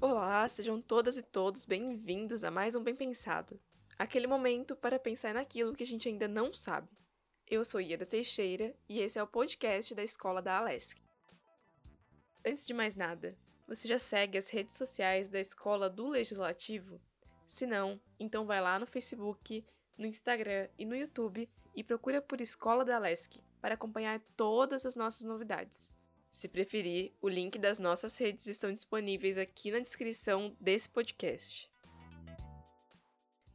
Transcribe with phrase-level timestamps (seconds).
[0.00, 3.60] Olá, sejam todas e todos bem-vindos a mais um Bem Pensado.
[3.98, 6.88] Aquele momento para pensar naquilo que a gente ainda não sabe.
[7.46, 11.02] Eu sou Ieda Teixeira e esse é o podcast da Escola da Alesc.
[12.46, 13.36] Antes de mais nada,
[13.66, 17.00] você já segue as redes sociais da Escola do Legislativo?
[17.46, 19.64] Se não, então vai lá no Facebook,
[19.96, 24.96] no Instagram e no YouTube e procura por Escola da Alesc para acompanhar todas as
[24.96, 25.92] nossas novidades.
[26.30, 31.70] Se preferir, o link das nossas redes estão disponíveis aqui na descrição desse podcast.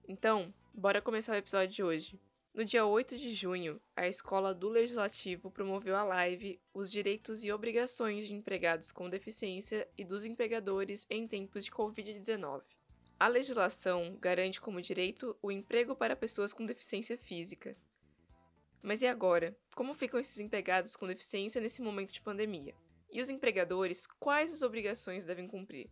[0.08, 2.20] Então, bora começar o episódio de hoje.
[2.54, 7.52] No dia 8 de junho, a Escola do Legislativo promoveu a live Os Direitos e
[7.52, 12.62] Obrigações de Empregados com Deficiência e dos Empregadores em Tempos de Covid-19.
[13.20, 17.76] A legislação garante como direito o emprego para pessoas com deficiência física.
[18.86, 19.58] Mas e agora?
[19.73, 22.76] Como ficam esses empregados com deficiência nesse momento de pandemia?
[23.09, 25.89] E os empregadores, quais as obrigações devem cumprir?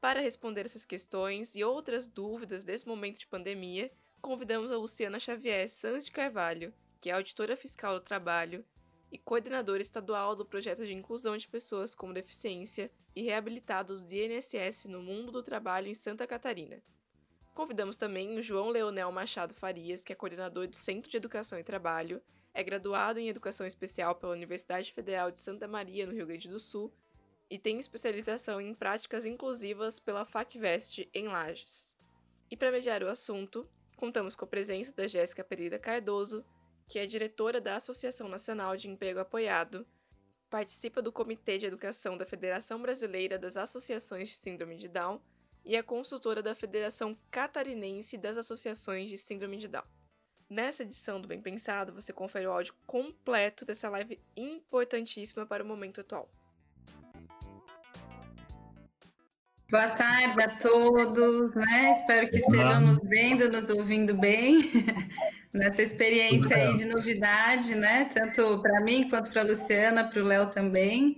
[0.00, 5.68] Para responder essas questões e outras dúvidas desse momento de pandemia, convidamos a Luciana Xavier
[5.68, 8.64] Sanz de Carvalho, que é auditora fiscal do trabalho
[9.12, 14.86] e coordenadora estadual do projeto de inclusão de pessoas com deficiência e reabilitados de INSS
[14.86, 16.82] no mundo do trabalho em Santa Catarina.
[17.54, 21.64] Convidamos também o João Leonel Machado Farias, que é coordenador do Centro de Educação e
[21.64, 26.48] Trabalho, é graduado em Educação Especial pela Universidade Federal de Santa Maria, no Rio Grande
[26.48, 26.92] do Sul,
[27.48, 31.98] e tem especialização em práticas inclusivas pela FACVEST em Lages.
[32.50, 36.44] E para mediar o assunto, contamos com a presença da Jéssica Pereira Cardoso,
[36.86, 39.86] que é diretora da Associação Nacional de Emprego Apoiado,
[40.48, 45.20] participa do Comitê de Educação da Federação Brasileira das Associações de Síndrome de Down
[45.64, 49.84] e é consultora da Federação Catarinense das Associações de Síndrome de Down.
[50.48, 55.66] Nessa edição do Bem Pensado, você confere o áudio completo dessa live importantíssima para o
[55.66, 56.28] momento atual.
[59.70, 61.92] Boa tarde a todos, né?
[61.92, 64.68] Espero que estejam nos vendo, nos ouvindo bem
[65.54, 68.10] nessa experiência aí de novidade, né?
[68.12, 71.14] Tanto para mim quanto para a Luciana, para o Léo também.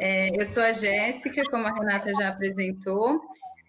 [0.00, 3.20] É, eu sou a Jéssica, como a Renata já apresentou.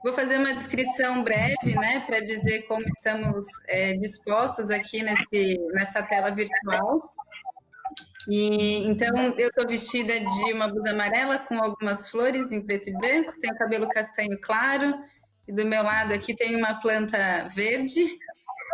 [0.04, 6.02] Vou fazer uma descrição breve, né, para dizer como estamos é, dispostos aqui nesse, nessa
[6.02, 7.14] tela virtual.
[8.28, 12.94] E então eu estou vestida de uma blusa amarela com algumas flores em preto e
[12.94, 14.94] branco, tenho cabelo castanho claro,
[15.48, 18.18] e do meu lado aqui tem uma planta verde.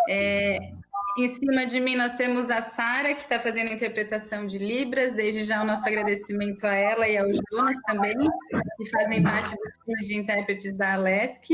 [0.10, 0.58] É,
[1.18, 5.44] em cima de mim nós temos a Sara, que está fazendo interpretação de Libras, desde
[5.44, 8.16] já o nosso agradecimento a ela e ao Jonas também,
[8.78, 11.50] que fazem parte do time de intérpretes da Alesc.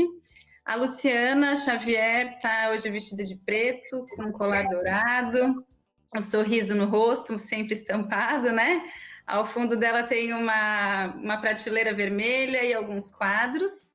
[0.64, 5.64] A Luciana Xavier está hoje vestida de preto, com um colar dourado
[6.16, 8.84] um sorriso no rosto, sempre estampado, né?
[9.26, 13.88] Ao fundo dela tem uma, uma prateleira vermelha e alguns quadros.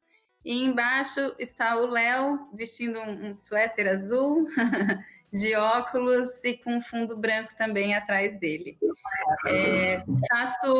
[0.43, 4.45] E embaixo está o Léo vestindo um, um suéter azul,
[5.31, 8.77] de óculos e com um fundo branco também atrás dele.
[9.47, 10.73] É, faço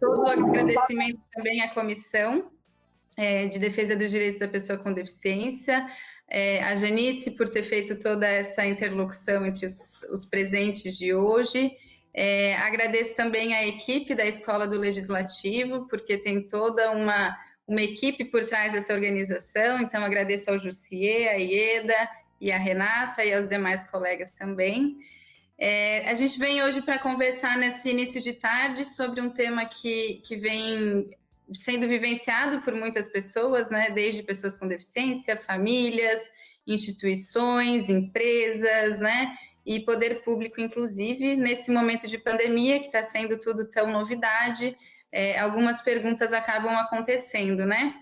[0.00, 2.50] todo o agradecimento também à comissão
[3.16, 5.86] é, de defesa dos direitos da pessoa com deficiência,
[6.28, 11.72] é, a Janice por ter feito toda essa interlocução entre os, os presentes de hoje.
[12.12, 17.36] É, agradeço também a equipe da Escola do Legislativo, porque tem toda uma,
[17.66, 19.80] uma equipe por trás dessa organização.
[19.80, 22.08] Então, agradeço ao Jussier, a Ieda
[22.40, 24.98] e a Renata e aos demais colegas também.
[25.56, 30.20] É, a gente vem hoje para conversar nesse início de tarde sobre um tema que,
[30.24, 31.08] que vem
[31.52, 36.30] sendo vivenciado por muitas pessoas, né, desde pessoas com deficiência, famílias,
[36.66, 43.68] instituições, empresas, né, e poder público, inclusive, nesse momento de pandemia que está sendo tudo
[43.68, 44.76] tão novidade,
[45.14, 47.94] é, algumas perguntas acabam acontecendo, né?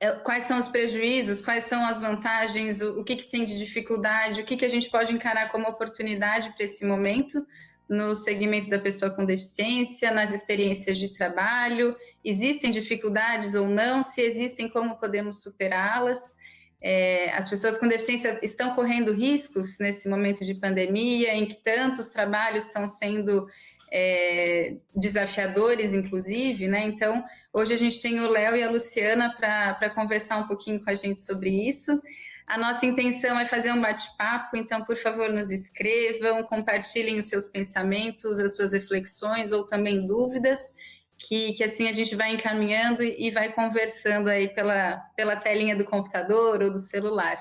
[0.00, 3.56] É, quais são os prejuízos, quais são as vantagens, o, o que, que tem de
[3.56, 7.46] dificuldade, o que, que a gente pode encarar como oportunidade para esse momento,
[7.88, 11.94] no segmento da pessoa com deficiência, nas experiências de trabalho,
[12.24, 16.34] existem dificuldades ou não, se existem, como podemos superá-las.
[16.80, 22.08] É, as pessoas com deficiência estão correndo riscos nesse momento de pandemia, em que tantos
[22.08, 23.46] trabalhos estão sendo
[23.94, 26.82] é, desafiadores, inclusive, né?
[26.84, 27.22] Então,
[27.52, 30.94] hoje a gente tem o Léo e a Luciana para conversar um pouquinho com a
[30.94, 32.00] gente sobre isso.
[32.46, 37.46] A nossa intenção é fazer um bate-papo, então, por favor, nos escrevam, compartilhem os seus
[37.46, 40.72] pensamentos, as suas reflexões ou também dúvidas,
[41.18, 45.84] que, que assim a gente vai encaminhando e vai conversando aí pela, pela telinha do
[45.84, 47.36] computador ou do celular.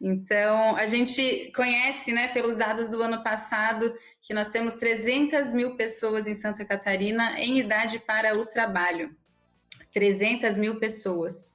[0.00, 5.74] Então, a gente conhece, né, pelos dados do ano passado, que nós temos 300 mil
[5.74, 9.16] pessoas em Santa Catarina em idade para o trabalho.
[9.92, 11.54] 300 mil pessoas.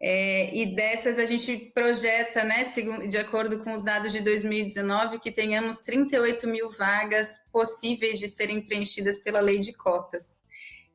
[0.00, 2.64] É, e dessas a gente projeta, né,
[3.08, 8.60] de acordo com os dados de 2019, que tenhamos 38 mil vagas possíveis de serem
[8.60, 10.46] preenchidas pela lei de cotas.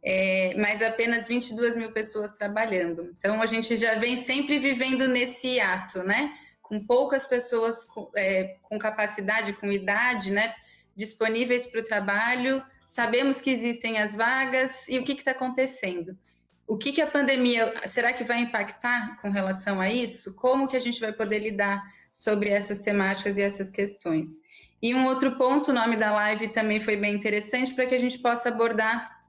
[0.05, 3.13] É, mas apenas 22 mil pessoas trabalhando.
[3.17, 6.33] Então a gente já vem sempre vivendo nesse ato, né?
[6.73, 10.55] Com poucas pessoas com, é, com capacidade, com idade, né,
[10.95, 16.17] disponíveis para o trabalho, sabemos que existem as vagas e o que está acontecendo.
[16.65, 20.33] O que, que a pandemia, será que vai impactar com relação a isso?
[20.33, 24.41] Como que a gente vai poder lidar sobre essas temáticas e essas questões?
[24.81, 27.99] E um outro ponto, o nome da live também foi bem interessante, para que a
[27.99, 29.23] gente possa abordar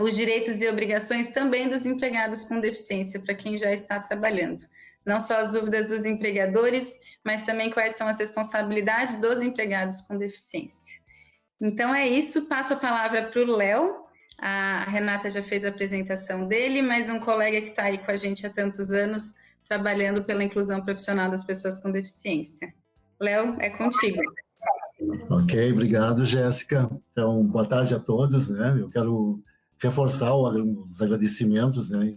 [0.00, 4.66] os direitos e obrigações também dos empregados com deficiência, para quem já está trabalhando
[5.06, 10.18] não só as dúvidas dos empregadores, mas também quais são as responsabilidades dos empregados com
[10.18, 10.98] deficiência.
[11.60, 14.04] Então é isso, passo a palavra para o Léo.
[14.38, 18.16] A Renata já fez a apresentação dele, mas um colega que está aí com a
[18.16, 19.34] gente há tantos anos,
[19.66, 22.74] trabalhando pela inclusão profissional das pessoas com deficiência.
[23.18, 24.20] Léo, é contigo.
[25.30, 26.90] Ok, obrigado, Jéssica.
[27.10, 28.50] Então, boa tarde a todos.
[28.50, 28.76] Né?
[28.78, 29.42] Eu quero
[29.78, 32.14] reforçar os agradecimentos, né?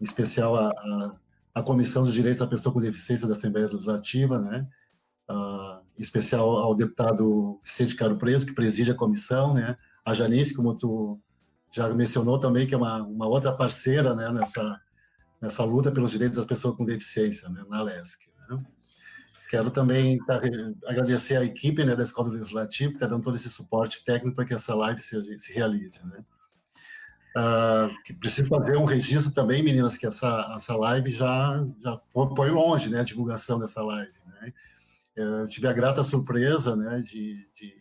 [0.00, 1.14] em especial a, a
[1.54, 4.66] a Comissão dos Direitos da Pessoa com Deficiência da Assembleia Legislativa, né?
[5.98, 9.76] Em especial ao deputado Vicente Caro Preso, que preside a comissão, né?
[10.04, 11.20] A Janice, como tu
[11.72, 14.30] já mencionou também, que é uma, uma outra parceira né?
[14.30, 14.80] nessa,
[15.40, 17.64] nessa luta pelos direitos das pessoas com deficiência, né?
[17.68, 18.28] na LESC.
[18.50, 18.62] Né?
[19.48, 20.40] Quero também tá,
[20.86, 24.44] agradecer à equipe né, da Escola Legislativa, que está dando todo esse suporte técnico para
[24.44, 26.04] que essa live se, se realize.
[26.06, 26.22] Né?
[27.36, 32.50] Uh, que preciso fazer um registro também, meninas, que essa, essa live já, já foi
[32.50, 34.52] longe, né, a divulgação dessa live, né?
[35.16, 37.74] Eu tive a grata surpresa, né, de, de,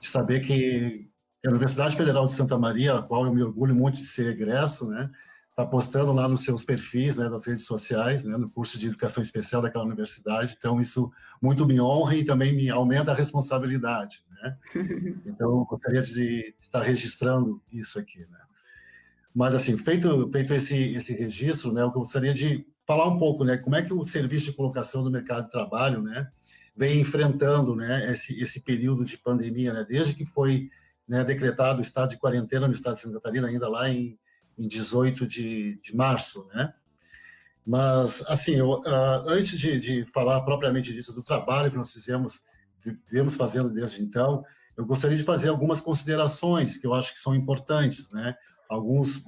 [0.00, 1.06] de saber que
[1.44, 4.86] a Universidade Federal de Santa Maria, a qual eu me orgulho muito de ser egresso,
[4.86, 5.10] né,
[5.50, 9.22] está postando lá nos seus perfis, né, das redes sociais, né, no curso de educação
[9.22, 10.54] especial daquela universidade.
[10.56, 14.56] Então isso muito me honra e também me aumenta a responsabilidade, né?
[15.26, 18.38] Então gostaria de estar registrando isso aqui, né?
[19.34, 23.56] Mas, assim, feito, feito esse, esse registro, né, eu gostaria de falar um pouco, né,
[23.56, 26.30] como é que o serviço de colocação do mercado de trabalho, né,
[26.76, 30.68] vem enfrentando, né, esse, esse período de pandemia, né, desde que foi
[31.08, 34.18] né, decretado o estado de quarentena no estado de Santa Catarina, ainda lá em,
[34.58, 36.72] em 18 de, de março, né.
[37.64, 42.42] Mas, assim, eu, uh, antes de, de falar propriamente disso, do trabalho que nós fizemos,
[42.80, 44.44] vivemos fazendo desde então,
[44.76, 48.34] eu gostaria de fazer algumas considerações que eu acho que são importantes, né?
[48.72, 49.22] Alguns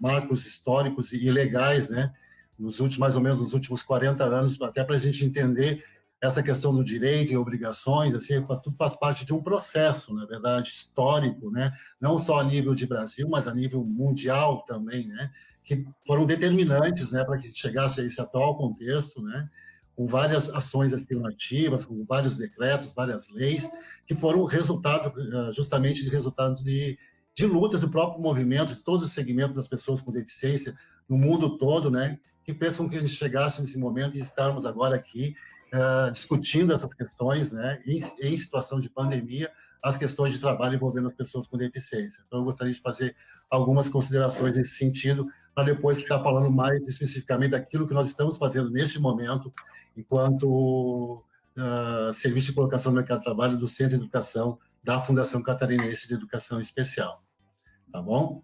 [0.00, 2.12] marcos históricos e legais, né?
[2.58, 5.84] Nos últimos, mais ou menos, nos últimos 40 anos, até para a gente entender
[6.20, 10.70] essa questão do direito e obrigações, assim, tudo faz parte de um processo, na verdade,
[10.70, 11.72] histórico, né?
[12.00, 15.30] Não só a nível de Brasil, mas a nível mundial também, né?
[15.62, 19.48] Que foram determinantes, né, para que chegasse a esse atual contexto, né?
[19.94, 23.70] Com várias ações afirmativas, com vários decretos, várias leis,
[24.04, 26.98] que foram resultado, eh, justamente de resultados de
[27.38, 30.74] de lutas do próprio movimento, de todos os segmentos das pessoas com deficiência
[31.08, 34.96] no mundo todo, né, que com que a gente chegasse nesse momento e estarmos agora
[34.96, 35.36] aqui
[35.72, 41.06] uh, discutindo essas questões, né, em, em, situação de pandemia, as questões de trabalho envolvendo
[41.06, 42.24] as pessoas com deficiência.
[42.26, 43.14] Então, eu gostaria de fazer
[43.48, 48.68] algumas considerações nesse sentido, para depois ficar falando mais especificamente daquilo que nós estamos fazendo
[48.68, 49.54] neste momento,
[49.96, 51.22] enquanto
[51.56, 56.08] uh, serviço de colocação no mercado de trabalho do Centro de Educação da Fundação Catarinense
[56.08, 57.22] de Educação Especial
[57.90, 58.42] tá bom?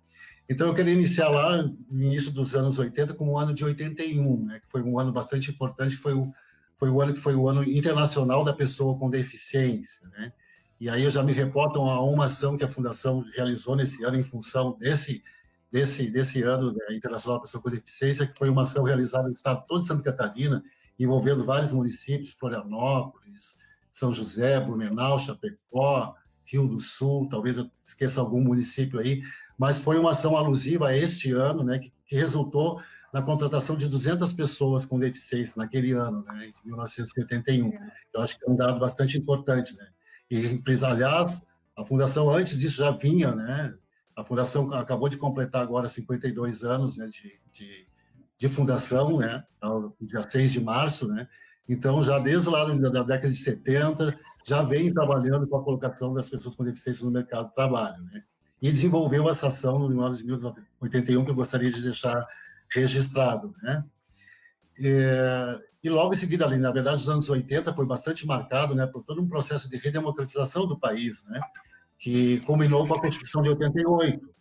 [0.49, 4.45] Então, eu queria iniciar lá no início dos anos 80 com o ano de 81,
[4.45, 6.33] né, que foi um ano bastante importante, foi o,
[6.77, 10.33] foi o ano que foi o ano internacional da pessoa com deficiência, né?
[10.81, 14.19] E aí eu já me reporto a uma ação que a Fundação realizou nesse ano
[14.19, 15.23] em função desse
[15.71, 19.35] desse desse ano né, internacional da pessoa com deficiência, que foi uma ação realizada no
[19.35, 20.63] estado todo de Santa Catarina,
[20.99, 23.57] envolvendo vários municípios, Florianópolis,
[23.91, 29.23] São José, Blumenau, Chapecó, Rio do Sul, talvez eu esqueça algum município aí,
[29.59, 32.81] mas foi uma ação alusiva a este ano, né, que, que resultou
[33.13, 37.73] na contratação de 200 pessoas com deficiência naquele ano, né, em 1971.
[38.13, 39.87] Eu acho que é um dado bastante importante, né.
[40.31, 41.43] E, aliás,
[41.77, 43.75] a fundação antes disso já vinha, né,
[44.17, 47.87] a fundação acabou de completar agora 52 anos né, de, de,
[48.37, 49.45] de fundação, né,
[50.01, 51.29] dia 6 de março, né,
[51.69, 56.29] então já desde lá da década de 70 já vem trabalhando com a colocação das
[56.29, 58.03] pessoas com deficiência no mercado de trabalho.
[58.05, 58.23] Né?
[58.61, 62.27] E desenvolveu essa ação no ano de 1981, que eu gostaria de deixar
[62.71, 63.55] registrado.
[63.63, 63.85] Né?
[64.79, 68.87] É, E logo em seguida, ali, na verdade, os anos 80 foi bastante marcado né,
[68.87, 71.41] por todo um processo de redemocratização do país, né,
[71.99, 74.35] que culminou com a Constituição de 88.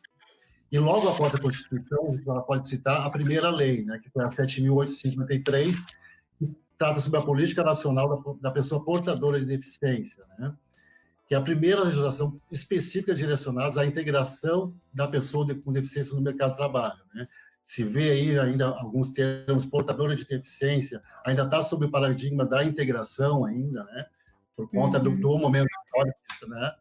[0.72, 4.30] E logo após a Constituição, ela pode citar a primeira lei, né, que foi a
[4.30, 5.94] 7.853, que
[6.78, 10.54] trata sobre a política nacional da, da pessoa portadora de deficiência, né,
[11.28, 16.52] que é a primeira legislação específica direcionada à integração da pessoa com deficiência no mercado
[16.52, 17.00] de trabalho.
[17.14, 17.28] Né?
[17.64, 22.64] se vê aí ainda alguns termos portadores de deficiência, ainda está sob o paradigma da
[22.64, 24.06] integração ainda, né?
[24.56, 25.04] Por conta uhum.
[25.04, 26.72] do, do, momento histórico, né?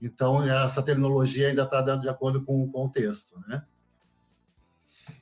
[0.00, 3.64] Então, essa terminologia ainda está de acordo com o contexto, né?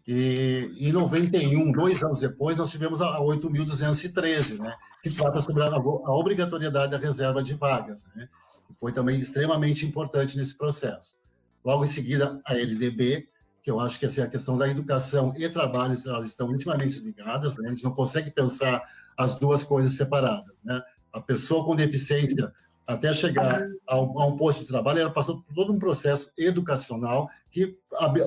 [0.06, 4.74] E em 91, dois anos depois, nós tivemos a 8.213, né?
[5.02, 8.28] Que trata sobre a, obrigatoriedade da reserva de vagas, né?
[8.66, 11.18] Que foi também extremamente importante nesse processo.
[11.64, 13.28] Logo em seguida, a LDB,
[13.62, 17.56] que eu acho que assim, a questão da educação e trabalho elas estão intimamente ligadas,
[17.56, 17.68] né?
[17.68, 18.82] a gente não consegue pensar
[19.16, 20.62] as duas coisas separadas.
[20.62, 20.82] Né?
[21.10, 22.52] A pessoa com deficiência,
[22.86, 26.30] até chegar a um, a um posto de trabalho, ela passou por todo um processo
[26.36, 27.76] educacional que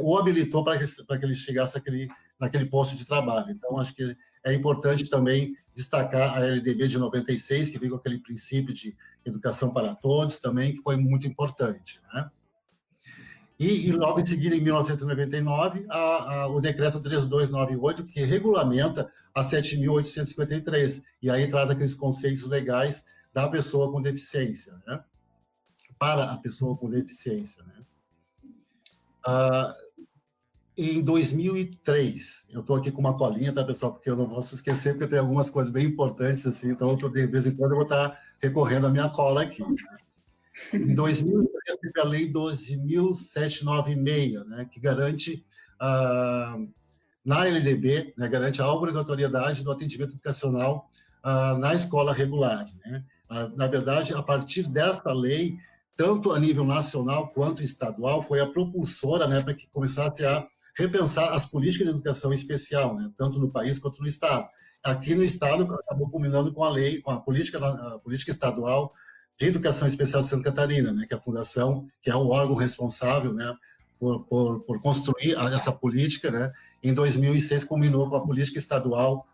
[0.01, 1.81] o habilitou para que, que ele chegasse
[2.39, 3.51] naquele posto de trabalho.
[3.51, 8.19] Então, acho que é importante também destacar a LDB de 96, que veio com aquele
[8.19, 12.01] princípio de educação para todos também, que foi muito importante.
[12.13, 12.29] Né?
[13.59, 15.97] E, e, logo em seguida, em 1999, a,
[16.33, 23.03] a, o decreto 3298, que regulamenta a 7.853, e aí traz aqueles conceitos legais
[23.37, 24.99] da pessoa com deficiência, né?
[25.99, 27.63] para a pessoa com deficiência.
[27.63, 27.85] Né?
[29.23, 29.77] Ah,
[30.75, 33.93] em 2003, eu estou aqui com uma colinha, tá, pessoal?
[33.93, 37.45] Porque eu não posso esquecer, porque tem algumas coisas bem importantes, assim, então de vez
[37.45, 39.61] em quando eu vou estar recorrendo à minha cola aqui.
[39.61, 39.97] Né?
[40.73, 45.45] Em 2003, teve a Lei 12.796, né, que garante,
[45.79, 46.57] ah,
[47.23, 50.89] na LDB, né, garante a obrigatoriedade do atendimento educacional
[51.21, 52.67] ah, na escola regular.
[52.83, 53.05] Né?
[53.29, 55.57] Ah, na verdade, a partir desta lei,
[55.95, 61.33] tanto a nível nacional quanto estadual, foi a propulsora né, para que começasse a repensar
[61.33, 64.47] as políticas de educação especial, né, tanto no país quanto no Estado.
[64.83, 68.93] Aqui no Estado, acabou culminando com a lei, com a política, a política estadual
[69.37, 72.55] de Educação Especial de Santa Catarina, né, que é a fundação, que é o órgão
[72.55, 73.53] responsável, né,
[73.99, 76.51] por, por, por construir essa política, né,
[76.83, 79.27] em 2006 culminou com a política estadual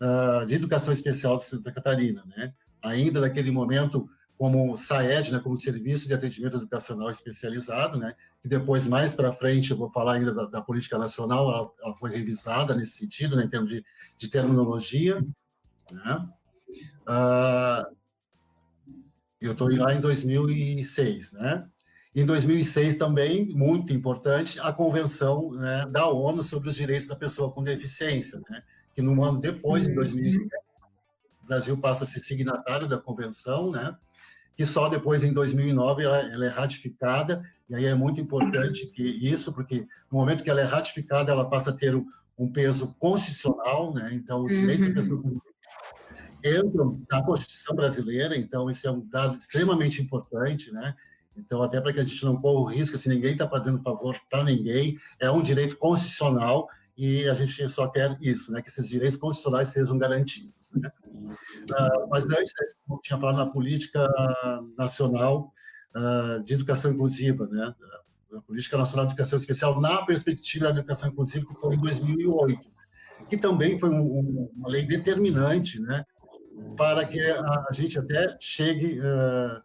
[0.00, 2.52] uh, de Educação Especial de Santa Catarina, né,
[2.82, 8.86] ainda naquele momento como SAED, né, como Serviço de Atendimento Educacional Especializado, né, que depois,
[8.86, 12.74] mais para frente, eu vou falar ainda da, da política nacional, ela, ela, foi revisada
[12.74, 13.84] nesse sentido, né, em termos de,
[14.16, 15.22] de terminologia,
[15.92, 16.28] né,
[17.06, 17.96] uh,
[19.40, 21.66] eu estou lá em 2006, né?
[22.14, 27.50] Em 2006 também, muito importante, a Convenção né, da ONU sobre os Direitos da Pessoa
[27.50, 28.62] com Deficiência, né?
[28.94, 30.69] Que no ano depois, em 2007, o
[31.50, 33.96] Brasil passa a ser signatário da Convenção, né?
[34.56, 39.02] Que só depois, em 2009, ela, ela é ratificada, e aí é muito importante que
[39.02, 39.80] isso, porque
[40.10, 42.06] no momento que ela é ratificada, ela passa a ter um,
[42.38, 44.10] um peso constitucional, né?
[44.12, 45.40] Então, os direitos da pessoa com
[46.42, 50.94] entram na Constituição brasileira, então isso é um dado extremamente importante, né?
[51.36, 54.16] Então, até para que a gente não corra o risco, se ninguém está fazendo favor
[54.30, 56.68] para ninguém, é um direito constitucional
[57.02, 58.60] e a gente só quer isso, né?
[58.60, 60.92] Que esses direitos constitucionais sejam garantidos, né?
[61.14, 62.52] Uh, mas antes,
[62.90, 64.06] eu tinha falado na política
[64.76, 65.50] nacional
[65.96, 67.74] uh, de educação inclusiva, né?
[68.36, 72.60] A política nacional de educação especial na perspectiva da educação inclusiva que foi em 2008,
[73.30, 76.04] que também foi um, um, uma lei determinante, né?
[76.76, 79.58] para que a, gente até chegue uh,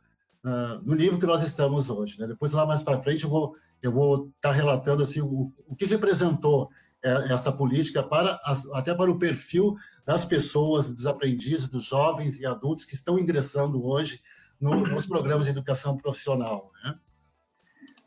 [0.47, 2.17] uh, no nível que nós estamos hoje.
[2.17, 2.27] Né?
[2.27, 5.75] Depois, lá mais para frente, eu vou eu vou estar tá relatando assim, o, o
[5.75, 6.69] que representou
[7.05, 8.39] essa política para
[8.73, 13.85] até para o perfil das pessoas, dos aprendizes, dos jovens e adultos que estão ingressando
[13.85, 14.21] hoje
[14.59, 16.71] no, nos programas de educação profissional.
[16.83, 16.95] Né?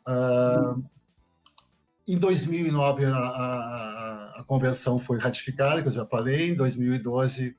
[0.07, 0.83] Uh,
[2.07, 6.49] em 2009, a, a, a, convenção foi ratificada, que eu já falei.
[6.49, 7.55] Em 2012,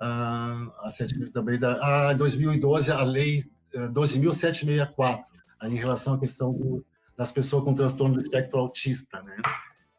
[0.00, 5.24] a científica também da a 2012 a lei 12.764
[5.62, 6.84] eh, em relação à questão do,
[7.16, 9.36] das pessoas com transtorno do espectro autista, né?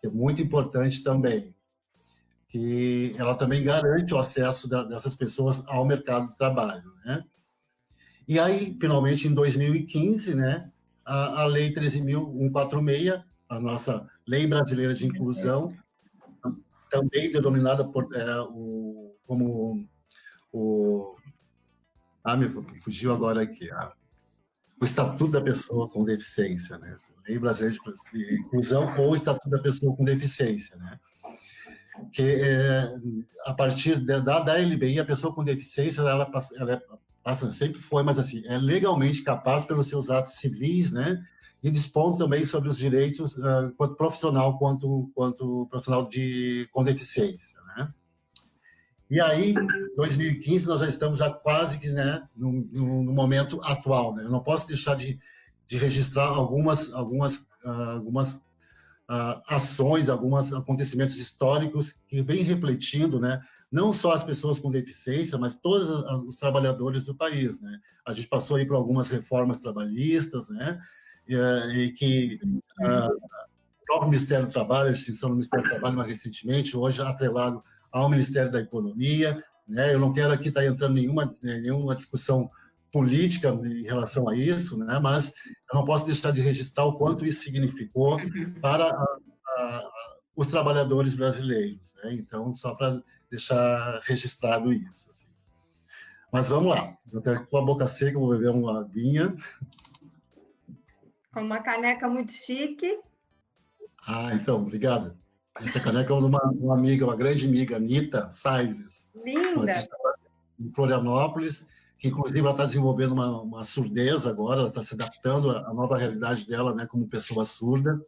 [0.06, 1.56] Que é muito importante também,
[2.48, 7.24] que ela também garante o acesso da, dessas pessoas ao mercado de trabalho, né?
[8.28, 10.72] E aí, finalmente, em 2015, né,
[11.04, 15.76] a, a lei 13.146, a nossa lei brasileira de inclusão,
[16.88, 19.88] também denominada por, é, o, como
[20.52, 21.16] o.
[22.24, 22.48] Ah, me
[22.80, 23.72] fugiu agora aqui.
[23.72, 23.92] Ah,
[24.80, 26.96] o Estatuto da Pessoa com Deficiência, né?
[27.27, 27.77] Lei Brasileira
[28.13, 31.00] de Inclusão ou Estatuto da Pessoa com Deficiência, né?
[32.12, 32.94] que é,
[33.46, 36.82] a partir da, da LBI, a pessoa com deficiência, ela, ela é,
[37.24, 41.24] passa, sempre foi, mas assim, é legalmente capaz pelos seus atos civis, né?
[41.63, 47.91] E dispõe também sobre os direitos, uh, profissional, quanto, quanto profissional de, com deficiência, né?
[49.10, 49.53] E aí,
[49.96, 54.15] 2015, nós já estamos já quase que né, no, no, no momento atual.
[54.15, 54.24] Né?
[54.24, 55.20] Eu não posso deixar de,
[55.67, 58.36] de registrar algumas, algumas, uh, algumas
[59.10, 63.41] uh, ações, alguns acontecimentos históricos que vêm refletindo, né,
[63.72, 65.89] não só as pessoas com deficiência, mas todos
[66.27, 67.62] os trabalhadores do país.
[67.62, 67.79] Né?
[68.05, 70.79] A gente passou aí por algumas reformas trabalhistas, né,
[71.27, 72.39] e, eh, que
[72.81, 77.01] uh, o próprio Ministério do Trabalho, a extinção do Ministério do Trabalho mais recentemente, hoje
[77.01, 79.43] atrelado ao Ministério da Economia.
[79.67, 79.93] Né?
[79.93, 82.50] Eu não quero aqui estar entrando nenhuma, nenhuma discussão
[82.96, 84.98] política em relação a isso, né?
[85.00, 85.34] mas
[85.70, 88.16] eu não posso deixar de registrar o quanto isso significou
[88.62, 89.92] para a, a,
[90.34, 91.94] os trabalhadores brasileiros.
[91.96, 92.14] Né?
[92.14, 95.10] Então, só para deixar registrado isso.
[95.10, 95.25] Assim.
[96.32, 99.36] Mas vamos lá, eu com a boca seca, vou beber uma vinha.
[101.34, 102.98] Com uma caneca muito chique.
[104.08, 105.18] Ah, então, obrigada.
[105.58, 109.06] Essa caneca é de uma, uma amiga, uma grande amiga, Anitta Salles.
[109.14, 109.86] Linda!
[110.58, 115.50] Em Florianópolis, que inclusive ela está desenvolvendo uma, uma surdez agora, ela está se adaptando
[115.50, 118.00] à nova realidade dela, né, como pessoa surda.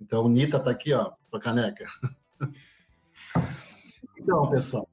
[0.00, 1.86] Então, Nita está aqui, ó, com a caneca.
[4.18, 4.88] Então, pessoal,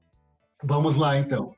[0.60, 1.54] vamos lá, então.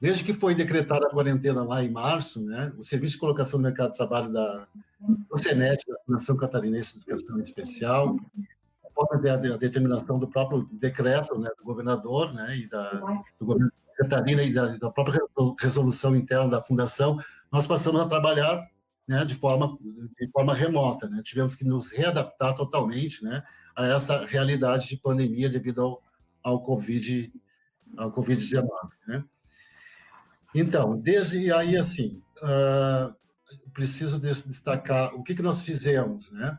[0.00, 3.64] Desde que foi decretada a quarentena lá em março, né, o Serviço de Colocação no
[3.64, 4.68] Mercado de Trabalho da
[5.00, 8.16] do CENET, da Fundação Catarinense de Educação Especial,
[8.94, 12.90] conforme a, determinação do próprio decreto né, do governador né, e da,
[13.38, 15.20] do governo Catarina e da, da, própria
[15.60, 17.18] resolução interna da fundação,
[17.50, 18.66] nós passamos a trabalhar
[19.06, 19.76] né, de, forma,
[20.18, 21.08] de forma remota.
[21.08, 21.22] Né?
[21.24, 23.42] Tivemos que nos readaptar totalmente né,
[23.74, 26.02] a essa realidade de pandemia devido ao,
[26.42, 27.32] ao Covid-19.
[27.96, 28.44] Ao COVID
[29.06, 29.24] né?
[30.54, 33.14] Então, desde aí, assim, uh,
[33.72, 36.58] preciso destacar o que, que nós fizemos, né?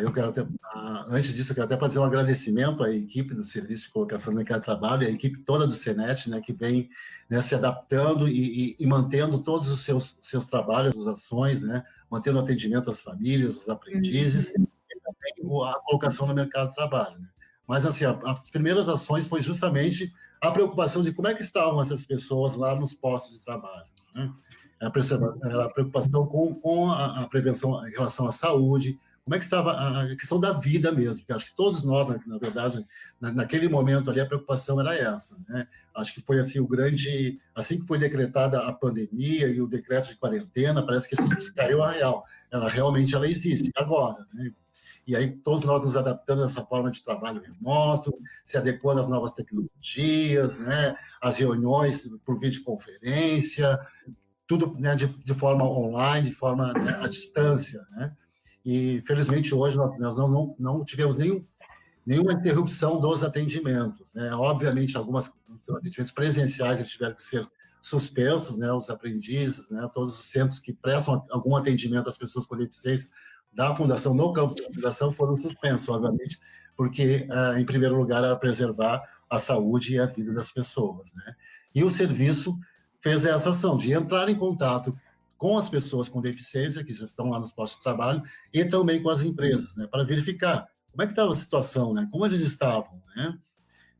[0.00, 3.44] Eu quero até, ah, antes disso, eu quero até fazer um agradecimento à equipe do
[3.44, 6.90] Serviço de Colocação no Mercado de Trabalho, a equipe toda do Senet, né, que vem
[7.28, 11.84] né, se adaptando e, e, e, mantendo todos os seus, seus trabalhos, as ações, né,
[12.10, 14.66] mantendo o atendimento às famílias, os aprendizes, uhum.
[14.90, 17.18] e também a colocação no mercado de trabalho.
[17.18, 17.28] Né?
[17.66, 22.04] Mas, assim, as primeiras ações foi justamente a preocupação de como é que estavam essas
[22.04, 23.86] pessoas lá nos postos de trabalho.
[24.14, 24.30] Né?
[24.80, 29.72] A, preocupação com, com a, a prevenção em relação à saúde, como é que estava
[29.72, 32.84] a questão da vida mesmo, porque acho que todos nós, na verdade,
[33.18, 35.66] naquele momento ali, a preocupação era essa, né?
[35.94, 40.08] Acho que foi assim o grande, assim que foi decretada a pandemia e o decreto
[40.08, 44.52] de quarentena, parece que assim, caiu a real, ela realmente ela existe agora, né?
[45.06, 48.12] E aí todos nós nos adaptando a essa forma de trabalho remoto,
[48.44, 50.94] se adequando às novas tecnologias, né?
[51.20, 53.80] As reuniões por videoconferência,
[54.46, 58.14] tudo né, de, de forma online, de forma né, à distância, né?
[58.64, 61.44] E, felizmente, hoje nós, nós não, não, não, tivemos nenhum,
[62.06, 64.14] nenhuma interrupção dos atendimentos.
[64.14, 64.34] Né?
[64.34, 65.30] Obviamente, algumas
[65.68, 67.46] atendimentos presenciais eles tiveram que ser
[67.80, 68.72] suspensos, né?
[68.72, 69.86] os aprendizes, né?
[69.92, 73.10] todos os centros que prestam algum atendimento às pessoas com deficiência
[73.52, 76.40] da Fundação, no campo da Fundação, foram suspensos, obviamente,
[76.76, 79.00] porque, eh, em primeiro lugar, era preservar
[79.30, 81.14] a saúde e a vida das pessoas.
[81.14, 81.34] Né?
[81.74, 82.58] E o serviço
[83.00, 84.96] fez essa ação de entrar em contato
[85.36, 89.02] com as pessoas com deficiência que já estão lá nos postos de trabalho e também
[89.02, 92.40] com as empresas, né, para verificar como é que estava a situação, né, como eles
[92.40, 93.38] estavam, né,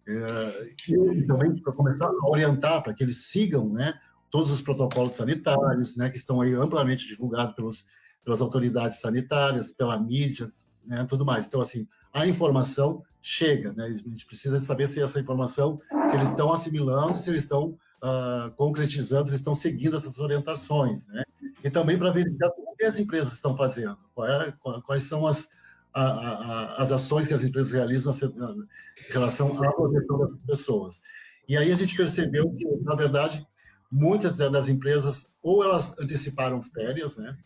[0.07, 3.95] é, e também para começar a orientar para que eles sigam, né,
[4.31, 7.87] todos os protocolos sanitários, né, que estão aí amplamente divulgados pelos,
[8.25, 10.53] pelas autoridades sanitárias, pela mídia,
[10.85, 11.47] né, tudo mais.
[11.47, 16.29] Então, assim, a informação chega, né, a gente precisa saber se essa informação, se eles
[16.29, 21.25] estão assimilando, se eles estão uh, concretizando, estão seguindo essas orientações, né?
[21.63, 24.53] E também para verificar o que as empresas estão fazendo, é,
[24.85, 25.49] quais são as,
[25.95, 31.01] a, a, as ações que as empresas realizam em relação à proteção dessas pessoas.
[31.49, 33.47] E aí a gente percebeu que, na verdade,
[33.91, 37.37] muitas das empresas, ou elas anteciparam férias, né,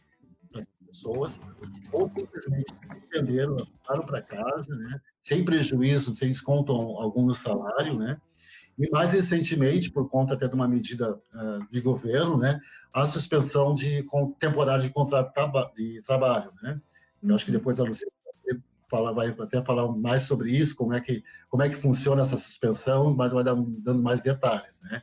[0.50, 1.40] para as pessoas,
[1.92, 2.74] ou simplesmente
[3.06, 8.20] entenderam, voltaram para casa, né, sem prejuízo, sem desconto algum no salário, né,
[8.78, 12.60] e mais recentemente, por conta até de uma medida uh, de governo, né,
[12.92, 14.06] a suspensão de
[14.38, 15.34] temporária de contrato
[15.74, 16.80] de trabalho, né?
[17.20, 17.58] Eu acho que uhum.
[17.58, 18.12] depois a Luciana
[18.88, 22.36] fala, vai até falar mais sobre isso, como é que como é que funciona essa
[22.36, 25.02] suspensão, mas vai dar, dando mais detalhes, né?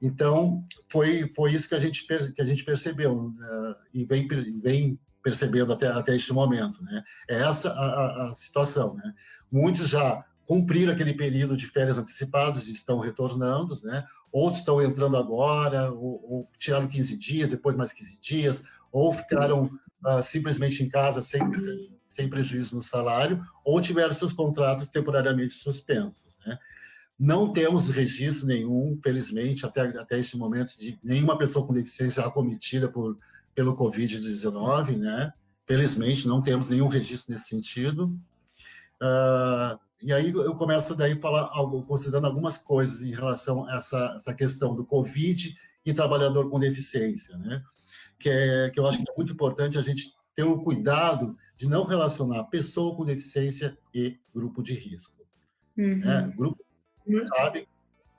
[0.00, 4.28] Então foi foi isso que a gente que a gente percebeu uh, e vem
[4.60, 7.02] vem percebendo até até este momento, né?
[7.28, 9.14] É essa a, a, a situação, né?
[9.50, 14.06] Muitos já cumpriram aquele período de férias antecipadas e estão retornando, né?
[14.32, 19.66] Outros estão entrando agora, ou, ou tiraram 15 dias, depois mais 15 dias, ou ficaram
[19.66, 21.42] uh, simplesmente em casa sem,
[22.06, 26.58] sem, prejuízo no salário, ou tiveram seus contratos temporariamente suspensos, né?
[27.18, 32.88] Não temos registro nenhum, felizmente, até, até este momento, de nenhuma pessoa com deficiência acometida
[32.88, 33.18] por,
[33.54, 35.30] pelo Covid-19, né?
[35.66, 38.18] Felizmente, não temos nenhum registro nesse sentido.
[39.02, 43.76] Uh, e aí eu começo daí a falar algo, considerando algumas coisas em relação a
[43.76, 47.62] essa, essa questão do Covid e trabalhador com deficiência, né?
[48.18, 51.68] Que, é, que eu acho que é muito importante a gente ter o cuidado de
[51.68, 55.26] não relacionar pessoa com deficiência e grupo de risco.
[55.76, 55.98] Uhum.
[55.98, 56.32] Né?
[56.36, 56.64] Grupo,
[57.06, 57.26] uhum.
[57.26, 57.66] sabe,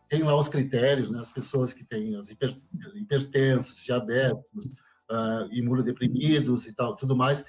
[0.10, 1.20] tem lá os critérios, né?
[1.20, 2.58] As pessoas que têm as hiper,
[2.96, 4.66] hipertensos, diabéticos,
[5.10, 7.46] uh, imunodeprimidos e tal, tudo mais,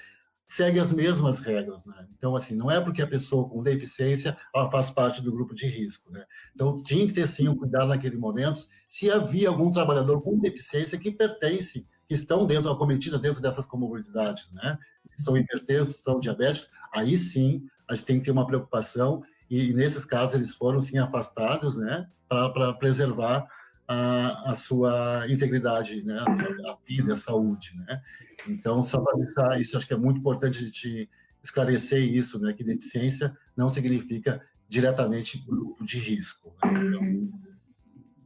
[0.51, 2.05] segue as mesmas regras, né?
[2.17, 4.37] Então, assim, não é porque a pessoa com deficiência
[4.69, 6.25] faz parte do grupo de risco, né?
[6.53, 10.97] Então, tinha que ter sim um cuidado naquele momento se havia algum trabalhador com deficiência
[10.97, 14.77] que pertence, que estão dentro, acometidas dentro dessas comorbidades, né?
[15.15, 20.03] São hipertensos, são diabéticos, aí sim a gente tem que ter uma preocupação e nesses
[20.03, 22.09] casos eles foram sim afastados, né?
[22.27, 23.47] Para preservar
[23.91, 26.23] a, a, sua integridade, né?
[26.25, 28.01] A, sua, a vida, a saúde, né?
[28.47, 31.09] Então, só para deixar isso, acho que é muito importante a gente
[31.43, 32.53] esclarecer isso, né?
[32.53, 36.55] Que deficiência não significa diretamente grupo de risco.
[36.63, 36.85] Né?
[36.85, 37.31] Então, uhum.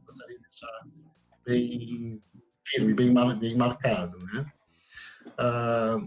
[0.04, 0.86] gostaria de deixar
[1.44, 2.22] bem
[2.64, 4.46] firme, bem, bem marcado, né?
[5.36, 5.98] Ah,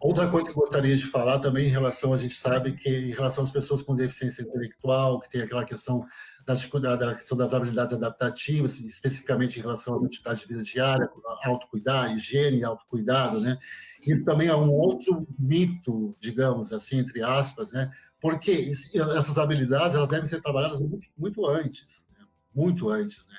[0.00, 3.12] outra coisa que eu gostaria de falar também em relação, a gente sabe que em
[3.12, 6.04] relação às pessoas com deficiência intelectual, que tem aquela questão
[6.44, 11.08] da questão das habilidades adaptativas, especificamente em relação às atividades de vida diária,
[11.44, 13.58] autocuidar, higiene, autocuidado, né?
[14.06, 17.90] Isso também é um outro mito, digamos assim, entre aspas, né?
[18.20, 18.70] Porque
[19.16, 22.24] essas habilidades elas devem ser trabalhadas muito, muito antes, né?
[22.54, 23.36] muito antes, né?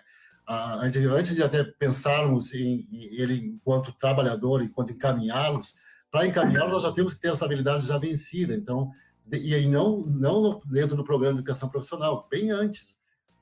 [0.47, 5.73] Antes de até pensarmos em, em ele enquanto trabalhador, enquanto encaminhá-los,
[6.11, 8.53] para encaminhá-los nós já temos que ter essa habilidade já vencida.
[8.53, 8.91] Então,
[9.31, 12.99] e aí não, não dentro do programa de educação profissional, bem antes,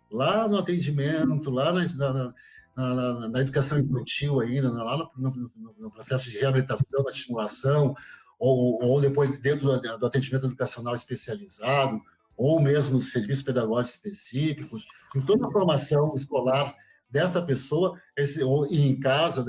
[0.09, 2.33] lá no atendimento, lá na, na,
[2.75, 7.95] na, na educação infantil ainda, lá no, no, no, processo de reabilitação, na estimulação,
[8.39, 11.99] ou, ou depois dentro do, do atendimento educacional especializado,
[12.35, 16.73] ou mesmo nos serviços pedagógicos específicos, em toda a formação escolar
[17.09, 19.45] dessa pessoa, esse, ou em casa,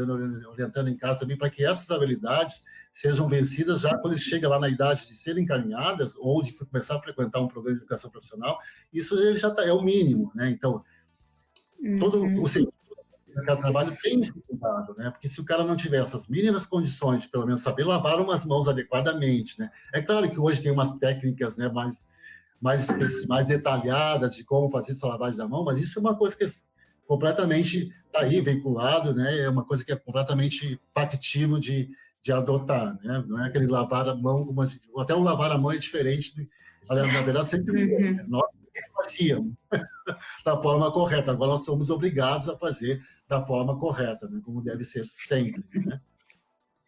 [0.50, 2.62] orientando em casa também, para que essas habilidades
[2.94, 6.96] sejam vencidas já quando ele chega lá na idade de serem encaminhadas ou de começar
[6.96, 8.60] a frequentar um programa de educação profissional,
[8.92, 10.48] isso ele já tá, é o mínimo, né?
[10.48, 10.84] Então,
[11.98, 12.44] todo uhum.
[12.44, 15.10] o de trabalho tem esse cuidado, né?
[15.10, 18.44] Porque se o cara não tiver essas mínimas condições de, pelo menos, saber lavar umas
[18.44, 19.72] mãos adequadamente, né?
[19.92, 22.06] É claro que hoje tem umas técnicas, né, mais
[22.60, 26.34] mais, mais detalhadas de como fazer essa lavagem da mão, mas isso é uma coisa
[26.34, 26.48] que é
[27.06, 29.40] completamente está aí veiculado, né?
[29.40, 31.90] É uma coisa que é completamente factível de,
[32.24, 33.22] de adotar, né?
[33.28, 35.76] Não é aquele lavar a mão, como a gente, até o lavar a mão é
[35.76, 36.48] diferente, de,
[36.88, 38.24] na verdade, sempre uhum.
[38.26, 38.42] nós
[38.96, 39.54] fazíamos
[40.42, 44.40] da forma correta, agora nós somos obrigados a fazer da forma correta, né?
[44.42, 46.00] como deve ser sempre, né?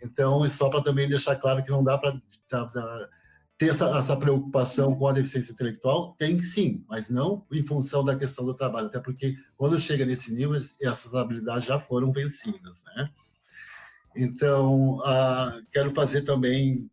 [0.02, 2.18] Então, é só para também deixar claro que não dá para
[3.58, 8.04] ter essa, essa, preocupação com a deficiência intelectual, tem que sim, mas não em função
[8.04, 12.84] da questão do trabalho, até porque quando chega nesse nível, essas habilidades já foram vencidas,
[12.84, 13.10] né?
[14.16, 16.90] Então, uh, quero fazer também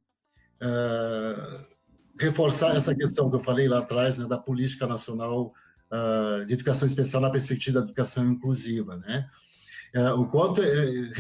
[0.62, 1.66] uh,
[2.20, 5.54] reforçar essa questão que eu falei lá atrás, né, da política nacional
[5.92, 9.28] uh, de educação especial na perspectiva da educação inclusiva, né?
[10.18, 11.14] o quanto é,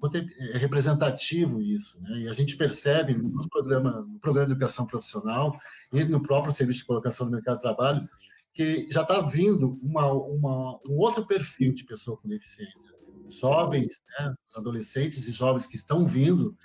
[0.00, 2.20] quanto é representativo isso, né?
[2.20, 5.60] E a gente percebe no programa, no programa de educação profissional
[5.92, 8.08] e no próprio serviço de colocação no mercado de trabalho
[8.54, 12.93] que já está vindo uma, uma, um outro perfil de pessoa com deficiência
[13.28, 16.56] jovens, né, os adolescentes e jovens que estão vindo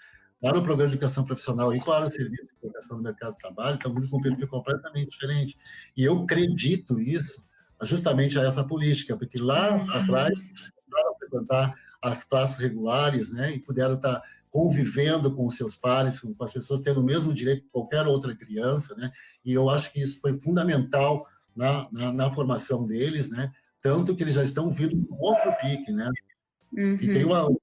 [0.41, 3.39] para o programa de educação profissional e para o serviço de educação no mercado de
[3.39, 5.57] trabalho, vindo com um perfil completamente diferente.
[5.95, 7.45] E eu acredito isso
[7.83, 9.91] justamente a essa política, porque lá uhum.
[9.91, 10.31] atrás,
[10.89, 16.33] para frequentar as classes regulares, né, e puderam estar convivendo com os seus pares, com
[16.43, 19.11] as pessoas tendo o mesmo direito que qualquer outra criança, né,
[19.43, 24.23] e eu acho que isso foi fundamental na, na, na formação deles, né, tanto que
[24.23, 26.09] eles já estão vindo com outro pique, né,
[26.73, 26.95] Uhum.
[26.95, 27.59] E tem uma, uma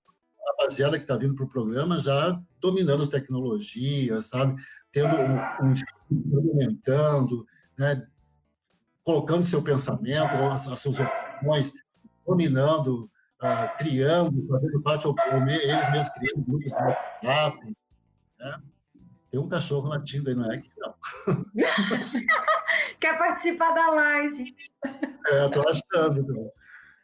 [0.48, 4.60] rapaziada que está vindo para o programa já dominando as tecnologias, sabe?
[4.90, 7.46] Tendo um, um experimentando,
[7.78, 8.06] né?
[9.06, 11.72] colocando seu pensamento, as, as suas opiniões,
[12.26, 13.08] dominando,
[13.40, 17.76] uh, criando, fazendo parte, ou, ou eles mesmos criando grupos de WhatsApp,
[18.40, 18.62] né?
[19.30, 20.94] Tem um cachorro latindo aí, não é aqui, não.
[22.98, 24.56] Quer participar da live.
[25.28, 26.20] É, tô achando.
[26.20, 26.52] Então,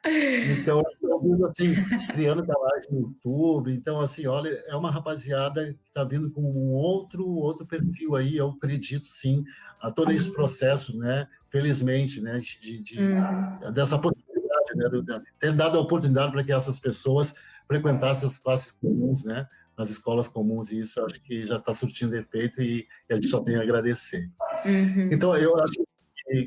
[0.05, 1.75] estou assim,
[2.13, 3.73] criando canais no YouTube.
[3.73, 8.37] Então, assim, olha, é uma rapaziada que está vindo com um outro, outro perfil aí,
[8.37, 9.45] eu acredito, sim,
[9.81, 11.27] a todo esse processo, né?
[11.49, 12.39] Felizmente, né?
[12.39, 13.73] De, de uhum.
[13.73, 14.89] Dessa possibilidade, né?
[14.89, 17.35] De ter dado a oportunidade para que essas pessoas
[17.67, 19.47] frequentassem as classes comuns, né?
[19.77, 23.15] Nas escolas comuns, e isso eu acho que já está surtindo efeito e, e, a
[23.15, 24.31] gente só tem a agradecer.
[24.65, 25.09] Uhum.
[25.11, 25.85] Então, eu acho que,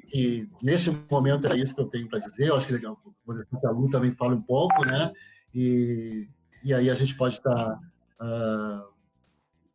[0.08, 2.48] que, neste momento é isso que eu tenho para dizer.
[2.48, 5.12] Eu acho que é legal que a Lu também fale um pouco, né?
[5.54, 6.28] E,
[6.64, 7.80] e aí a gente pode estar tá,
[8.22, 8.94] uh,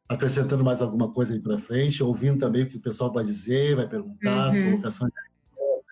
[0.08, 3.76] acrescentando mais alguma coisa aí para frente, ouvindo também o que o pessoal vai dizer,
[3.76, 4.50] vai perguntar, uhum.
[4.50, 5.12] as colocações,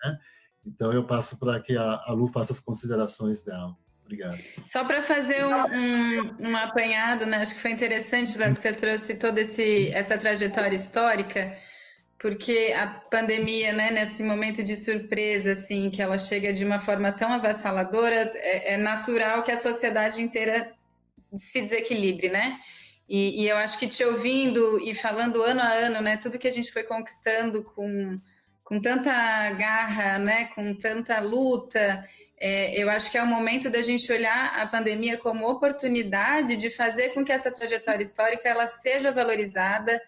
[0.03, 0.19] né?
[0.65, 3.75] Então eu passo para que a, a Lu faça as considerações dela.
[4.03, 4.37] Obrigado.
[4.65, 7.37] Só para fazer um, um, um, apanhado, né?
[7.37, 11.55] Acho que foi interessante, Léo, que você trouxe toda esse, essa trajetória histórica
[12.19, 17.13] porque a pandemia, né, nesse momento de surpresa, assim, que ela chega de uma forma
[17.13, 20.73] tão avassaladora, é, é natural que a sociedade inteira
[21.33, 22.59] se desequilibre, né?
[23.07, 26.47] E, e, eu acho que te ouvindo e falando ano a ano, né, tudo que
[26.47, 28.19] a gente foi conquistando com,
[28.63, 32.03] com tanta garra, né, com tanta luta,
[32.39, 36.69] é, eu acho que é o momento da gente olhar a pandemia como oportunidade de
[36.69, 39.99] fazer com que essa trajetória histórica ela seja valorizada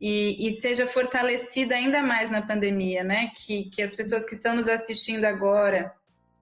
[0.00, 3.30] e, e, seja fortalecida ainda mais na pandemia, né?
[3.36, 5.94] Que, que as pessoas que estão nos assistindo agora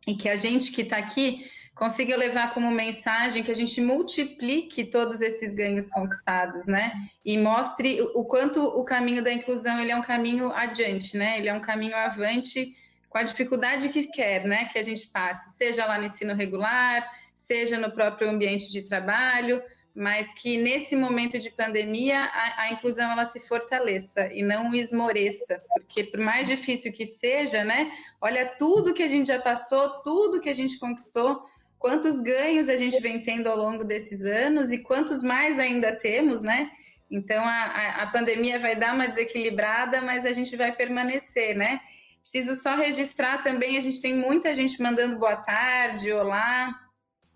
[0.06, 1.44] e que a gente que está aqui
[1.74, 6.92] consiga levar como mensagem que a gente multiplique todos esses ganhos conquistados, né?
[7.24, 11.38] E mostre o, quanto o caminho da inclusão ele é um caminho adiante, né?
[11.38, 12.74] Ele é um caminho avante
[13.08, 14.66] com a dificuldade que quer, né?
[14.66, 19.62] Que a gente passe, seja lá no ensino regular, seja no próprio ambiente de trabalho,
[19.98, 25.60] mas que nesse momento de pandemia a, a, inclusão ela se fortaleça e não esmoreça,
[25.74, 27.90] porque por mais difícil que seja, né?
[28.20, 31.42] Olha tudo que a gente já passou, tudo que a gente conquistou,
[31.80, 36.42] quantos ganhos a gente vem tendo ao longo desses anos e quantos mais ainda temos,
[36.42, 36.70] né?
[37.10, 41.80] Então a, a, a pandemia vai dar uma desequilibrada, mas a gente vai permanecer, né?
[42.20, 46.87] Preciso só registrar também, a gente tem muita gente mandando boa tarde, olá,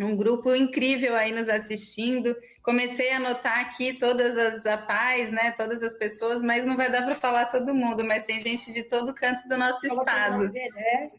[0.04, 5.82] um grupo incrível aí nos assistindo comecei a anotar aqui todas as APAES, né, todas
[5.82, 9.14] as pessoas, mas não vai dar para falar todo mundo, mas tem gente de todo
[9.14, 10.52] canto do nosso Fala estado.
[10.52, 11.10] Né?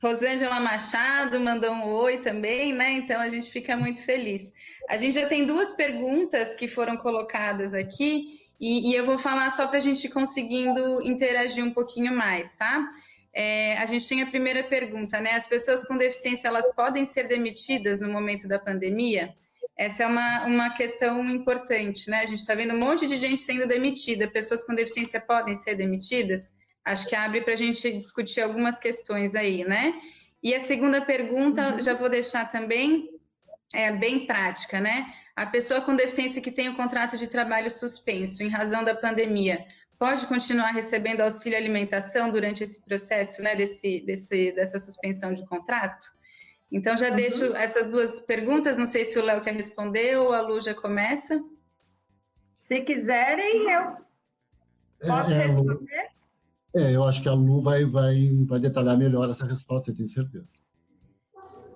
[0.00, 2.92] Rosângela Machado mandou um oi também, né?
[2.92, 4.52] Então a gente fica muito feliz.
[4.88, 9.50] A gente já tem duas perguntas que foram colocadas aqui e, e eu vou falar
[9.50, 12.88] só para a gente conseguindo interagir um pouquinho mais, tá?
[13.40, 15.30] É, a gente tem a primeira pergunta, né?
[15.30, 19.32] As pessoas com deficiência elas podem ser demitidas no momento da pandemia?
[19.76, 22.18] Essa é uma, uma questão importante, né?
[22.18, 25.76] A gente está vendo um monte de gente sendo demitida, pessoas com deficiência podem ser
[25.76, 26.52] demitidas?
[26.84, 29.94] Acho que abre para a gente discutir algumas questões aí, né?
[30.42, 31.78] E a segunda pergunta, uhum.
[31.80, 33.08] já vou deixar também,
[33.72, 35.12] é bem prática, né?
[35.36, 39.64] A pessoa com deficiência que tem o contrato de trabalho suspenso em razão da pandemia,
[39.98, 46.06] pode continuar recebendo auxílio alimentação durante esse processo, né, desse, desse, dessa suspensão de contrato?
[46.70, 47.16] Então, já uhum.
[47.16, 48.76] deixo essas duas perguntas.
[48.76, 51.42] Não sei se o Léo quer responder ou a Lu já começa.
[52.58, 53.96] Se quiserem, eu
[55.06, 56.08] posso é, responder.
[56.76, 60.08] É, eu acho que a Lu vai, vai, vai detalhar melhor essa resposta, eu tenho
[60.08, 60.58] certeza.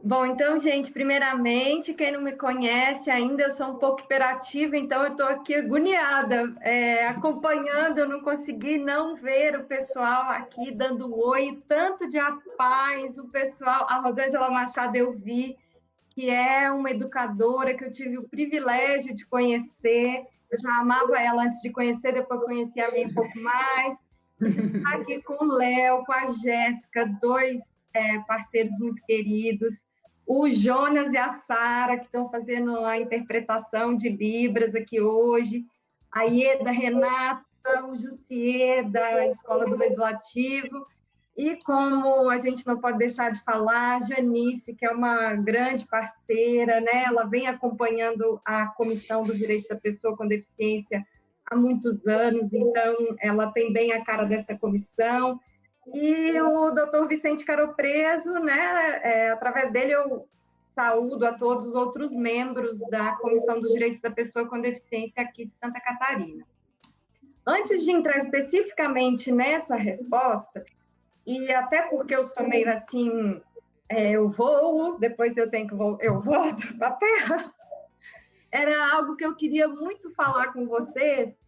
[0.05, 5.05] Bom, então, gente, primeiramente, quem não me conhece ainda, eu sou um pouco hiperativa, então
[5.05, 11.17] eu estou aqui agoniada, é, acompanhando, eu não consegui não ver o pessoal aqui dando
[11.17, 12.19] oi, tanto de
[12.59, 15.57] paz, o pessoal, a Rosângela Machado eu vi,
[16.11, 21.45] que é uma educadora que eu tive o privilégio de conhecer, eu já amava ela
[21.45, 23.97] antes de conhecer, depois conheci a mim um pouco mais,
[24.93, 27.61] aqui com o Léo, com a Jéssica, dois
[27.95, 29.81] é, parceiros muito queridos,
[30.35, 35.67] o Jonas e a Sara, que estão fazendo a interpretação de Libras aqui hoje,
[36.11, 37.45] a Ieda Renata,
[37.87, 40.87] o Jussier, da Escola do Legislativo,
[41.37, 45.87] e como a gente não pode deixar de falar, a Janice, que é uma grande
[45.87, 47.05] parceira, né?
[47.05, 51.07] ela vem acompanhando a Comissão dos Direitos da Pessoa com Deficiência
[51.45, 55.39] há muitos anos, então ela tem bem a cara dessa comissão,
[55.87, 60.29] e o doutor Vicente Caropreso, né, é, através dele eu
[60.75, 65.47] saúdo a todos os outros membros da Comissão dos Direitos da Pessoa com Deficiência aqui
[65.47, 66.47] de Santa Catarina.
[67.47, 70.65] Antes de entrar especificamente nessa resposta,
[71.27, 73.41] e até porque eu sou meio assim,
[73.89, 75.75] é, eu vou, depois eu tenho que
[76.07, 77.55] eu volto para a Terra,
[78.51, 81.39] era algo que eu queria muito falar com vocês,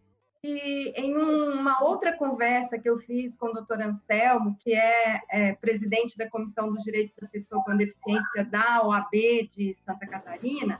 [0.47, 6.17] Em uma outra conversa que eu fiz com o doutor Anselmo, que é, é, presidente
[6.17, 9.11] da Comissão dos Direitos da Pessoa com Deficiência da OAB
[9.49, 10.79] de Santa Catarina,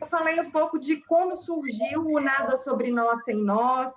[0.00, 3.92] eu falei um pouco de como surgiu o Nada Sobre Nós Sem Nós,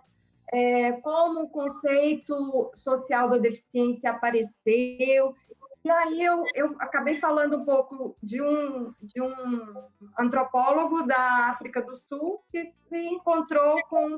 [0.52, 5.36] é, como o conceito social da deficiência apareceu.
[5.84, 9.84] E aí eu, eu acabei falando um pouco de um, de um
[10.18, 14.18] antropólogo da África do Sul que se encontrou com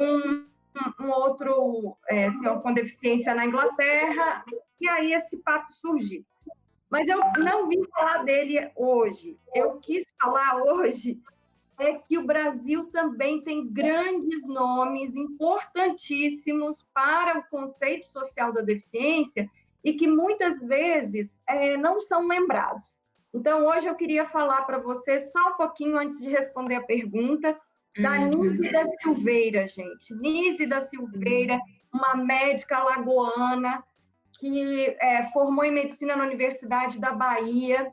[0.00, 0.46] um,
[1.00, 4.44] um outro é, senhor com deficiência na Inglaterra,
[4.80, 6.24] e aí esse papo surgiu.
[6.90, 9.38] Mas eu não vim falar dele hoje.
[9.54, 11.20] Eu quis falar hoje
[11.78, 19.50] é que o Brasil também tem grandes nomes importantíssimos para o conceito social da deficiência
[19.86, 22.88] e que muitas vezes é, não são lembrados.
[23.32, 27.56] Então, hoje eu queria falar para você só um pouquinho antes de responder a pergunta
[27.96, 28.30] da uhum.
[28.30, 30.12] Nise da Silveira, gente.
[30.12, 31.60] Nise da Silveira,
[31.94, 33.84] uma médica lagoana
[34.40, 37.92] que é, formou em medicina na Universidade da Bahia.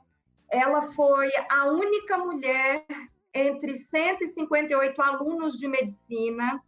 [0.50, 2.88] Ela foi a única mulher
[3.32, 6.60] entre 158 alunos de medicina.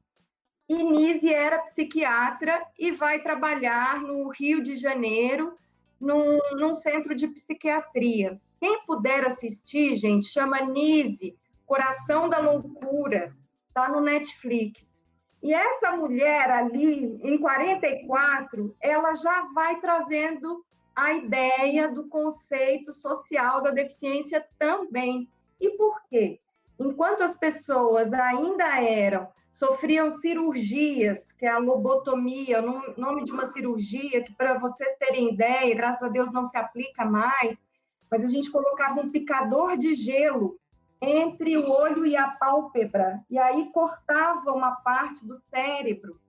[0.67, 5.55] Inise era psiquiatra e vai trabalhar no Rio de Janeiro,
[5.99, 8.39] num, num centro de psiquiatria.
[8.59, 13.35] Quem puder assistir, gente, chama Nise, Coração da Loucura,
[13.67, 15.05] está no Netflix.
[15.41, 23.61] E essa mulher ali, em 44, ela já vai trazendo a ideia do conceito social
[23.61, 25.29] da deficiência também.
[25.59, 26.39] E por quê?
[26.79, 33.45] enquanto as pessoas ainda eram, sofriam cirurgias, que é a lobotomia, o nome de uma
[33.45, 37.63] cirurgia que, para vocês terem ideia, graças a Deus não se aplica mais,
[38.11, 40.59] mas a gente colocava um picador de gelo
[41.01, 46.19] entre o olho e a pálpebra, e aí cortava uma parte do cérebro,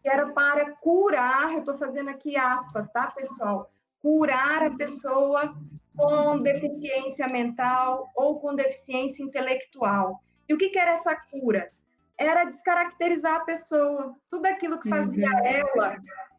[0.00, 3.68] que era para curar, eu estou fazendo aqui aspas, tá, pessoal?
[4.00, 5.56] Curar a pessoa
[5.96, 10.22] com deficiência mental ou com deficiência intelectual.
[10.48, 11.72] E o que, que era essa cura?
[12.20, 14.14] Era descaracterizar a pessoa.
[14.30, 15.46] Tudo aquilo que fazia uhum.
[15.46, 15.96] ela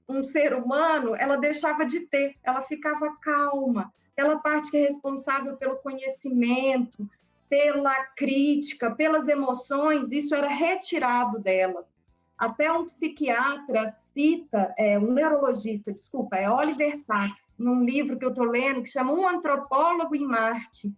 [0.08, 3.91] um ser humano, ela deixava de ter, ela ficava calma.
[4.12, 7.10] Aquela parte que é responsável pelo conhecimento,
[7.50, 11.88] pela crítica, pelas emoções, isso era retirado dela.
[12.38, 18.30] Até um psiquiatra cita, é, um neurologista, desculpa, é Oliver Sacks, num livro que eu
[18.30, 20.94] estou lendo, que chama Um Antropólogo em Marte.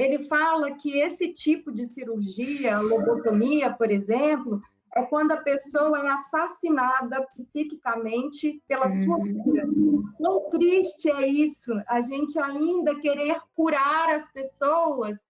[0.00, 4.58] Ele fala que esse tipo de cirurgia, lobotomia, por exemplo,
[4.96, 9.42] é quando a pessoa é assassinada psiquicamente pela sua uhum.
[9.44, 9.68] vida.
[10.16, 15.28] Quão triste é isso, a gente ainda querer curar as pessoas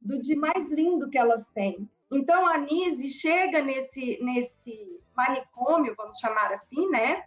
[0.00, 1.86] do de mais lindo que elas têm.
[2.10, 7.22] Então, a Nise chega nesse, nesse manicômio, vamos chamar assim, né?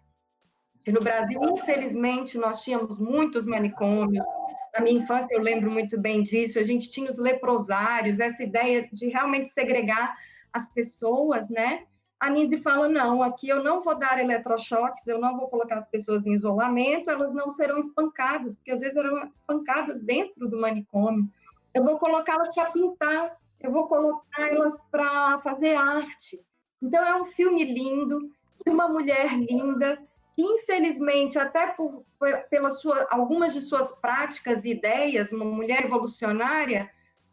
[0.88, 4.26] No Brasil, infelizmente, nós tínhamos muitos manicômios.
[4.74, 6.60] Na minha infância, eu lembro muito bem disso.
[6.60, 10.16] A gente tinha os leprosários, essa ideia de realmente segregar
[10.54, 11.84] as pessoas, né?
[12.20, 15.90] A Nise fala: não, aqui eu não vou dar eletrochoques, eu não vou colocar as
[15.90, 21.30] pessoas em isolamento, elas não serão espancadas, porque às vezes eram espancadas dentro do manicômio.
[21.74, 26.42] Eu vou colocá-las para pintar, eu vou colocar elas para fazer arte.
[26.82, 28.30] Então, é um filme lindo,
[28.66, 30.02] de uma mulher linda,
[30.42, 32.06] infelizmente, até por,
[32.50, 36.90] pelas sua, algumas de suas práticas e ideias, uma mulher evolucionária,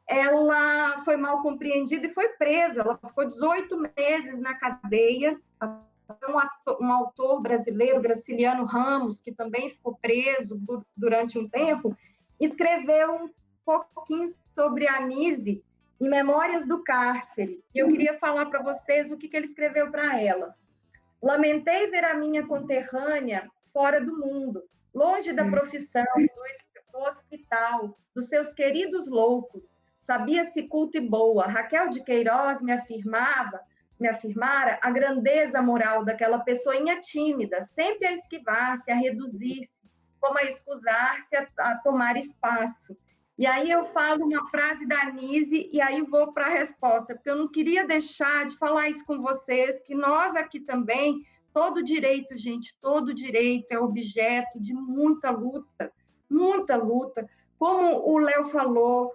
[0.09, 2.81] ela foi mal compreendida e foi presa.
[2.81, 5.38] Ela ficou 18 meses na cadeia.
[6.29, 10.61] Um, ator, um autor brasileiro, Graciliano Ramos, que também ficou preso
[10.97, 11.97] durante um tempo,
[12.40, 13.31] escreveu um
[13.64, 15.64] pouquinho sobre a Anise
[16.01, 17.61] em Memórias do Cárcere.
[17.75, 20.55] E eu queria falar para vocês o que, que ele escreveu para ela.
[21.22, 24.62] Lamentei ver a minha conterrânea fora do mundo,
[24.94, 25.50] longe da hum.
[25.50, 26.05] profissão,
[26.92, 29.76] do, hospital, dos seus queridos loucos.
[29.98, 31.46] Sabia-se culta e boa.
[31.46, 33.61] Raquel de Queiroz me afirmava,
[33.98, 39.83] me afirmara a grandeza moral daquela pessoinha tímida, sempre a esquivar-se, a reduzir-se,
[40.20, 42.97] como a escusar-se a, a tomar espaço
[43.39, 47.28] e aí eu falo uma frase da Anise e aí vou para a resposta, porque
[47.28, 51.22] eu não queria deixar de falar isso com vocês, que nós aqui também,
[51.53, 55.93] todo direito, gente, todo direito é objeto de muita luta,
[56.30, 57.28] muita luta.
[57.59, 59.12] Como o Léo falou,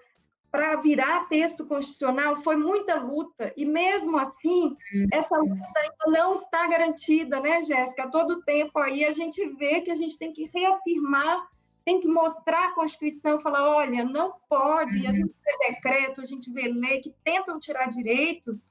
[0.51, 4.75] para virar texto constitucional foi muita luta, e mesmo assim,
[5.11, 8.11] essa luta ainda não está garantida, né, Jéssica?
[8.11, 11.47] Todo tempo aí a gente vê que a gente tem que reafirmar
[11.83, 15.09] tem que mostrar a Constituição, falar, olha, não pode, uhum.
[15.09, 18.67] a gente vê decreto, a gente vê lei que tentam tirar direitos,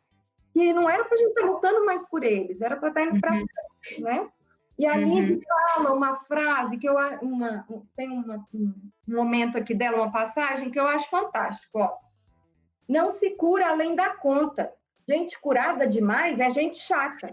[0.52, 3.00] que não era para a gente estar tá lutando mais por eles, era para estar
[3.00, 3.46] tá indo para uhum.
[3.82, 4.30] frente, né?
[4.78, 5.38] E a uhum.
[5.74, 8.72] fala uma frase que eu uma, tem uma, um
[9.06, 11.80] momento aqui dela, uma passagem que eu acho fantástico.
[11.80, 11.98] Ó.
[12.88, 14.72] Não se cura além da conta.
[15.06, 17.30] Gente curada demais é gente chata.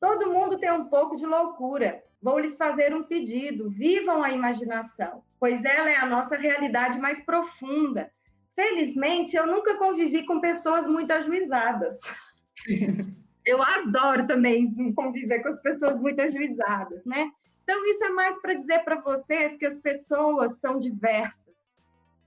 [0.00, 2.02] Todo mundo tem um pouco de loucura.
[2.24, 7.20] Vou lhes fazer um pedido: vivam a imaginação, pois ela é a nossa realidade mais
[7.20, 8.10] profunda.
[8.56, 12.00] Felizmente, eu nunca convivi com pessoas muito ajuizadas.
[13.46, 17.30] Eu adoro também conviver com as pessoas muito ajuizadas, né?
[17.62, 21.54] Então, isso é mais para dizer para vocês que as pessoas são diversas.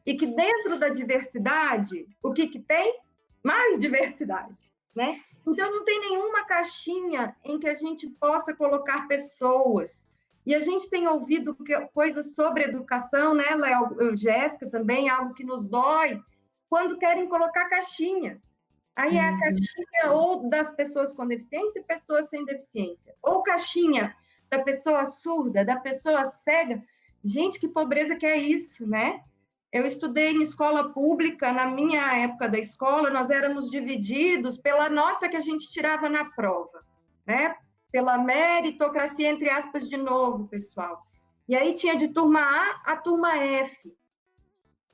[0.05, 2.99] E que dentro da diversidade, o que, que tem?
[3.43, 5.19] Mais diversidade, né?
[5.47, 10.09] Então, não tem nenhuma caixinha em que a gente possa colocar pessoas.
[10.45, 11.57] E a gente tem ouvido
[11.93, 16.21] coisas sobre educação, né, Léo, Jéssica também, algo que nos dói,
[16.69, 18.49] quando querem colocar caixinhas.
[18.93, 19.39] Aí é a uhum.
[19.39, 23.15] caixinha ou das pessoas com deficiência e pessoas sem deficiência.
[23.21, 24.15] Ou caixinha
[24.49, 26.83] da pessoa surda, da pessoa cega.
[27.23, 29.23] Gente, que pobreza que é isso, né?
[29.71, 35.27] Eu estudei em escola pública, na minha época da escola, nós éramos divididos pela nota
[35.27, 36.85] que a gente tirava na prova,
[37.25, 37.55] né?
[37.91, 41.05] Pela meritocracia, entre aspas, de novo, pessoal.
[41.47, 43.93] E aí tinha de turma A a turma F.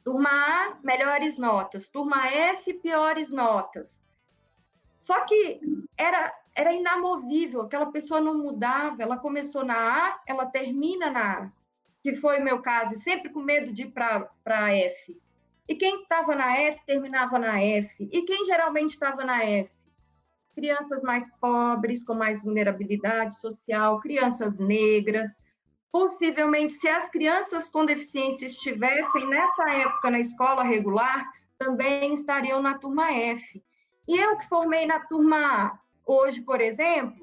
[0.04, 1.88] Turma A, melhores notas.
[1.88, 4.02] Turma F, piores notas.
[5.00, 5.62] Só que
[5.98, 9.02] era, era inamovível, aquela pessoa não mudava.
[9.02, 11.52] Ela começou na A, ela termina na A,
[12.04, 15.20] que foi o meu caso, sempre com medo de ir para a F.
[15.68, 18.08] E quem estava na F terminava na F.
[18.12, 19.72] E quem geralmente estava na F?
[20.54, 25.42] Crianças mais pobres, com mais vulnerabilidade social, crianças negras,
[25.94, 31.24] Possivelmente, se as crianças com deficiência estivessem nessa época na escola regular,
[31.56, 33.64] também estariam na turma F.
[34.08, 37.23] E eu que formei na turma A, hoje, por exemplo,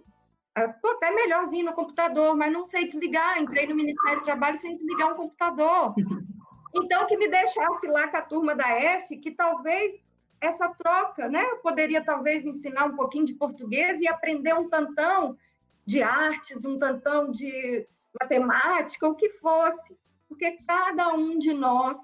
[0.67, 3.41] estou até melhorzinho no computador, mas não sei desligar.
[3.41, 5.95] Entrei no Ministério do Trabalho sem desligar um computador.
[6.73, 10.09] Então, que me deixasse lá com a turma da F, que talvez
[10.41, 11.45] essa troca, né?
[11.45, 15.37] Eu poderia talvez ensinar um pouquinho de português e aprender um tantão
[15.85, 17.87] de artes, um tantão de
[18.21, 19.99] matemática, o que fosse,
[20.29, 21.99] porque cada um de nós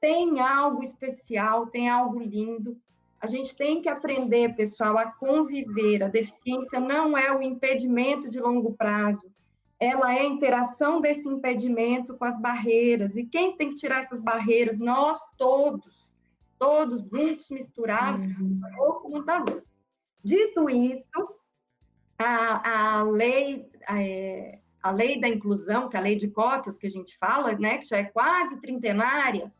[0.00, 2.80] tem algo especial, tem algo lindo.
[3.24, 6.02] A gente tem que aprender, pessoal, a conviver.
[6.02, 9.32] A deficiência não é o impedimento de longo prazo,
[9.80, 13.16] ela é a interação desse impedimento com as barreiras.
[13.16, 14.78] E quem tem que tirar essas barreiras?
[14.78, 16.14] Nós todos,
[16.58, 18.60] todos juntos, misturados, uhum.
[19.00, 19.74] com muita luz.
[20.22, 21.34] Dito isso,
[22.18, 26.86] a, a lei é, a lei da inclusão, que é a lei de cotas que
[26.86, 29.50] a gente fala, né, que já é quase trintenária,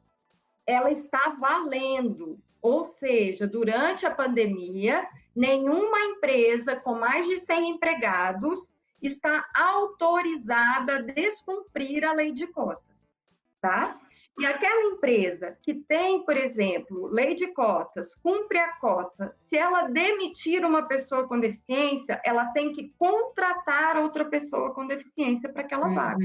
[0.67, 2.39] ela está valendo.
[2.65, 5.07] Ou seja, durante a pandemia,
[5.37, 13.21] nenhuma empresa com mais de 100 empregados está autorizada a descumprir a lei de cotas,
[13.61, 14.01] tá?
[14.39, 19.83] E aquela empresa que tem, por exemplo, lei de cotas, cumpre a cota, se ela
[19.89, 25.89] demitir uma pessoa com deficiência, ela tem que contratar outra pessoa com deficiência para aquela
[25.89, 25.95] uhum.
[25.95, 26.25] vaga.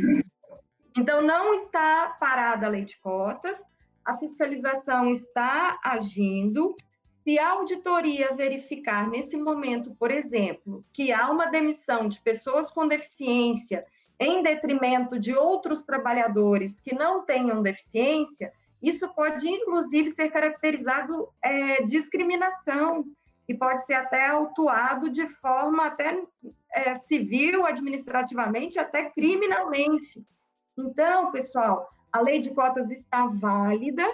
[0.95, 3.61] Então, não está parada a lei de cotas,
[4.09, 6.75] a fiscalização está agindo.
[7.23, 12.87] Se a auditoria verificar nesse momento, por exemplo, que há uma demissão de pessoas com
[12.87, 13.85] deficiência
[14.19, 18.51] em detrimento de outros trabalhadores que não tenham deficiência,
[18.81, 23.05] isso pode, inclusive, ser caracterizado é, discriminação
[23.47, 26.19] e pode ser até autuado de forma até
[26.73, 30.25] é, civil, administrativamente, até criminalmente.
[30.75, 34.05] Então, pessoal, a lei de cotas está válida,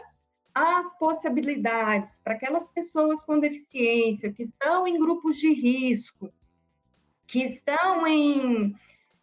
[0.54, 6.32] as possibilidades para aquelas pessoas com deficiência que estão em grupos de risco,
[7.28, 8.76] que estão em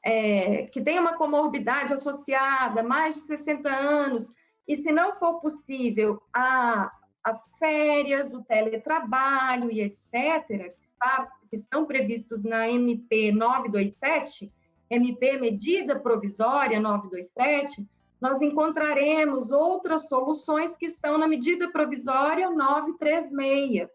[0.04, 4.28] é, que tem uma comorbidade associada, mais de 60 anos,
[4.66, 6.90] e se não for possível, a,
[7.22, 14.52] as férias, o teletrabalho e etc., que, está, que estão previstos na MP 927,
[14.90, 17.86] MP Medida Provisória 927,
[18.22, 23.90] nós encontraremos outras soluções que estão na medida provisória 936,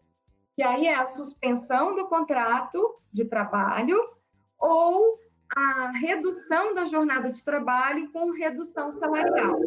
[0.54, 3.98] que aí é a suspensão do contrato de trabalho
[4.58, 5.18] ou
[5.56, 9.58] a redução da jornada de trabalho com redução salarial.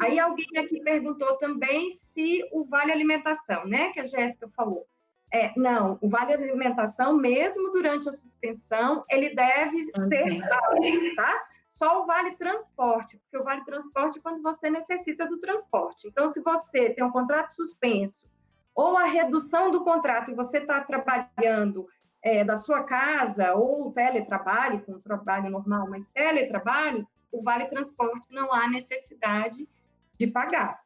[0.00, 4.86] Aí alguém aqui perguntou também se o vale alimentação, né, que a Jéssica falou.
[5.32, 10.08] É, não, o vale alimentação, mesmo durante a suspensão, ele deve uhum.
[10.08, 11.46] ser pago, tá?
[11.84, 16.08] Só o vale transporte, porque o vale transporte é quando você necessita do transporte.
[16.08, 18.26] Então, se você tem um contrato suspenso
[18.74, 21.86] ou a redução do contrato e você está trabalhando
[22.22, 28.50] é, da sua casa ou teletrabalho, com trabalho normal, mas teletrabalho, o vale transporte não
[28.50, 29.68] há necessidade
[30.18, 30.80] de pagar,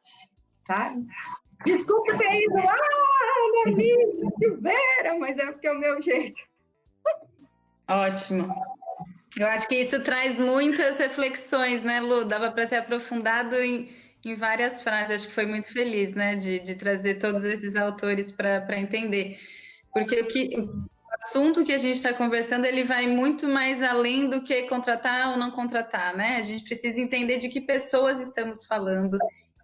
[0.65, 0.93] tá?
[1.63, 2.75] Desculpa ter ido lá,
[3.51, 6.41] minha amiga Silveira, mas é porque é o meu jeito.
[7.89, 8.53] Ótimo.
[9.37, 12.25] Eu acho que isso traz muitas reflexões, né, Lu?
[12.25, 13.89] Dava para ter aprofundado em,
[14.25, 15.17] em várias frases.
[15.17, 19.37] Acho que foi muito feliz, né, de, de trazer todos esses autores para entender.
[19.93, 20.89] Porque o, que, o
[21.23, 25.37] assunto que a gente está conversando, ele vai muito mais além do que contratar ou
[25.37, 26.37] não contratar, né?
[26.37, 29.17] A gente precisa entender de que pessoas estamos falando.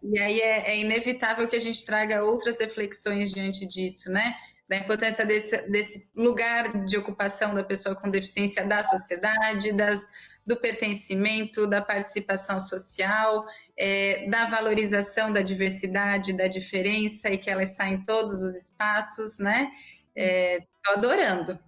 [0.03, 4.36] E aí é, é inevitável que a gente traga outras reflexões diante disso, né?
[4.68, 10.03] Da importância desse, desse, lugar de ocupação da pessoa com deficiência da sociedade, das,
[10.45, 13.45] do pertencimento, da participação social,
[13.78, 19.38] é, da valorização da diversidade, da diferença e que ela está em todos os espaços,
[19.38, 19.72] né?
[20.16, 21.59] Estou é, adorando.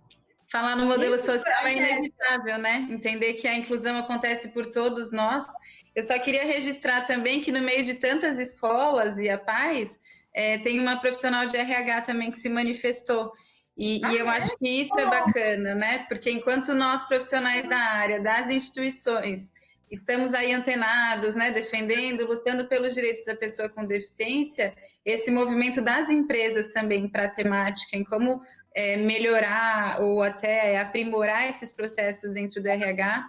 [0.49, 2.87] Falar no modelo social é inevitável, né?
[2.89, 5.45] Entender que a inclusão acontece por todos nós.
[5.93, 9.99] Eu só queria registrar também que no meio de tantas escolas e a paz,
[10.37, 13.31] é, tem uma profissional de RH também que se manifestou.
[13.75, 14.37] E, ah, e eu é?
[14.37, 16.05] acho que isso é bacana, né?
[16.07, 19.51] Porque enquanto nós, profissionais da área, das instituições,
[19.89, 26.07] estamos aí antenados, né, defendendo, lutando pelos direitos da pessoa com deficiência, esse movimento das
[26.09, 28.39] empresas também para a temática, em como
[28.75, 33.27] é, melhorar ou até aprimorar esses processos dentro do RH,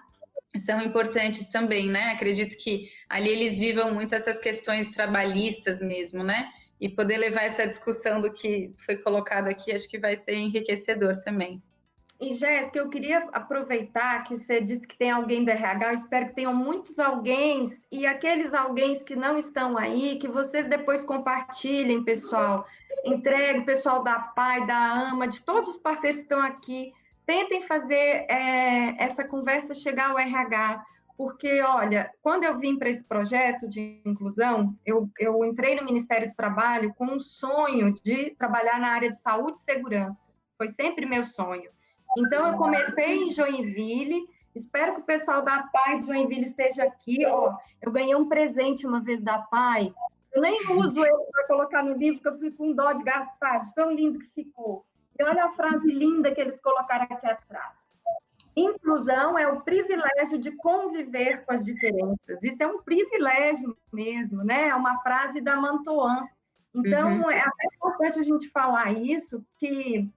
[0.59, 2.11] são importantes também, né?
[2.11, 6.51] Acredito que ali eles vivam muito essas questões trabalhistas mesmo, né?
[6.81, 11.18] E poder levar essa discussão do que foi colocado aqui, acho que vai ser enriquecedor
[11.18, 11.62] também.
[12.20, 16.26] E Jéssica, eu queria aproveitar que você disse que tem alguém do RH, eu espero
[16.26, 22.03] que tenham muitos alguém e aqueles alguém que não estão aí, que vocês depois compartilhem,
[22.03, 22.66] pessoal.
[23.05, 26.93] Entregue, pessoal da PAI, da AMA, de todos os parceiros que estão aqui,
[27.24, 30.85] tentem fazer é, essa conversa chegar ao RH,
[31.19, 36.29] porque, olha, quando eu vim para esse projeto de inclusão, eu, eu entrei no Ministério
[36.29, 40.31] do Trabalho com um sonho de trabalhar na área de saúde e segurança.
[40.57, 41.69] Foi sempre meu sonho.
[42.16, 47.27] Então, eu comecei em Joinville, espero que o pessoal da PAI de Joinville esteja aqui.
[47.27, 47.53] Ó,
[47.83, 49.93] eu ganhei um presente uma vez da PAI,
[50.33, 53.59] eu nem uso ele para colocar no livro, porque eu fui com dó de gastar,
[53.62, 54.87] de tão lindo que ficou.
[55.19, 57.91] E olha a frase linda que eles colocaram aqui atrás.
[58.59, 62.43] Inclusão é o privilégio de conviver com as diferenças.
[62.43, 64.69] Isso é um privilégio mesmo, né?
[64.69, 66.27] É uma frase da Mantoan.
[66.75, 67.31] Então, uhum.
[67.31, 70.11] é até importante a gente falar isso, que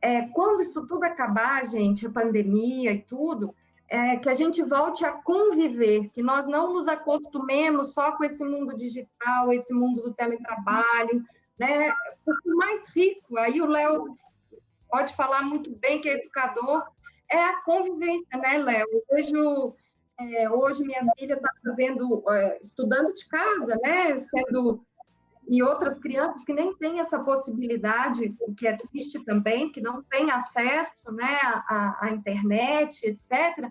[0.00, 3.54] é, quando isso tudo acabar, gente, a pandemia e tudo,
[3.88, 8.44] é, que a gente volte a conviver, que nós não nos acostumemos só com esse
[8.44, 11.24] mundo digital, esse mundo do teletrabalho,
[11.58, 11.92] né?
[12.24, 14.16] Porque mais rico, aí o Léo
[14.88, 16.84] pode falar muito bem que é educador,
[17.32, 18.86] é a convivência, né, Léo?
[18.92, 19.74] Eu vejo
[20.20, 24.84] é, hoje minha filha está fazendo, é, estudando de casa, né, sendo
[25.48, 30.00] e outras crianças que nem têm essa possibilidade, o que é triste também, que não
[30.04, 33.68] têm acesso, né, à, à internet, etc.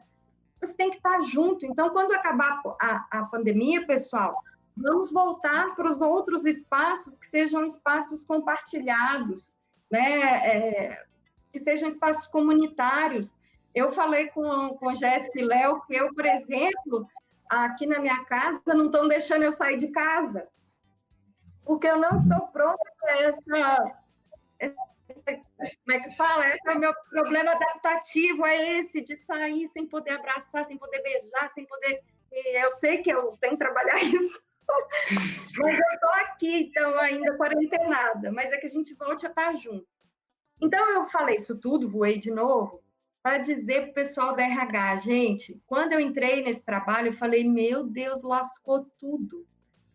[0.59, 1.65] Você tem que estar junto.
[1.65, 4.35] Então, quando acabar a, a pandemia, pessoal,
[4.75, 9.53] vamos voltar para os outros espaços que sejam espaços compartilhados,
[9.89, 11.05] né, é,
[11.53, 13.33] que sejam espaços comunitários,
[13.73, 17.07] eu falei com, com Jéssica e Léo que eu, por exemplo,
[17.49, 20.47] aqui na minha casa, não estão deixando eu sair de casa,
[21.65, 23.95] porque eu não estou pronta para essa,
[24.59, 24.75] essa,
[25.25, 26.49] Como é que fala?
[26.49, 31.01] Esse é o meu problema adaptativo, é esse, de sair sem poder abraçar, sem poder
[31.01, 32.01] beijar, sem poder.
[32.31, 34.43] E eu sei que eu tenho que trabalhar isso.
[35.57, 39.55] mas eu estou aqui, então, ainda quarentenada, mas é que a gente volte a estar
[39.55, 39.87] junto.
[40.61, 42.83] Então, eu falei isso tudo, voei de novo,
[43.21, 47.43] para dizer para o pessoal da RH, gente, quando eu entrei nesse trabalho, eu falei,
[47.43, 49.45] meu Deus, lascou tudo.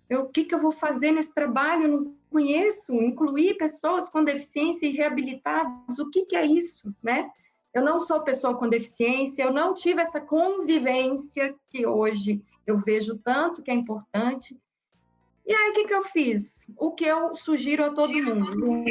[0.08, 1.84] Eu, o que, que eu vou fazer nesse trabalho?
[1.84, 2.94] Eu não conheço.
[2.94, 7.30] Incluir pessoas com deficiência e reabilitadas, o que, que é isso, né?
[7.72, 13.18] Eu não sou pessoa com deficiência, eu não tive essa convivência que hoje eu vejo
[13.18, 14.56] tanto que é importante.
[15.46, 16.66] E aí, o que, que eu fiz?
[16.76, 18.84] O que eu sugiro a todo mundo?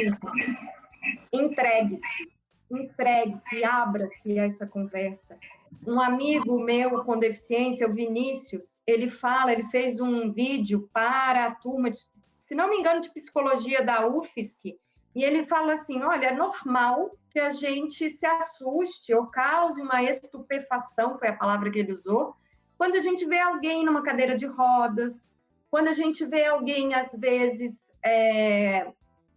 [1.32, 2.33] Entregue-se
[2.70, 5.38] entregue-se, abra-se a essa conversa.
[5.86, 11.54] Um amigo meu com deficiência, o Vinícius, ele fala, ele fez um vídeo para a
[11.54, 11.98] turma, de,
[12.38, 14.78] se não me engano, de psicologia da UFSC,
[15.14, 20.02] e ele fala assim: olha, é normal que a gente se assuste ou cause uma
[20.02, 22.34] estupefação, foi a palavra que ele usou,
[22.78, 25.24] quando a gente vê alguém numa cadeira de rodas,
[25.70, 28.92] quando a gente vê alguém, às vezes, é,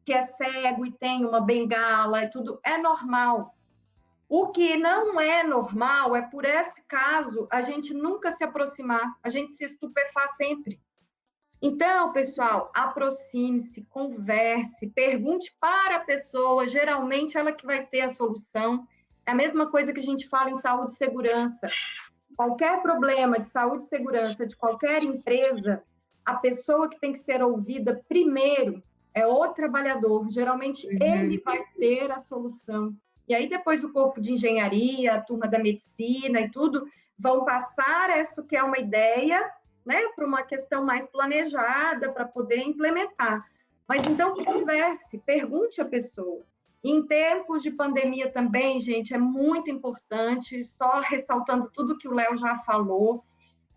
[0.07, 3.53] que é cego e tem uma bengala e tudo, é normal.
[4.29, 9.27] O que não é normal é, por esse caso, a gente nunca se aproximar, a
[9.27, 10.79] gente se estupefar sempre.
[11.61, 18.87] Então, pessoal, aproxime-se, converse, pergunte para a pessoa, geralmente ela que vai ter a solução.
[19.25, 21.67] É a mesma coisa que a gente fala em saúde e segurança.
[22.33, 25.83] Qualquer problema de saúde e segurança de qualquer empresa,
[26.25, 28.81] a pessoa que tem que ser ouvida primeiro
[29.17, 30.29] é o trabalhador.
[30.29, 30.97] Geralmente uhum.
[31.01, 32.95] ele vai ter a solução.
[33.27, 36.87] E aí depois o corpo de engenharia, a turma da medicina e tudo
[37.17, 39.51] vão passar isso que é uma ideia,
[39.85, 43.43] né, para uma questão mais planejada para poder implementar.
[43.87, 46.43] Mas então converse, pergunte à pessoa.
[46.83, 52.37] Em tempos de pandemia também, gente, é muito importante, só ressaltando tudo que o Léo
[52.37, 53.23] já falou,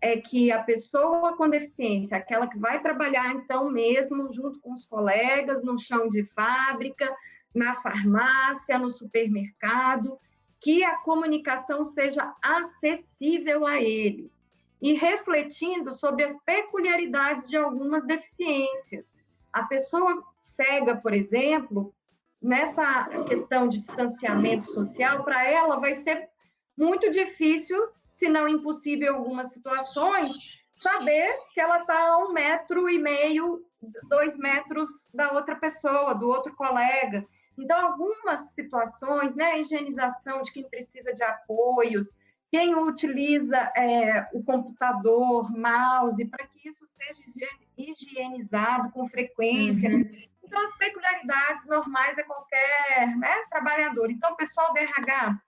[0.01, 4.85] é que a pessoa com deficiência, aquela que vai trabalhar então mesmo junto com os
[4.85, 7.15] colegas no chão de fábrica,
[7.53, 10.17] na farmácia, no supermercado,
[10.59, 14.31] que a comunicação seja acessível a ele
[14.81, 19.23] e refletindo sobre as peculiaridades de algumas deficiências.
[19.53, 21.93] A pessoa cega, por exemplo,
[22.41, 26.29] nessa questão de distanciamento social, para ela vai ser
[26.75, 27.77] muito difícil,
[28.11, 30.31] se não impossível em algumas situações,
[30.73, 33.63] saber que ela está a um metro e meio,
[34.07, 37.25] dois metros da outra pessoa, do outro colega.
[37.57, 42.15] Então, algumas situações, né, a higienização de quem precisa de apoios,
[42.49, 47.47] quem utiliza é, o computador, mouse, para que isso seja
[47.77, 49.89] higienizado com frequência.
[49.89, 50.09] Uhum.
[50.43, 54.11] Então, as peculiaridades normais é qualquer né, trabalhador.
[54.11, 55.39] Então, pessoal do RH,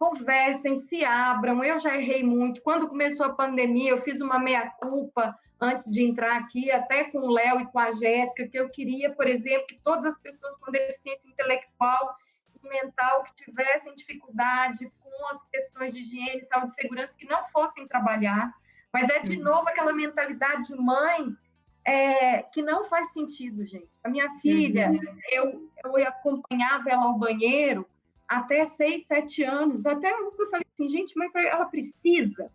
[0.00, 1.62] conversem, se abram.
[1.62, 2.62] Eu já errei muito.
[2.62, 7.30] Quando começou a pandemia, eu fiz uma meia-culpa antes de entrar aqui, até com o
[7.30, 10.72] Léo e com a Jéssica, que eu queria, por exemplo, que todas as pessoas com
[10.72, 12.16] deficiência intelectual
[12.64, 17.44] e mental que tivessem dificuldade com as questões de higiene, saúde e segurança, que não
[17.48, 18.50] fossem trabalhar.
[18.90, 19.44] Mas é, de uhum.
[19.44, 21.36] novo, aquela mentalidade de mãe
[21.84, 23.90] é, que não faz sentido, gente.
[24.02, 25.18] A minha filha, uhum.
[25.30, 27.86] eu, eu acompanhava ela ao banheiro
[28.30, 32.50] até seis, sete anos, até eu falei assim, gente, mas ela precisa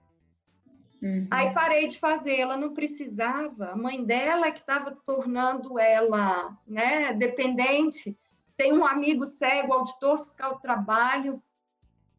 [1.05, 1.27] Uhum.
[1.29, 3.67] Aí parei de fazer, ela não precisava.
[3.67, 8.17] A mãe dela é que estava tornando ela né, dependente.
[8.57, 11.39] Tem um amigo cego, auditor fiscal do trabalho,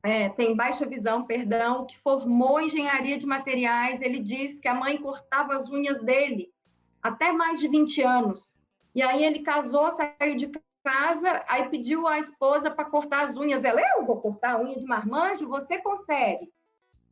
[0.05, 4.01] é, tem baixa visão, perdão, que formou engenharia de materiais.
[4.01, 6.53] Ele disse que a mãe cortava as unhas dele
[7.03, 8.61] até mais de 20 anos.
[8.95, 10.47] E aí ele casou, saiu de
[10.87, 13.65] casa, aí pediu à esposa para cortar as unhas.
[13.65, 16.49] Ela, eu vou cortar a unha de marmanjo, você consegue.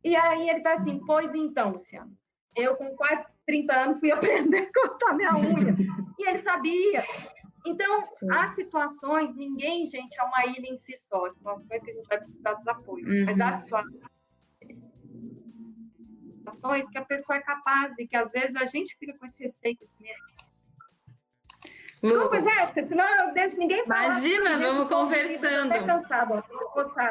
[0.01, 2.17] E aí ele tá assim, pois então, Luciano,
[2.55, 5.75] eu com quase 30 anos fui aprender a cortar minha unha.
[6.17, 7.03] e ele sabia.
[7.65, 8.27] Então, Sim.
[8.31, 12.19] há situações, ninguém, gente, é uma ilha em si só, situações que a gente vai
[12.19, 13.09] precisar dos apoios.
[13.09, 13.25] Uhum.
[13.25, 13.51] Mas há
[16.43, 19.41] situações que a pessoa é capaz e que às vezes a gente fica com esse
[19.41, 20.44] receio, esse medo.
[22.05, 24.05] Desculpa, Jéssica, senão eu deixo ninguém falar.
[24.05, 25.71] Imagina, vamos conversando.
[25.71, 26.43] Até cansado,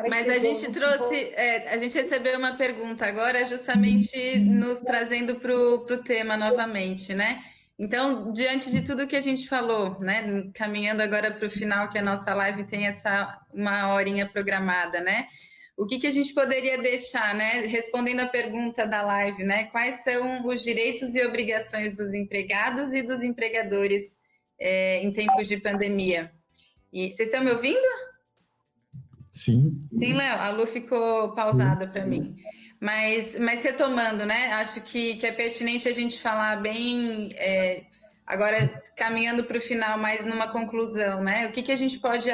[0.09, 5.55] Mas a gente trouxe, é, a gente recebeu uma pergunta agora, justamente nos trazendo para
[5.55, 7.43] o tema novamente, né?
[7.79, 10.49] Então, diante de tudo que a gente falou, né?
[10.55, 15.27] Caminhando agora para o final, que a nossa live tem essa uma horinha programada, né?
[15.77, 17.63] O que, que a gente poderia deixar, né?
[17.67, 19.65] Respondendo a pergunta da live, né?
[19.65, 24.19] Quais são os direitos e obrigações dos empregados e dos empregadores
[24.59, 26.33] é, em tempos de pandemia.
[26.93, 27.87] E vocês estão me ouvindo?
[29.31, 29.81] Sim.
[29.91, 32.37] Sim, Léo, a Lu ficou pausada para mim.
[32.81, 34.53] Mas, mas retomando, né?
[34.53, 37.85] Acho que, que é pertinente a gente falar bem, é,
[38.25, 41.49] agora caminhando para o final, mas numa conclusão, né?
[41.49, 42.31] O que, que a gente pode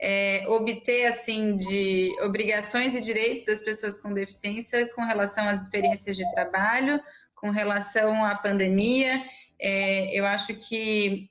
[0.00, 6.16] é, obter, assim, de obrigações e direitos das pessoas com deficiência com relação às experiências
[6.16, 7.00] de trabalho,
[7.34, 9.24] com relação à pandemia.
[9.60, 11.28] É, eu acho que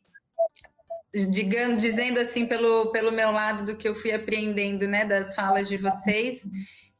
[1.77, 5.77] dizendo assim pelo, pelo meu lado do que eu fui apreendendo, né, das falas de
[5.77, 6.47] vocês,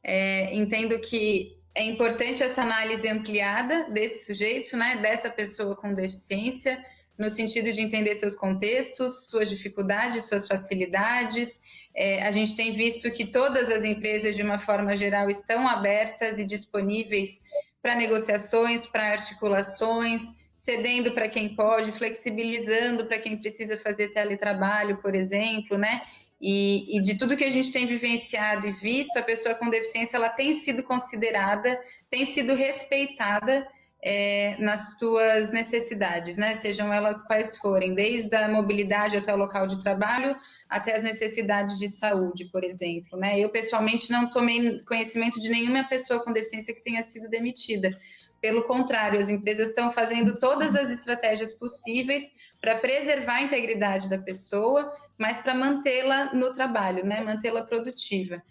[0.02, 6.82] é, entendo que é importante essa análise ampliada desse sujeito, né, dessa pessoa com deficiência,
[7.16, 11.60] no sentido de entender seus contextos, suas dificuldades, suas facilidades.
[11.94, 16.38] É, a gente tem visto que todas as empresas, de uma forma geral, estão abertas
[16.38, 17.40] e disponíveis
[17.82, 20.22] para negociações, para articulações,
[20.58, 26.02] cedendo para quem pode, flexibilizando para quem precisa fazer teletrabalho, por exemplo, né?
[26.40, 30.16] E, e, de tudo que a gente tem vivenciado e visto, a pessoa com deficiência
[30.16, 31.80] ela tem sido considerada,
[32.10, 33.68] tem sido respeitada
[34.02, 36.56] é, nas tuas necessidades, né?
[36.56, 40.36] Sejam elas quais forem, desde a mobilidade até o local de trabalho,
[40.68, 43.38] até as necessidades de saúde, por exemplo, né?
[43.38, 47.96] Eu pessoalmente não tomei conhecimento de nenhuma pessoa com deficiência que tenha sido demitida.
[48.40, 52.24] Pelo contrário, as empresas estão fazendo todas as estratégias possíveis
[52.60, 57.20] para preservar a integridade da pessoa, mas para mantê-la no trabalho, né?
[57.20, 58.42] Mantê-la produtiva.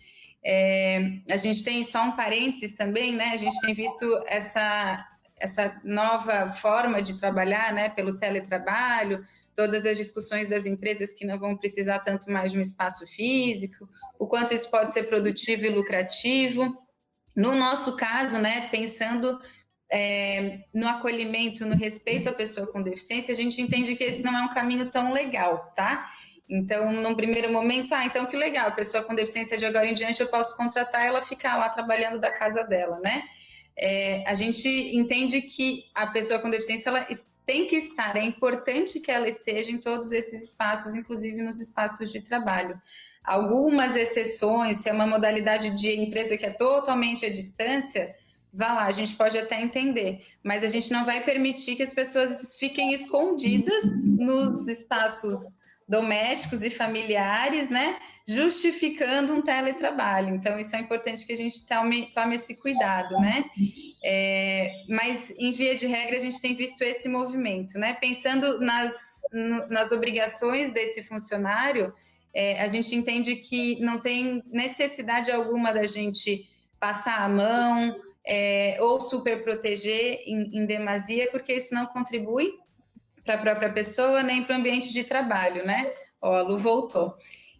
[0.43, 3.31] É, a gente tem só um parênteses também, né?
[3.33, 5.05] A gente tem visto essa
[5.39, 9.23] essa nova forma de trabalhar, né, pelo teletrabalho,
[9.55, 13.87] todas as discussões das empresas que não vão precisar tanto mais de um espaço físico,
[14.19, 16.75] o quanto isso pode ser produtivo e lucrativo.
[17.35, 19.39] No nosso caso, né, pensando
[19.91, 24.37] é, no acolhimento, no respeito à pessoa com deficiência, a gente entende que esse não
[24.37, 26.09] é um caminho tão legal, tá?
[26.49, 29.93] Então, num primeiro momento, ah, então que legal, a pessoa com deficiência de agora em
[29.93, 33.23] diante eu posso contratar ela ficar lá trabalhando da casa dela, né?
[33.77, 37.05] é, a gente entende que a pessoa com deficiência ela
[37.45, 42.11] tem que estar, é importante que ela esteja em todos esses espaços, inclusive nos espaços
[42.11, 42.81] de trabalho.
[43.23, 48.13] Algumas exceções, se é uma modalidade de empresa que é totalmente à distância,
[48.57, 51.93] vá lá, a gente pode até entender, mas a gente não vai permitir que as
[51.93, 60.35] pessoas fiquem escondidas nos espaços domésticos e familiares, né, justificando um teletrabalho.
[60.35, 63.45] Então, isso é importante que a gente tome, tome esse cuidado, né?
[64.03, 67.93] É, mas, em via de regra, a gente tem visto esse movimento, né?
[67.93, 71.93] Pensando nas, no, nas obrigações desse funcionário,
[72.33, 76.49] é, a gente entende que não tem necessidade alguma da gente
[76.79, 77.95] passar a mão
[78.27, 82.51] é, ou super proteger em, em demasia, porque isso não contribui
[83.23, 85.91] para a própria pessoa, nem para o ambiente de trabalho, né?
[86.21, 87.15] Ó, a Lu voltou.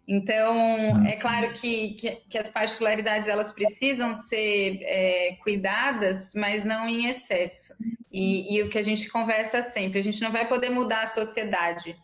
[0.06, 6.88] Então, é claro que, que, que, as particularidades elas precisam ser é, cuidadas, mas não
[6.88, 7.74] em excesso.
[8.10, 11.06] E, e, o que a gente conversa sempre, a gente não vai poder mudar a
[11.06, 11.94] sociedade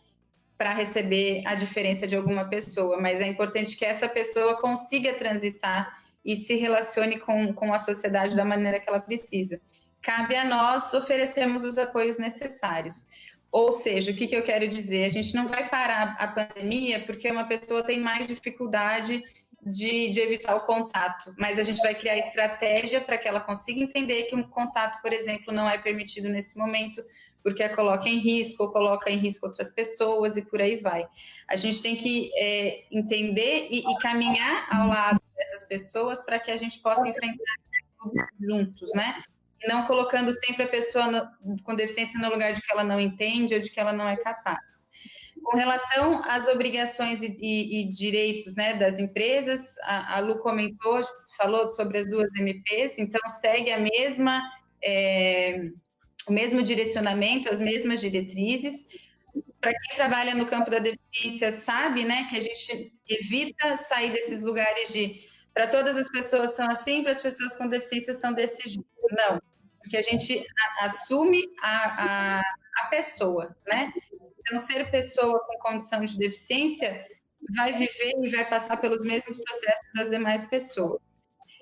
[0.55, 6.04] para receber a diferença de alguma pessoa, mas é importante que essa pessoa consiga transitar
[6.25, 9.61] e se relacione com, com a sociedade da maneira que ela precisa.
[10.01, 13.07] Cabe a nós oferecermos os apoios necessários.
[13.51, 15.05] Ou seja, o que, que eu quero dizer?
[15.05, 19.23] A gente não vai parar a pandemia porque uma pessoa tem mais dificuldade
[19.65, 23.79] de, de, evitar o contato, mas a gente vai criar estratégia para que ela consiga
[23.79, 27.03] entender que um contato, por exemplo, não é permitido nesse momento,
[27.45, 31.07] porque a coloca em risco, ou coloca em risco outras pessoas e por aí vai.
[31.47, 36.49] A gente tem que é, entender e, e, caminhar ao lado dessas pessoas para que
[36.49, 37.55] a gente possa enfrentar
[38.41, 39.21] juntos, né?
[39.67, 43.53] não colocando sempre a pessoa no, com deficiência no lugar de que ela não entende
[43.53, 44.59] ou de que ela não é capaz.
[45.43, 51.01] Com relação às obrigações e, e, e direitos né, das empresas, a, a, Lu comentou,
[51.37, 54.41] falou sobre as duas MPs, então segue a mesma,
[54.83, 55.69] é,
[56.27, 58.85] o mesmo direcionamento, as mesmas diretrizes.
[59.59, 64.41] Para quem trabalha no campo da deficiência sabe né, que a gente evita sair desses
[64.41, 65.23] lugares de
[65.53, 68.85] para todas as pessoas são assim, para as pessoas com deficiência são desse jeito.
[69.11, 69.41] Não,
[69.79, 70.45] porque a gente
[70.81, 73.93] assume a, a, a pessoa, né?
[74.39, 77.07] Então, ser pessoa com condição de deficiência
[77.55, 81.14] vai viver e vai passar pelos mesmos processos das demais pessoas.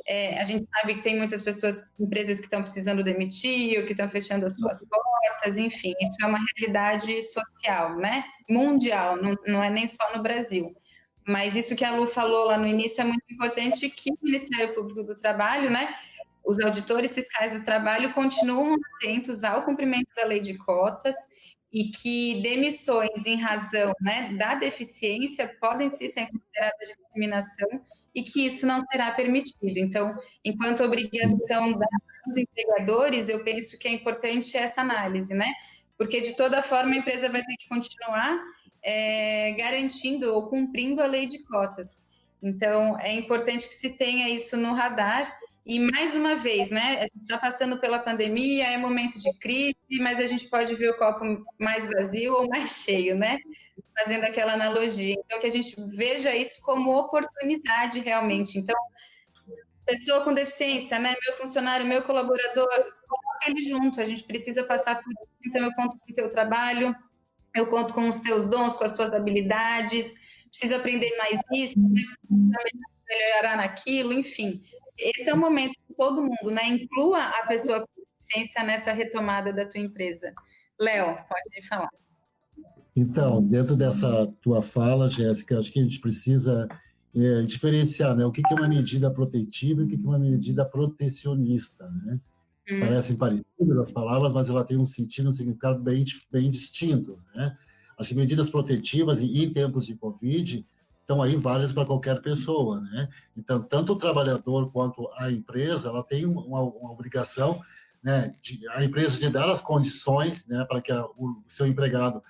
[0.05, 3.93] É, a gente sabe que tem muitas pessoas, empresas que estão precisando demitir, ou que
[3.93, 8.25] estão fechando as suas portas, enfim, isso é uma realidade social, né?
[8.49, 10.75] Mundial, não, não é nem só no Brasil.
[11.25, 14.73] Mas isso que a Lu falou lá no início é muito importante que o Ministério
[14.75, 15.95] Público do Trabalho, né,
[16.45, 21.15] os auditores fiscais do trabalho continuam atentos ao cumprimento da lei de cotas
[21.71, 27.81] e que demissões em razão né, da deficiência podem sim ser consideradas discriminação
[28.13, 29.77] e que isso não será permitido.
[29.77, 31.79] Então, enquanto obrigação
[32.25, 35.51] dos empregadores, eu penso que é importante essa análise, né?
[35.97, 38.39] Porque, de toda forma, a empresa vai ter que continuar
[38.83, 42.01] é, garantindo ou cumprindo a lei de cotas.
[42.41, 45.33] Então, é importante que se tenha isso no radar
[45.65, 46.97] e mais uma vez, né?
[46.97, 50.89] A gente está passando pela pandemia, é momento de crise, mas a gente pode ver
[50.89, 51.23] o copo
[51.57, 53.39] mais vazio ou mais cheio, né?
[53.97, 55.15] Fazendo aquela analogia.
[55.17, 58.59] Então, que a gente veja isso como oportunidade realmente.
[58.59, 58.75] Então,
[59.85, 61.15] pessoa com deficiência, né?
[61.25, 64.01] Meu funcionário, meu colaborador, coloca ele junto.
[64.01, 65.31] A gente precisa passar por isso.
[65.45, 66.93] Então, eu conto com o teu trabalho,
[67.55, 70.43] eu conto com os teus dons, com as tuas habilidades.
[70.49, 71.79] Preciso aprender mais isso,
[73.07, 74.61] melhorar naquilo, enfim
[74.97, 76.67] esse é o momento de todo mundo, né?
[76.67, 80.33] Inclua a pessoa com deficiência nessa retomada da tua empresa.
[80.79, 81.89] Léo, pode falar.
[82.95, 86.67] Então, dentro dessa tua fala, Jéssica, acho que a gente precisa
[87.15, 90.63] é, diferenciar né, o que, é uma medida protetiva e o que, é uma medida
[90.63, 91.89] protecionista.
[91.89, 92.19] Né?
[92.69, 92.79] Hum.
[92.79, 97.55] Parecem parecidas as palavras, mas ela tem um sentido, um significado bem, bem distintos, né?
[97.97, 100.65] As medidas protetivas em, em tempos de Covid
[101.03, 103.09] estão aí válidas para qualquer pessoa, né?
[103.35, 107.61] Então, tanto o trabalhador quanto a empresa, ela tem uma, uma obrigação,
[108.01, 112.23] né, de, a empresa de dar as condições, né, para que a, o seu empregado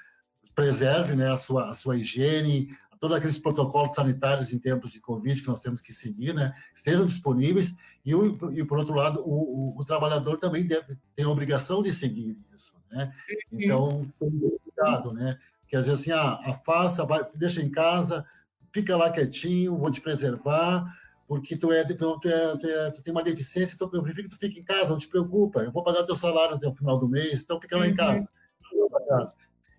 [0.54, 5.42] preserve, né, a sua, a sua higiene, todos aqueles protocolos sanitários em tempos de Covid
[5.42, 9.76] que nós temos que seguir, né, estejam disponíveis, e, o, e por outro lado, o,
[9.76, 13.14] o, o trabalhador também deve, tem a obrigação de seguir isso, né?
[13.52, 13.60] Uhum.
[13.62, 15.38] Então, cuidado, né?
[15.68, 18.26] Que às vezes assim, ah, afasta, vai, deixa em casa,
[18.74, 20.86] fica lá quietinho, vou te preservar,
[21.28, 21.94] porque tu, é, tu,
[22.28, 24.90] é, tu, é, tu tem uma deficiência, então eu prefiro que tu fique em casa,
[24.90, 27.78] não te preocupa, eu vou pagar teu salário até o final do mês, então fica
[27.78, 27.96] lá em uhum.
[27.96, 28.28] casa.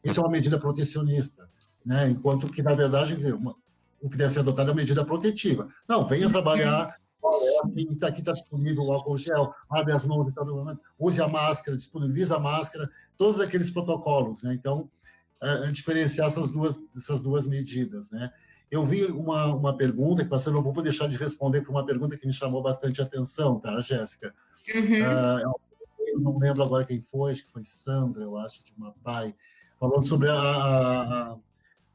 [0.02, 1.48] Isso é uma medida protecionista
[1.84, 2.08] né?
[2.08, 3.54] enquanto que, na verdade, uma,
[4.00, 5.68] o que deve ser adotado é uma medida protetiva.
[5.86, 6.96] Não, venha trabalhar,
[7.64, 10.42] assim, tá, aqui está disponível o álcool gel, abre as mãos, tá,
[10.98, 14.42] use a máscara, disponibiliza a máscara, todos aqueles protocolos.
[14.42, 14.54] Né?
[14.54, 14.88] Então,
[15.42, 18.10] é, é diferenciar essas duas, essas duas medidas.
[18.10, 18.32] Né?
[18.74, 22.16] Eu vi uma, uma pergunta, que você não vou deixar de responder, foi uma pergunta
[22.16, 24.34] que me chamou bastante atenção, tá, Jéssica?
[24.74, 25.52] Uhum.
[25.52, 25.54] Uh,
[26.08, 29.32] eu não lembro agora quem foi, acho que foi Sandra, eu acho, de uma pai,
[29.78, 31.36] falando sobre a,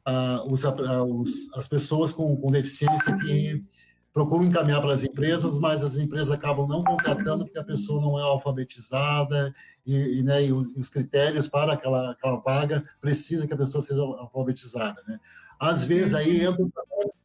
[0.06, 3.62] a, os, os, as pessoas com, com deficiência que
[4.14, 8.18] procuram encaminhar para as empresas, mas as empresas acabam não contratando porque a pessoa não
[8.18, 9.54] é alfabetizada
[9.86, 14.02] e, e, né, e os critérios para aquela, aquela vaga precisa que a pessoa seja
[14.02, 15.02] alfabetizada.
[15.06, 15.20] Né?
[15.60, 16.72] Às vezes aí entra o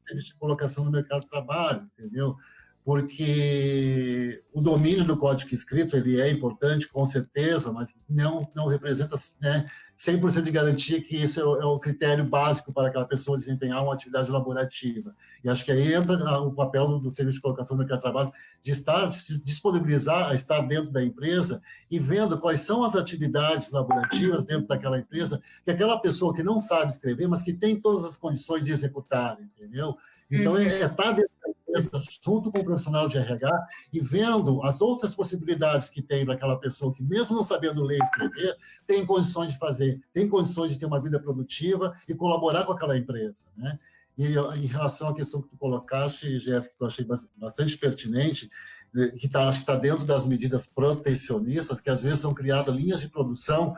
[0.06, 2.36] serviço de colocação no mercado de trabalho, entendeu?
[2.84, 9.16] Porque o domínio do código escrito ele é importante, com certeza, mas não, não representa
[9.40, 9.66] né,
[9.96, 13.82] 100% de garantia que esse é o, é o, critério básico para aquela pessoa desempenhar
[13.82, 15.14] uma atividade laborativa.
[15.42, 18.02] E acho que aí entra o papel do, do Serviço de Colocação no Mercado de
[18.02, 22.94] Trabalho de estar, de disponibilizar a estar dentro da empresa e vendo quais são as
[22.94, 27.80] atividades laborativas dentro daquela empresa que aquela pessoa que não sabe escrever, mas que tem
[27.80, 29.96] todas as condições de executar, entendeu?
[30.30, 30.58] Então, uhum.
[30.58, 31.33] é, é estar dentro
[31.74, 36.34] empresa junto com o profissional de RH e vendo as outras possibilidades que tem para
[36.34, 38.56] aquela pessoa que, mesmo não sabendo ler e escrever,
[38.86, 42.96] tem condições de fazer, tem condições de ter uma vida produtiva e colaborar com aquela
[42.96, 43.78] empresa, né?
[44.16, 47.04] E em relação à questão que tu colocaste, Jéssica, que eu achei
[47.36, 48.48] bastante pertinente,
[48.96, 52.72] eh, que tá, acho que está dentro das medidas protecionistas, que às vezes são criadas
[52.72, 53.74] linhas de produção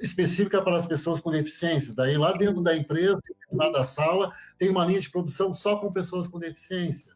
[0.00, 1.92] específica para as pessoas com deficiência.
[1.92, 3.20] Daí, lá dentro da empresa,
[3.52, 7.15] lá da sala, tem uma linha de produção só com pessoas com deficiência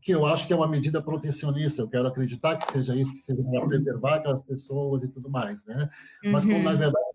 [0.00, 1.82] que eu acho que é uma medida protecionista.
[1.82, 5.64] Eu quero acreditar que seja isso, que seja para preservar aquelas pessoas e tudo mais,
[5.64, 5.88] né?
[6.24, 6.78] Mas, como, na uhum.
[6.78, 7.06] verdade,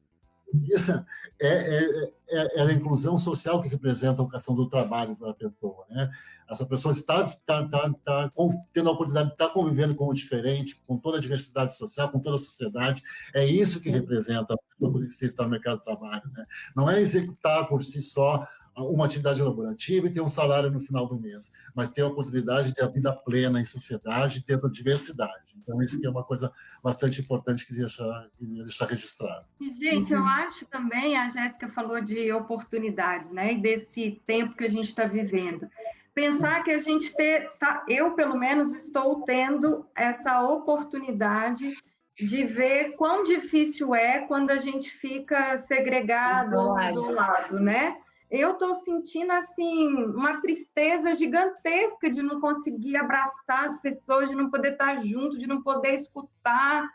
[0.53, 5.31] isso é, é, é, é, a inclusão social que representa a vocação do trabalho para
[5.31, 6.09] a pessoa, né?
[6.49, 8.31] Essa pessoa está, está, está, está
[8.71, 12.19] tendo a oportunidade de estar convivendo com o diferente, com toda a diversidade social, com
[12.19, 13.01] toda a sociedade.
[13.33, 16.45] É isso que representa a pessoa que está no mercado de trabalho, né?
[16.75, 18.47] Não é executar por si só
[18.77, 22.69] uma atividade laborativa e ter um salário no final do mês, mas ter a oportunidade
[22.69, 25.55] de ter a vida plena em sociedade, dentro da diversidade.
[25.57, 26.51] Então, isso que é uma coisa
[26.83, 29.45] bastante importante que deixar, deixar registrado.
[29.79, 34.69] Gente, eu acho também, a Jéssica falou de oportunidades, né, e desse tempo que a
[34.69, 35.69] gente está vivendo.
[36.13, 41.73] Pensar que a gente ter, tá, eu pelo menos estou tendo essa oportunidade
[42.17, 47.97] de ver quão difícil é quando a gente fica segregado, isolado, né?
[48.39, 54.49] Eu estou sentindo assim uma tristeza gigantesca de não conseguir abraçar as pessoas, de não
[54.49, 56.87] poder estar junto, de não poder escutar.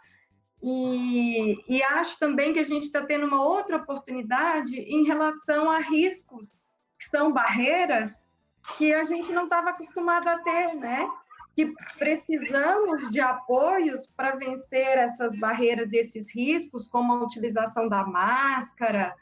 [0.63, 5.79] E, e acho também que a gente está tendo uma outra oportunidade em relação a
[5.79, 6.63] riscos,
[6.99, 8.27] que são barreiras
[8.77, 11.09] que a gente não estava acostumado a ter, né?
[11.55, 18.05] Que precisamos de apoios para vencer essas barreiras e esses riscos, como a utilização da
[18.05, 19.15] máscara,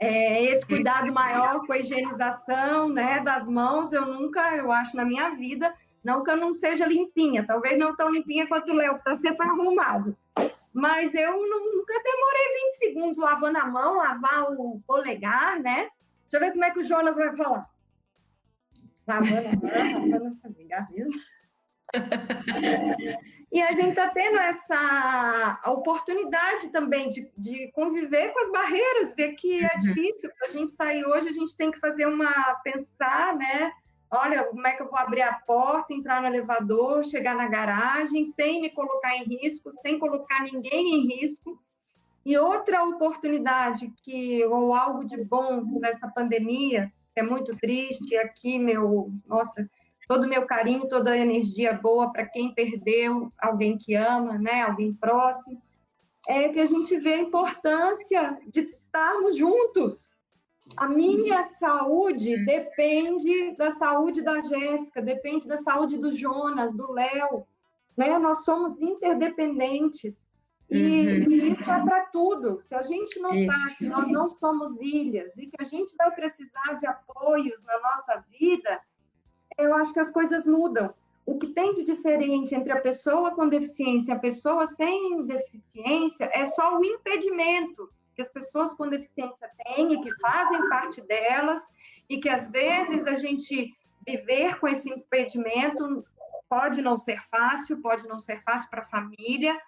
[0.00, 5.04] é, esse cuidado maior com a higienização né, das mãos, eu nunca, eu acho, na
[5.04, 5.72] minha vida,
[6.02, 9.14] não que eu não seja limpinha, talvez não tão limpinha quanto o Léo, que está
[9.14, 10.16] sempre arrumado.
[10.72, 15.90] Mas eu nunca demorei 20 segundos lavando a mão, lavar o polegar, né?
[16.22, 17.68] Deixa eu ver como é que o Jonas vai falar.
[19.06, 21.20] Lavando a mão, lavando o polegar mesmo.
[23.52, 29.32] E a gente está tendo essa oportunidade também de, de conviver com as barreiras, ver
[29.32, 29.78] que é uhum.
[29.80, 32.30] difícil para a gente sair hoje, a gente tem que fazer uma
[32.62, 33.72] pensar, né?
[34.08, 38.24] Olha, como é que eu vou abrir a porta, entrar no elevador, chegar na garagem,
[38.24, 41.60] sem me colocar em risco, sem colocar ninguém em risco.
[42.24, 48.58] E outra oportunidade que, ou algo de bom nessa pandemia, que é muito triste, aqui,
[48.58, 49.68] meu, nossa,
[50.10, 54.62] todo o meu carinho, toda a energia boa para quem perdeu alguém que ama, né,
[54.62, 55.62] alguém próximo,
[56.26, 60.16] é que a gente vê a importância de estarmos juntos.
[60.76, 67.46] A minha saúde depende da saúde da Jéssica, depende da saúde do Jonas, do Léo,
[67.96, 68.18] né?
[68.18, 70.28] Nós somos interdependentes.
[70.68, 71.30] E, uhum.
[71.30, 72.58] e isso é para tudo.
[72.58, 76.10] Se a gente não está, se nós não somos ilhas e que a gente vai
[76.12, 78.80] precisar de apoios na nossa vida,
[79.60, 80.92] eu acho que as coisas mudam.
[81.26, 86.30] O que tem de diferente entre a pessoa com deficiência e a pessoa sem deficiência
[86.32, 91.70] é só o impedimento que as pessoas com deficiência têm e que fazem parte delas,
[92.08, 93.74] e que às vezes a gente
[94.06, 96.04] viver com esse impedimento
[96.48, 99.58] pode não ser fácil, pode não ser fácil para a família,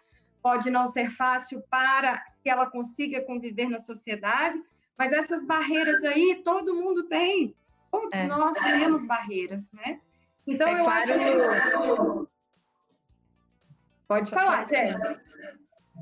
[0.43, 4.61] pode não ser fácil para que ela consiga conviver na sociedade,
[4.99, 7.55] mas essas barreiras aí todo mundo tem,
[7.93, 8.27] todos é.
[8.27, 10.01] nós temos barreiras, né?
[10.47, 12.33] Então é eu claro acho que...
[14.09, 15.23] Pode falar, Jéssica.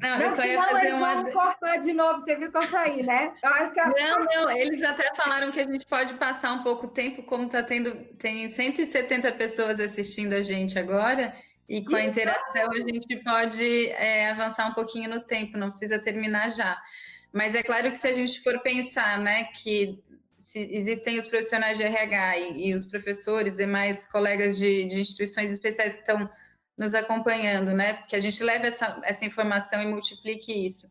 [0.03, 1.30] Não, não, eu só ia fazer uma.
[1.30, 3.34] Cortar de novo, você viu que eu saí, né?
[3.43, 7.62] Não, não, eles até falaram que a gente pode passar um pouco tempo, como está
[7.62, 11.34] tendo, tem 170 pessoas assistindo a gente agora,
[11.68, 12.01] e com Isso.
[12.01, 16.80] a interação a gente pode é, avançar um pouquinho no tempo, não precisa terminar já.
[17.32, 20.03] Mas é claro que se a gente for pensar, né, que
[20.55, 25.95] existem os profissionais de RH e, e os professores, demais colegas de, de instituições especiais
[25.95, 26.28] que estão
[26.76, 28.03] nos acompanhando, né?
[28.09, 30.88] Que a gente leve essa, essa informação e multiplique isso.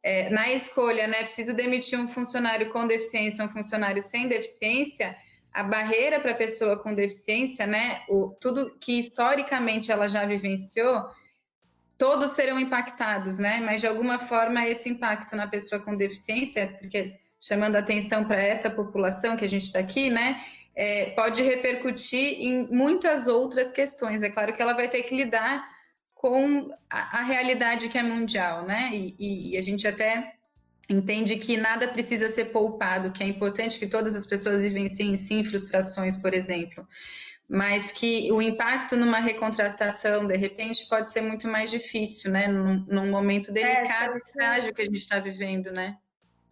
[0.00, 1.18] É, na escolha, né?
[1.24, 5.16] Preciso demitir um funcionário com deficiência, um funcionário sem deficiência.
[5.52, 8.02] A barreira para a pessoa com deficiência, né?
[8.08, 11.08] O, tudo que historicamente ela já vivenciou,
[11.98, 13.60] todos serão impactados, né?
[13.60, 18.70] Mas de alguma forma esse impacto na pessoa com deficiência, porque chamando atenção para essa
[18.70, 20.40] população que a gente está aqui, né?
[20.74, 24.22] é, pode repercutir em muitas outras questões.
[24.22, 25.68] É claro que ela vai ter que lidar
[26.14, 28.90] com a, a realidade que é mundial, né?
[28.92, 30.34] E, e, a gente até
[30.88, 35.42] entende que nada precisa ser poupado, que é importante que todas as pessoas vivenciem sim
[35.42, 36.86] frustrações, por exemplo,
[37.48, 42.46] mas que o impacto numa recontratação, de repente, pode ser muito mais difícil, né?
[42.48, 45.98] Num, num momento é, delicado é, e trágico que a gente está vivendo, né?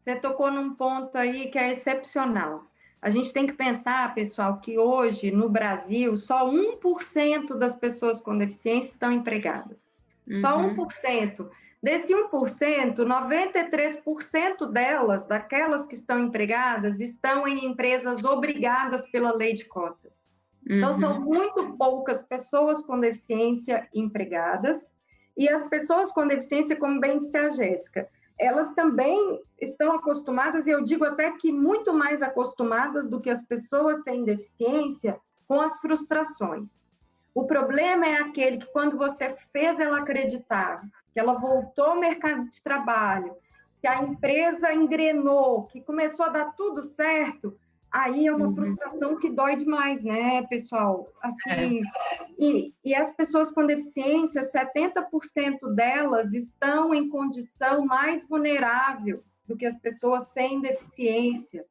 [0.00, 2.64] Você tocou num ponto aí que é excepcional.
[3.02, 8.36] A gente tem que pensar, pessoal, que hoje no Brasil só 1% das pessoas com
[8.36, 9.94] deficiência estão empregadas.
[10.26, 10.40] Uhum.
[10.40, 11.48] Só 1%.
[11.82, 19.66] Desse 1%, 93% delas, daquelas que estão empregadas, estão em empresas obrigadas pela lei de
[19.66, 20.32] cotas.
[20.68, 20.78] Uhum.
[20.78, 21.24] Então, são uhum.
[21.24, 24.92] muito poucas pessoas com deficiência empregadas.
[25.36, 28.08] E as pessoas com deficiência, como bem disse a Jéssica,
[28.40, 33.44] elas também estão acostumadas, e eu digo até que muito mais acostumadas do que as
[33.44, 36.86] pessoas sem deficiência, com as frustrações.
[37.34, 40.82] O problema é aquele que, quando você fez ela acreditar,
[41.12, 43.36] que ela voltou ao mercado de trabalho,
[43.78, 47.54] que a empresa engrenou, que começou a dar tudo certo,
[47.92, 48.54] aí é uma uhum.
[48.54, 51.08] frustração que dói demais, né, pessoal?
[51.22, 52.26] Assim, é.
[52.38, 59.66] e, e as pessoas com deficiência, 70% delas estão em condição mais vulnerável do que
[59.66, 61.64] as pessoas sem deficiência.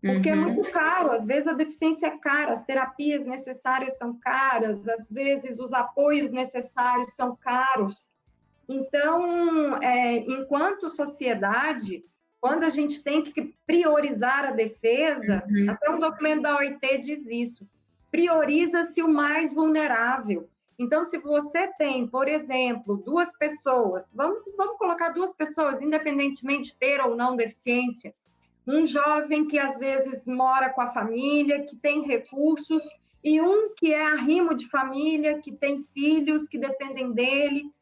[0.00, 0.42] Porque uhum.
[0.42, 5.08] é muito caro, às vezes a deficiência é cara, as terapias necessárias são caras, às
[5.08, 8.12] vezes os apoios necessários são caros.
[8.68, 12.04] Então, é, enquanto sociedade,
[12.44, 15.70] quando a gente tem que priorizar a defesa, uhum.
[15.70, 17.66] até um documento da OIT diz isso,
[18.10, 20.46] prioriza-se o mais vulnerável.
[20.78, 26.76] Então, se você tem, por exemplo, duas pessoas, vamos, vamos colocar duas pessoas, independentemente de
[26.76, 28.14] ter ou não deficiência,
[28.66, 32.82] um jovem que às vezes mora com a família, que tem recursos,
[33.24, 37.72] e um que é arrimo de família, que tem filhos que dependem dele,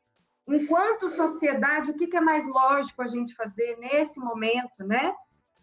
[0.55, 5.15] enquanto sociedade, o que é mais lógico a gente fazer nesse momento, né?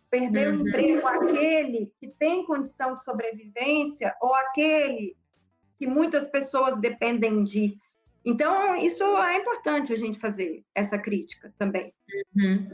[0.09, 0.63] Perder uhum.
[0.63, 5.15] o emprego aquele que tem condição de sobrevivência ou aquele
[5.77, 7.77] que muitas pessoas dependem de.
[8.25, 11.93] Então, isso é importante a gente fazer essa crítica também.
[12.35, 12.67] Uhum.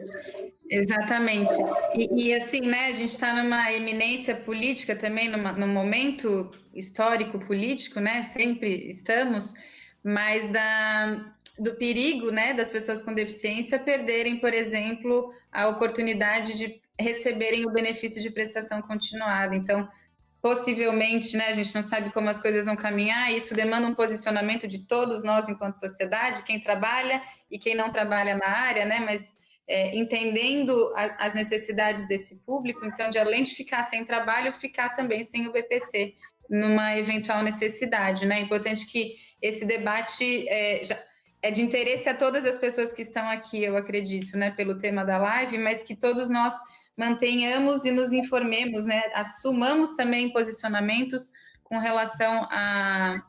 [0.69, 1.53] Exatamente.
[1.95, 7.37] E, e, assim, né, a gente está numa eminência política também, numa, num momento histórico
[7.39, 8.23] político, né?
[8.23, 9.53] Sempre estamos,
[10.03, 16.81] mas da, do perigo né, das pessoas com deficiência perderem, por exemplo, a oportunidade de
[16.99, 19.55] receberem o benefício de prestação continuada.
[19.55, 19.87] Então,
[20.41, 24.67] possivelmente, né, a gente não sabe como as coisas vão caminhar, isso demanda um posicionamento
[24.67, 29.35] de todos nós enquanto sociedade, quem trabalha e quem não trabalha na área, né, mas
[29.67, 34.89] é, entendendo a, as necessidades desse público, então, de além de ficar sem trabalho, ficar
[34.89, 36.13] também sem o BPC.
[36.47, 38.37] numa eventual necessidade, né?
[38.37, 40.95] É importante que esse debate é, já,
[41.45, 45.05] é de interesse a todas as pessoas que estão aqui, eu acredito, né, pelo tema
[45.05, 46.55] da live, mas que todos nós
[46.97, 51.29] mantenhamos e nos informemos, né, assumamos também posicionamentos
[51.63, 53.23] com relação à,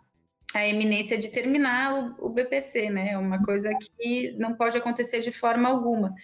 [0.55, 5.31] eminência de terminar o, o BPC, né, é uma coisa que não pode acontecer de
[5.31, 6.15] forma alguma.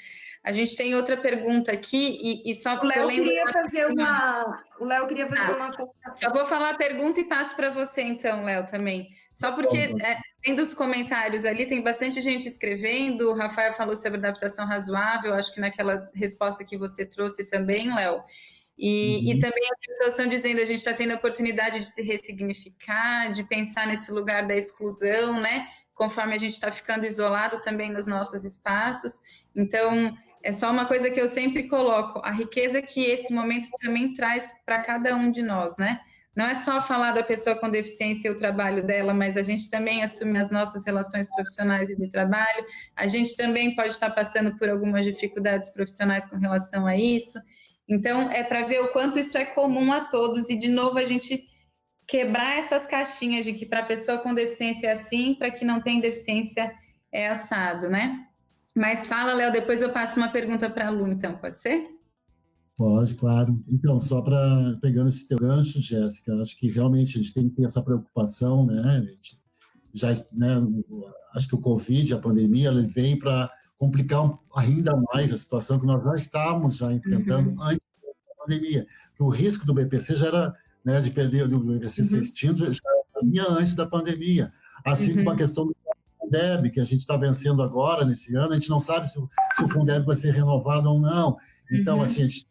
[0.45, 4.85] A gente tem outra pergunta aqui e, e só o Léo queria fazer uma, o
[4.85, 5.71] Léo queria fazer ah, uma
[6.13, 9.09] Só vou falar a pergunta e passo para você então, Léo, também.
[9.33, 13.31] Só porque é, tem dos comentários ali, tem bastante gente escrevendo.
[13.31, 18.21] O Rafael falou sobre adaptação razoável, acho que naquela resposta que você trouxe também, Léo.
[18.77, 19.33] E, uhum.
[19.33, 23.31] e, também as pessoas estão dizendo a gente está tendo a oportunidade de se ressignificar,
[23.31, 25.69] de pensar nesse lugar da exclusão, né?
[25.95, 29.21] Conforme a gente está ficando isolado também nos nossos espaços.
[29.55, 34.15] Então, é só uma coisa que eu sempre coloco, a riqueza que esse momento também
[34.15, 36.01] traz para cada um de nós, né?
[36.35, 39.69] Não é só falar da pessoa com deficiência e o trabalho dela, mas a gente
[39.69, 42.65] também assume as nossas relações profissionais e de trabalho.
[42.97, 47.39] A gente também pode estar passando por algumas dificuldades profissionais com relação a isso.
[47.87, 51.05] Então, é para ver o quanto isso é comum a todos e, de novo, a
[51.05, 51.45] gente
[52.09, 56.01] quebrar essas caixinhas de que para pessoa com deficiência é assim, para que não tem
[56.01, 56.75] deficiência
[57.13, 58.27] é assado, né?
[58.75, 61.91] Mas fala, Léo, depois eu passo uma pergunta para a Lu, então, pode ser?
[62.77, 63.63] Pode, claro.
[63.69, 67.57] Então, só para pegando esse teu gancho, Jéssica, acho que realmente a gente tem que
[67.57, 69.07] ter essa preocupação, né?
[69.93, 70.57] já, né,
[71.35, 75.87] acho que o Covid, a pandemia, ele veio para complicar ainda mais a situação que
[75.87, 77.63] nós já estávamos já enfrentando uhum.
[77.63, 78.87] antes da pandemia.
[79.15, 80.55] Que o risco do BPC já era,
[80.85, 82.09] né, de perder o BPC uhum.
[82.09, 82.81] ser extinto, já
[83.23, 84.53] vinha antes da pandemia.
[84.85, 85.19] Assim uhum.
[85.19, 85.77] como a questão do
[86.33, 89.15] Fundeb, que a gente está vencendo agora, nesse ano, a gente não sabe se,
[89.57, 91.37] se o Fundeb vai ser renovado ou não.
[91.71, 92.03] Então, uhum.
[92.03, 92.47] assim, a gente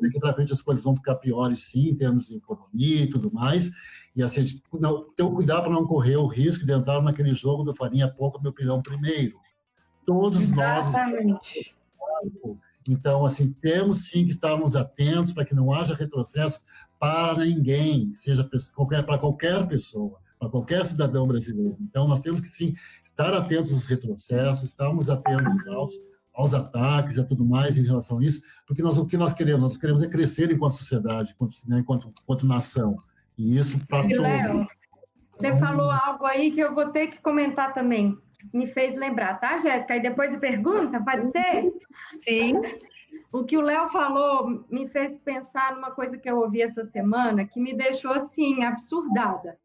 [0.00, 3.32] daqui para frente as coisas vão ficar piores, sim, em termos de economia e tudo
[3.32, 3.70] mais.
[4.14, 7.02] E assim, a gente não, ter o cuidado para não correr o risco de entrar
[7.02, 9.36] naquele jogo do farinha pouco, meu pilhão primeiro.
[10.06, 11.26] Todos Exatamente.
[11.26, 12.58] nós.
[12.88, 16.58] Então, assim, temos sim que estarmos atentos para que não haja retrocesso
[16.98, 21.76] para ninguém, seja qualquer, para qualquer pessoa, para qualquer cidadão brasileiro.
[21.80, 22.74] Então, nós temos que sim
[23.18, 25.90] estar atentos aos retrocessos, estarmos atentos aos,
[26.32, 29.60] aos ataques e tudo mais em relação a isso, porque nós, o que nós queremos?
[29.60, 33.02] Nós queremos é crescer enquanto sociedade, enquanto, né, enquanto, enquanto nação.
[33.36, 34.18] E isso para todos.
[34.18, 34.66] Léo,
[35.32, 38.16] você falou algo aí que eu vou ter que comentar também.
[38.54, 39.94] Me fez lembrar, tá, Jéssica?
[39.94, 41.72] Aí depois de pergunta, pode ser?
[42.20, 42.54] Sim.
[43.32, 47.44] O que o Léo falou me fez pensar numa coisa que eu ouvi essa semana
[47.44, 49.58] que me deixou assim absurdada.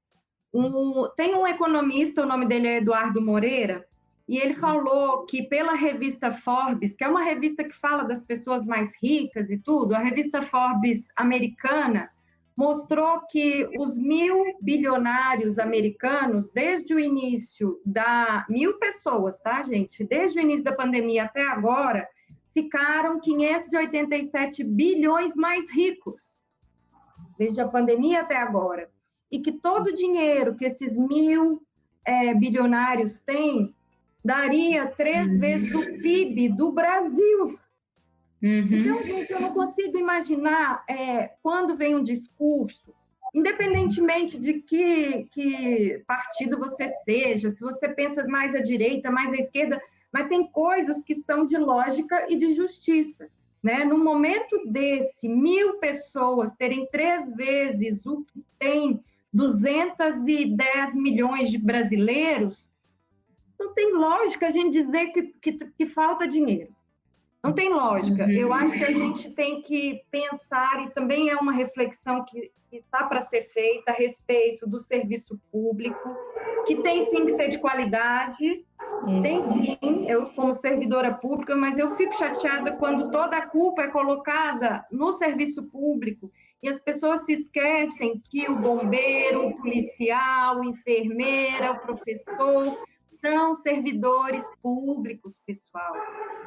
[0.54, 3.88] Um, tem um economista, o nome dele é Eduardo Moreira,
[4.28, 8.66] e ele falou que pela revista Forbes, que é uma revista que fala das pessoas
[8.66, 12.10] mais ricas e tudo, a revista Forbes americana
[12.56, 20.04] mostrou que os mil bilionários americanos, desde o início da mil pessoas, tá, gente?
[20.04, 22.08] Desde o início da pandemia até agora,
[22.54, 26.44] ficaram 587 bilhões mais ricos,
[27.40, 28.93] desde a pandemia até agora
[29.34, 31.60] e que todo o dinheiro que esses mil
[32.06, 33.74] é, bilionários têm
[34.24, 35.40] daria três uhum.
[35.40, 37.60] vezes o PIB do Brasil.
[38.44, 38.68] Uhum.
[38.72, 42.94] Então, gente, eu não consigo imaginar é, quando vem um discurso,
[43.34, 49.38] independentemente de que, que partido você seja, se você pensa mais à direita, mais à
[49.38, 49.82] esquerda,
[50.12, 53.28] mas tem coisas que são de lógica e de justiça.
[53.64, 53.84] Né?
[53.84, 59.04] No momento desse, mil pessoas terem três vezes o que tem
[59.34, 62.72] 210 milhões de brasileiros,
[63.60, 66.74] não tem lógica a gente dizer que, que, que falta dinheiro.
[67.44, 68.30] Não tem lógica.
[68.32, 68.54] Eu uhum.
[68.54, 73.22] acho que a gente tem que pensar, e também é uma reflexão que está para
[73.22, 76.16] ser feita a respeito do serviço público,
[76.66, 78.66] que tem sim que ser de qualidade,
[79.22, 83.88] tem sim, eu como servidora pública, mas eu fico chateada quando toda a culpa é
[83.90, 86.32] colocada no serviço público
[86.64, 93.54] e as pessoas se esquecem que o bombeiro, o policial, a enfermeira, o professor são
[93.54, 95.94] servidores públicos, pessoal.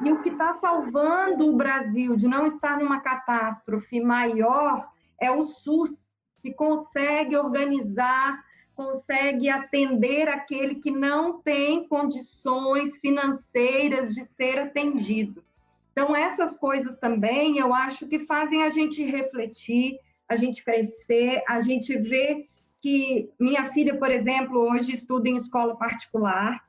[0.03, 4.89] E o que está salvando o Brasil de não estar numa catástrofe maior
[5.21, 14.23] é o SUS, que consegue organizar, consegue atender aquele que não tem condições financeiras de
[14.23, 15.43] ser atendido.
[15.91, 19.99] Então, essas coisas também eu acho que fazem a gente refletir,
[20.29, 22.45] a gente crescer, a gente vê
[22.81, 26.63] que minha filha, por exemplo, hoje estuda em escola particular,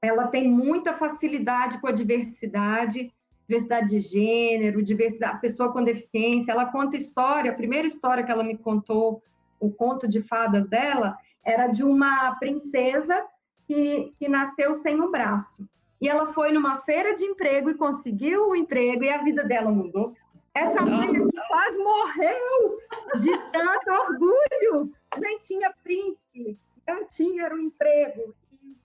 [0.00, 3.12] ela tem muita facilidade com a diversidade,
[3.48, 8.44] diversidade de gênero, diversidade, pessoa com deficiência, ela conta história, a primeira história que ela
[8.44, 9.22] me contou
[9.60, 13.24] o conto de fadas dela era de uma princesa
[13.66, 15.68] que, que nasceu sem um braço.
[16.00, 19.70] E ela foi numa feira de emprego e conseguiu o emprego e a vida dela
[19.70, 20.14] mudou.
[20.58, 22.80] Essa mulher quase morreu
[23.20, 24.92] de tanto orgulho.
[25.20, 28.34] Nem tinha príncipe, não tinha um emprego.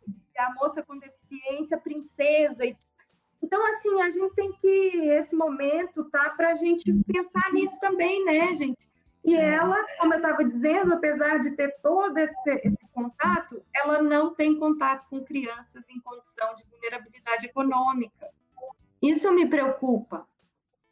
[0.08, 2.64] E a moça com deficiência, princesa.
[3.41, 8.24] Então, assim, a gente tem que, esse momento, tá, para a gente pensar nisso também,
[8.24, 8.91] né, gente?
[9.26, 14.36] E ela, como eu estava dizendo, apesar de ter todo esse, esse, contato, ela não
[14.36, 18.30] tem contato com crianças em condição de vulnerabilidade econômica.
[19.02, 20.28] Isso me preocupa,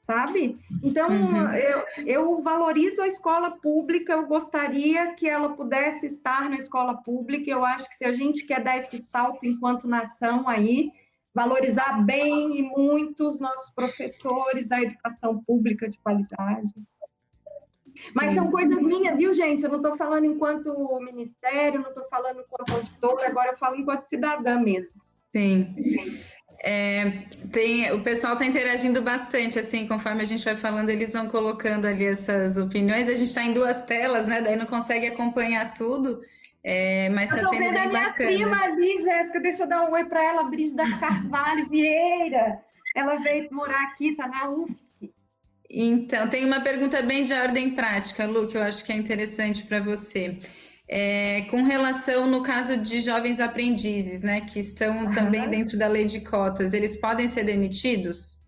[0.01, 0.59] sabe?
[0.83, 1.53] Então, uhum.
[1.53, 7.49] eu, eu valorizo a escola pública, eu gostaria que ela pudesse estar na escola pública.
[7.49, 10.91] Eu acho que se a gente quer dar esse salto enquanto nação aí,
[11.33, 16.73] valorizar bem e muito os nossos professores, a educação pública de qualidade.
[18.15, 19.63] Mas são coisas minhas, viu, gente?
[19.63, 24.03] Eu não estou falando enquanto ministério, não estou falando enquanto auditor, agora eu falo enquanto
[24.03, 24.99] cidadã mesmo.
[25.35, 25.75] Sim.
[26.63, 27.11] É,
[27.51, 31.87] tem, o pessoal está interagindo bastante, assim, conforme a gente vai falando, eles vão colocando
[31.87, 33.07] ali essas opiniões.
[33.07, 34.41] A gente está em duas telas, né?
[34.41, 36.21] Daí não consegue acompanhar tudo,
[36.63, 37.85] é, mas está sendo bem bacana.
[37.85, 42.59] a minha prima ali, Jéssica, deixa eu dar um oi para ela, Brígida Carvalho Vieira.
[42.95, 45.11] Ela veio morar aqui, está na UFSC.
[45.73, 49.63] Então, tem uma pergunta bem de ordem prática, Lu, que eu acho que é interessante
[49.63, 50.37] para você.
[50.93, 55.11] É, com relação no caso de jovens aprendizes, né, que estão uhum.
[55.13, 58.41] também dentro da lei de cotas, eles podem ser demitidos?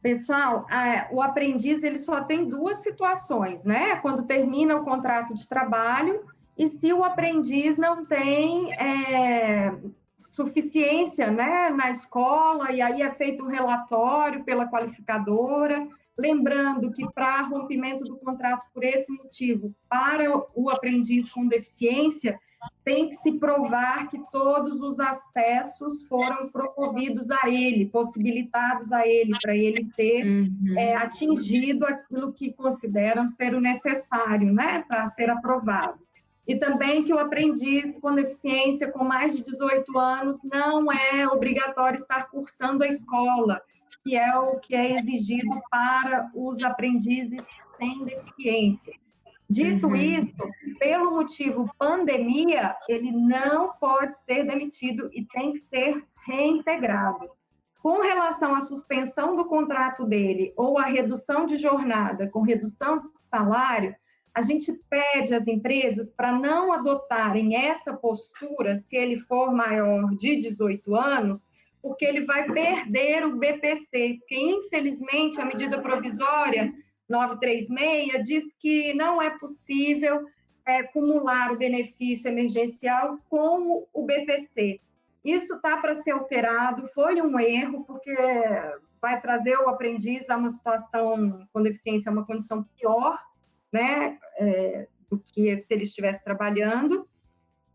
[0.00, 0.66] Pessoal,
[1.10, 3.96] o aprendiz ele só tem duas situações, né?
[3.96, 6.24] Quando termina o contrato de trabalho
[6.56, 9.74] e se o aprendiz não tem é,
[10.14, 15.86] suficiência, né, na escola e aí é feito um relatório pela qualificadora
[16.18, 20.24] Lembrando que para rompimento do contrato por esse motivo, para
[20.54, 22.38] o aprendiz com deficiência,
[22.84, 29.32] tem que se provar que todos os acessos foram promovidos a ele, possibilitados a ele,
[29.42, 30.78] para ele ter uhum.
[30.78, 35.98] é, atingido aquilo que consideram ser o necessário, né, para ser aprovado.
[36.46, 41.96] E também que o aprendiz com deficiência com mais de 18 anos não é obrigatório
[41.96, 43.60] estar cursando a escola
[44.06, 47.42] que é o que é exigido para os aprendizes
[47.76, 48.94] sem deficiência.
[49.50, 49.96] Dito uhum.
[49.96, 50.36] isso,
[50.78, 57.28] pelo motivo pandemia, ele não pode ser demitido e tem que ser reintegrado.
[57.82, 63.08] Com relação à suspensão do contrato dele ou à redução de jornada com redução de
[63.28, 63.92] salário,
[64.32, 70.36] a gente pede às empresas para não adotarem essa postura se ele for maior de
[70.36, 71.48] 18 anos,
[71.86, 76.74] porque ele vai perder o BPC, porque infelizmente a medida provisória
[77.08, 80.26] 936 diz que não é possível
[80.66, 84.80] é, o benefício emergencial com o BPC.
[85.24, 88.12] Isso está para ser alterado, foi um erro, porque
[89.00, 93.16] vai trazer o aprendiz a uma situação com deficiência, uma condição pior,
[93.72, 97.08] né, é, do que se ele estivesse trabalhando.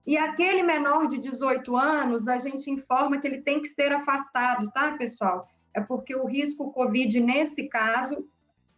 [0.06, 4.72] E aquele menor de 18 anos, a gente informa que ele tem que ser afastado,
[4.72, 5.48] tá, pessoal?
[5.74, 8.28] É porque o risco Covid, nesse caso,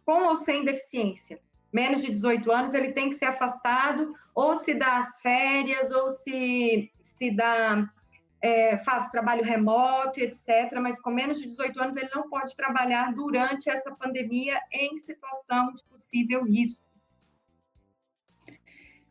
[0.04, 1.40] com ou sem deficiência,
[1.72, 6.10] menos de 18 anos, ele tem que ser afastado, ou se dá as férias, ou
[6.10, 7.88] se, se dá,
[8.40, 10.78] é, faz trabalho remoto, etc.
[10.80, 15.72] Mas com menos de 18 anos, ele não pode trabalhar durante essa pandemia em situação
[15.72, 16.84] de possível risco.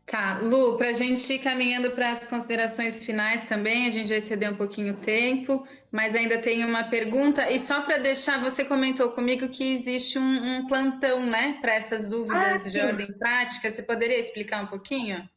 [0.06, 4.22] Tá, Lu, para a gente ir caminhando para as considerações finais também, a gente vai
[4.22, 8.66] ceder um pouquinho o tempo, mas ainda tem uma pergunta, e só para deixar, você
[8.66, 13.72] comentou comigo que existe um, um plantão, né, para essas dúvidas ah, de ordem prática,
[13.72, 15.28] você poderia explicar um pouquinho?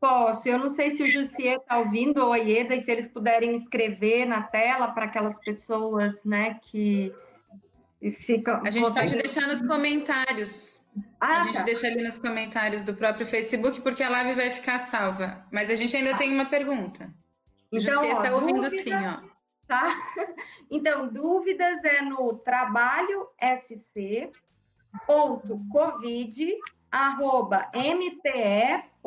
[0.00, 3.08] Posso, eu não sei se o Jussier está ouvindo ou a Ieda, e se eles
[3.08, 7.14] puderem escrever na tela para aquelas pessoas, né, que,
[8.00, 8.60] que ficam...
[8.66, 10.75] A gente pode deixar nos comentários.
[11.20, 11.62] Ah, a gente tá.
[11.62, 15.44] deixa ali nos comentários do próprio Facebook, porque a live vai ficar salva.
[15.50, 16.18] Mas a gente ainda tá.
[16.18, 17.12] tem uma pergunta.
[17.72, 19.36] Então, Você está ouvindo dúvidas, sim, ó.
[19.66, 19.88] Tá?
[20.70, 24.30] Então, dúvidas é no trabalho sc
[25.06, 26.56] ponto covid
[26.90, 29.02] arroba mte.gov.br.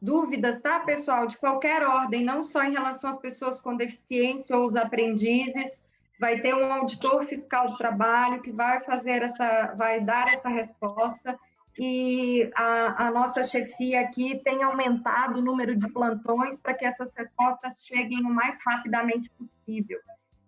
[0.00, 1.26] Dúvidas, tá, pessoal?
[1.26, 5.78] De qualquer ordem, não só em relação às pessoas com deficiência ou os aprendizes,
[6.22, 11.36] vai ter um auditor fiscal do trabalho que vai fazer essa, vai dar essa resposta
[11.76, 17.12] e a, a, nossa chefia aqui tem aumentado o número de plantões para que essas
[17.16, 19.98] respostas cheguem o mais rapidamente possível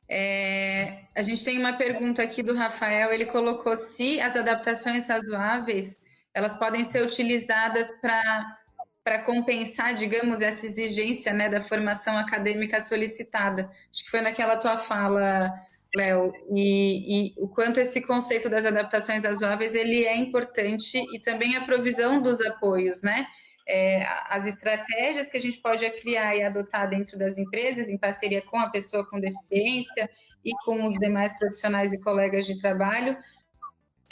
[0.08, 6.00] É, a gente tem uma pergunta aqui do Rafael, ele colocou se as adaptações razoáveis
[6.34, 13.70] elas podem ser utilizadas para compensar, digamos, essa exigência né, da formação acadêmica solicitada.
[13.90, 15.52] Acho que foi naquela tua fala,
[15.94, 21.56] Léo, e, e, o quanto esse conceito das adaptações razoáveis ele é importante e também
[21.56, 23.26] a provisão dos apoios, né?
[23.70, 28.42] é, as estratégias que a gente pode criar e adotar dentro das empresas, em parceria
[28.42, 30.10] com a pessoa com deficiência
[30.44, 33.16] e com os demais profissionais e colegas de trabalho,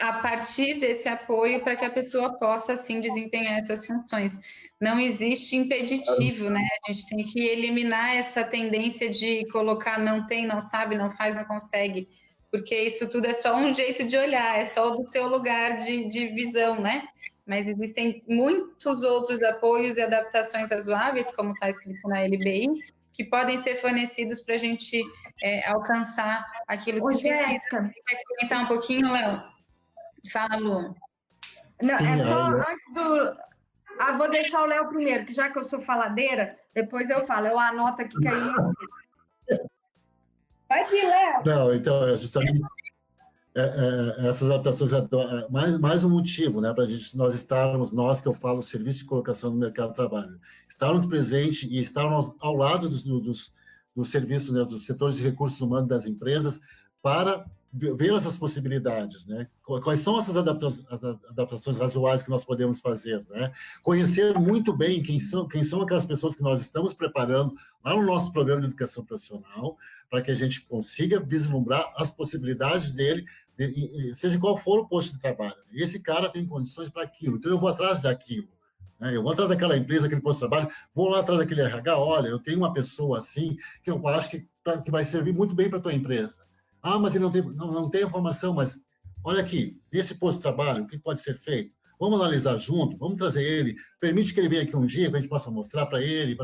[0.00, 4.38] a partir desse apoio para que a pessoa possa, assim, desempenhar essas funções.
[4.80, 6.66] Não existe impeditivo, né?
[6.88, 11.34] A gente tem que eliminar essa tendência de colocar não tem, não sabe, não faz,
[11.34, 12.08] não consegue,
[12.50, 16.06] porque isso tudo é só um jeito de olhar, é só do teu lugar de,
[16.06, 17.08] de visão, né?
[17.48, 22.68] mas existem muitos outros apoios e adaptações razoáveis, como está escrito na LBI,
[23.10, 25.02] que podem ser fornecidos para a gente
[25.42, 27.48] é, alcançar aquilo que Ô, precisa.
[27.48, 27.90] Jéssica.
[28.06, 29.42] Quer comentar um pouquinho, Léo?
[30.28, 30.94] Fala, Lu.
[31.82, 33.48] Não, é só antes do.
[34.00, 37.48] Ah, vou deixar o Léo primeiro, que já que eu sou faladeira, depois eu falo,
[37.48, 39.58] eu anoto aqui que aí.
[40.68, 41.42] Pode ir, Léo.
[41.44, 42.60] Não, então, é justamente
[43.58, 48.28] é, é, essas adaptações, é, mais, mais um motivo né, para nós estarmos, nós que
[48.28, 50.38] eu falo, serviço de colocação no mercado de trabalho,
[50.68, 53.52] estarmos presentes e estarmos ao lado dos, dos,
[53.96, 56.60] dos serviços, né, dos setores de recursos humanos das empresas,
[57.02, 59.46] para ver essas possibilidades, né?
[59.62, 63.52] Quais são essas adaptações, razoáveis que nós podemos fazer, né?
[63.82, 67.54] Conhecer muito bem quem são, quem são aquelas pessoas que nós estamos preparando
[67.84, 69.76] lá no nosso programa de educação profissional,
[70.08, 73.26] para que a gente consiga vislumbrar as possibilidades dele,
[74.14, 75.56] seja qual for o posto de trabalho.
[75.72, 78.48] Esse cara tem condições para aquilo, então eu vou atrás daquilo.
[78.98, 79.14] Né?
[79.14, 82.28] Eu vou atrás daquela empresa, aquele posto de trabalho, vou lá atrás daquele RH, olha,
[82.28, 84.48] eu tenho uma pessoa assim que eu acho que,
[84.84, 86.47] que vai servir muito bem para a tua empresa
[86.82, 88.80] ah, mas ele não tem, não, não tem informação, mas
[89.24, 91.76] olha aqui, nesse posto de trabalho, o que pode ser feito?
[91.98, 95.20] Vamos analisar junto, vamos trazer ele, permite que ele venha aqui um dia, para a
[95.20, 96.36] gente possa mostrar para ele.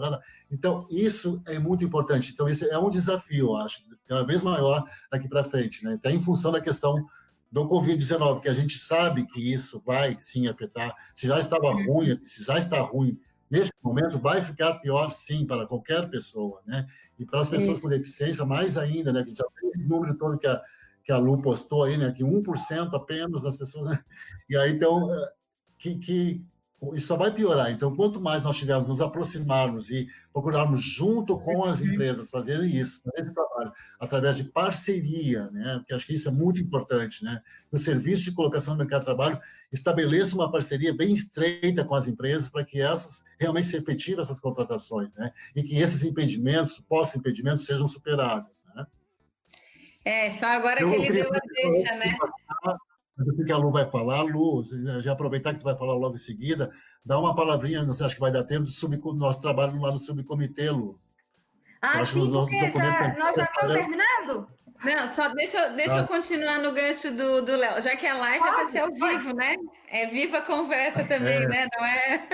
[0.51, 2.33] Então, isso é muito importante.
[2.33, 5.95] Então, isso é um desafio, eu acho, cada vez maior daqui para frente, né?
[5.95, 7.07] Até em função da questão
[7.53, 10.93] do Covid-19, que a gente sabe que isso vai sim afetar.
[11.15, 13.17] Se já estava ruim, se já está ruim
[13.51, 16.87] neste momento, vai ficar pior sim para qualquer pessoa, né?
[17.19, 19.23] E para as pessoas com deficiência, mais ainda, né?
[19.23, 20.61] Que já tem esse número todo que a,
[21.03, 22.11] que a Lu postou aí, né?
[22.11, 23.91] Que 1% apenas das pessoas.
[23.91, 24.05] Né?
[24.49, 25.33] E aí, então, eh,
[25.79, 26.45] que, que
[26.95, 27.71] isso só vai piorar.
[27.71, 33.01] Então, quanto mais nós tivermos nos aproximarmos e procurarmos junto com as empresas fazerem isso,
[33.07, 35.77] né, esse trabalho, através de parceria, né?
[35.79, 37.41] Porque acho que isso é muito importante, né?
[37.73, 39.39] O serviço de colocação no mercado de trabalho
[39.73, 44.39] estabeleça uma parceria bem estreita com as empresas para que essas realmente se efetivem essas
[44.39, 45.33] contratações, né?
[45.57, 48.87] E que esses impedimentos, supostos impedimentos, sejam superados, né?
[50.05, 52.17] É, só agora Eu que ele deu a deixa, né?
[53.19, 54.23] O que a Lu vai falar.
[54.23, 54.63] Lu,
[55.01, 56.71] já aproveitar que tu vai falar logo em seguida,
[57.05, 59.99] dá uma palavrinha, não sei, acho que vai dar tempo, do nosso trabalho lá no
[59.99, 60.99] subcomitê, Lu.
[61.81, 64.49] Ah, sim, porque já, nós já estamos terminando?
[64.85, 65.99] Não, só deixa, deixa ah.
[65.99, 68.93] eu continuar no gancho do Léo, já que a live pode, é para ser ao
[68.93, 69.19] pode.
[69.19, 69.57] vivo, né?
[69.89, 71.47] É viva a conversa também, é.
[71.47, 71.69] né?
[71.77, 72.27] Não é?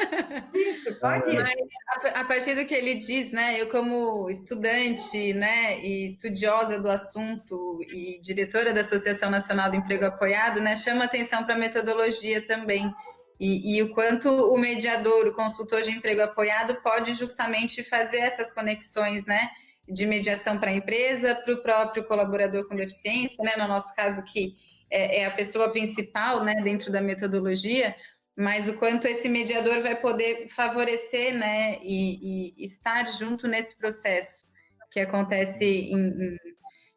[0.54, 1.36] Isso, pode.
[1.36, 3.60] Mas a, a, partir do que ele diz, né?
[3.60, 10.06] Eu, como estudante, né, e estudiosa do assunto e diretora da Associação Nacional do Emprego
[10.06, 12.92] Apoiado, né, chama atenção para a metodologia também.
[13.38, 18.50] E, e, o quanto o mediador, o consultor de emprego apoiado, pode justamente fazer essas
[18.50, 19.50] conexões, né?
[19.90, 23.52] De mediação para a empresa, para o próprio colaborador com deficiência, né?
[23.56, 24.54] No nosso caso, que
[24.90, 27.94] é, é, a pessoa principal, né, dentro da metodologia,
[28.36, 34.44] mas o quanto esse mediador vai poder favorecer, né, e, e estar junto nesse processo
[34.90, 36.36] que acontece em, em,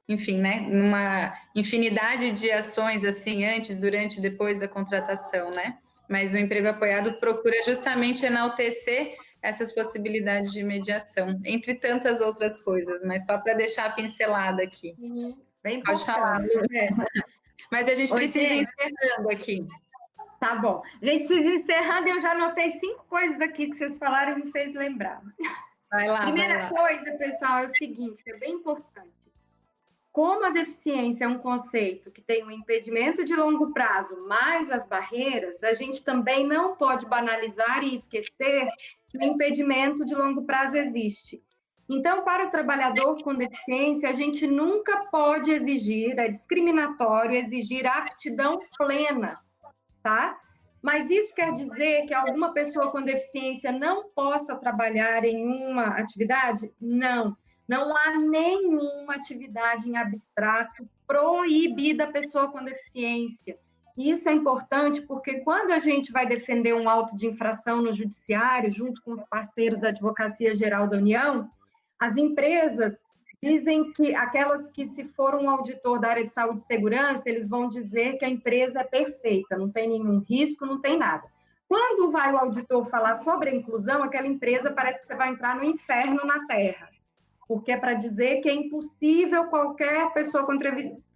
[0.09, 5.77] enfim, né, numa infinidade de ações assim antes, durante, depois da contratação, né?
[6.09, 13.03] Mas o emprego apoiado procura justamente enaltecer essas possibilidades de mediação, entre tantas outras coisas,
[13.03, 14.95] mas só para deixar a pincelada aqui.
[14.97, 15.37] Uhum.
[15.61, 16.39] Bem Pode falar.
[16.39, 16.87] Né?
[17.69, 19.67] Mas a gente Oi, precisa ir encerrando aqui.
[20.39, 20.81] Tá bom.
[21.01, 22.07] A gente precisa ir encerrando.
[22.09, 25.21] Eu já anotei cinco coisas aqui que vocês falaram e me fez lembrar.
[25.91, 26.21] Vai lá.
[26.21, 26.69] Primeira vai lá.
[26.69, 29.11] coisa, pessoal, é o seguinte, é bem importante.
[30.13, 34.85] como a deficiência é um conceito que tem um impedimento de longo prazo mais as
[34.85, 40.77] barreiras, a gente também não pode banalizar e esquecer que o impedimento de longo prazo
[40.77, 41.41] existe.
[41.89, 48.59] Então, para o trabalhador com deficiência, a gente nunca pode exigir, é discriminatório exigir aptidão
[48.77, 49.37] plena,
[50.01, 50.39] tá?
[50.81, 56.71] Mas isso quer dizer que alguma pessoa com deficiência não possa trabalhar em uma atividade?
[56.79, 57.37] Não.
[57.67, 63.57] Não há nenhuma atividade em abstrato proibida a pessoa com deficiência.
[63.97, 68.71] Isso é importante porque quando a gente vai defender um auto de infração no judiciário,
[68.71, 71.49] junto com os parceiros da Advocacia Geral da União,
[71.99, 73.03] as empresas
[73.41, 77.47] dizem que aquelas que se for um auditor da área de saúde e segurança, eles
[77.47, 81.23] vão dizer que a empresa é perfeita, não tem nenhum risco, não tem nada.
[81.67, 85.55] Quando vai o auditor falar sobre a inclusão, aquela empresa parece que você vai entrar
[85.55, 86.89] no inferno na Terra
[87.47, 90.57] porque é para dizer que é impossível qualquer pessoa com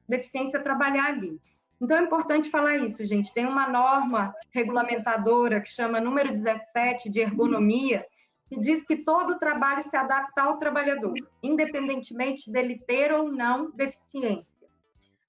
[0.08, 1.40] deficiência trabalhar ali.
[1.80, 3.34] Então é importante falar isso, gente.
[3.34, 8.06] Tem uma norma regulamentadora que chama número 17 de ergonomia,
[8.50, 11.14] que diz que todo trabalho se adapta ao trabalhador,
[11.44, 14.68] independentemente dele ter ou não deficiência.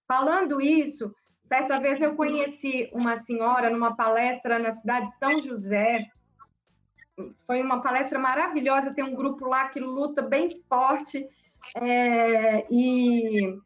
[0.06, 6.06] Falando isso, certa vez eu conheci uma senhora numa palestra na cidade de São José,
[7.46, 8.94] foi uma palestra maravilhosa.
[8.94, 11.26] Tem um grupo lá que luta bem forte.
[11.76, 13.58] É, e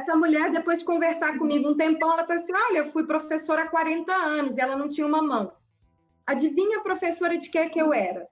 [0.00, 3.62] essa mulher, depois de conversar comigo um tempão, ela falou assim: Olha, eu fui professora
[3.62, 5.52] há 40 anos e ela não tinha uma mão.
[6.26, 8.26] Adivinha, professora, de que é que eu era?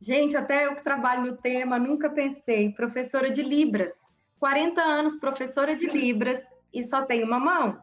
[0.00, 2.72] Gente, até eu que trabalho no tema, nunca pensei.
[2.72, 4.10] Professora de Libras.
[4.38, 7.78] 40 anos, professora de Libras e só tem uma mão.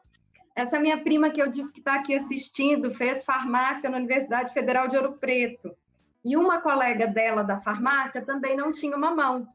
[0.55, 4.87] Essa minha prima que eu disse que está aqui assistindo fez farmácia na Universidade Federal
[4.87, 5.75] de Ouro Preto.
[6.23, 9.47] E uma colega dela da farmácia também não tinha uma mão.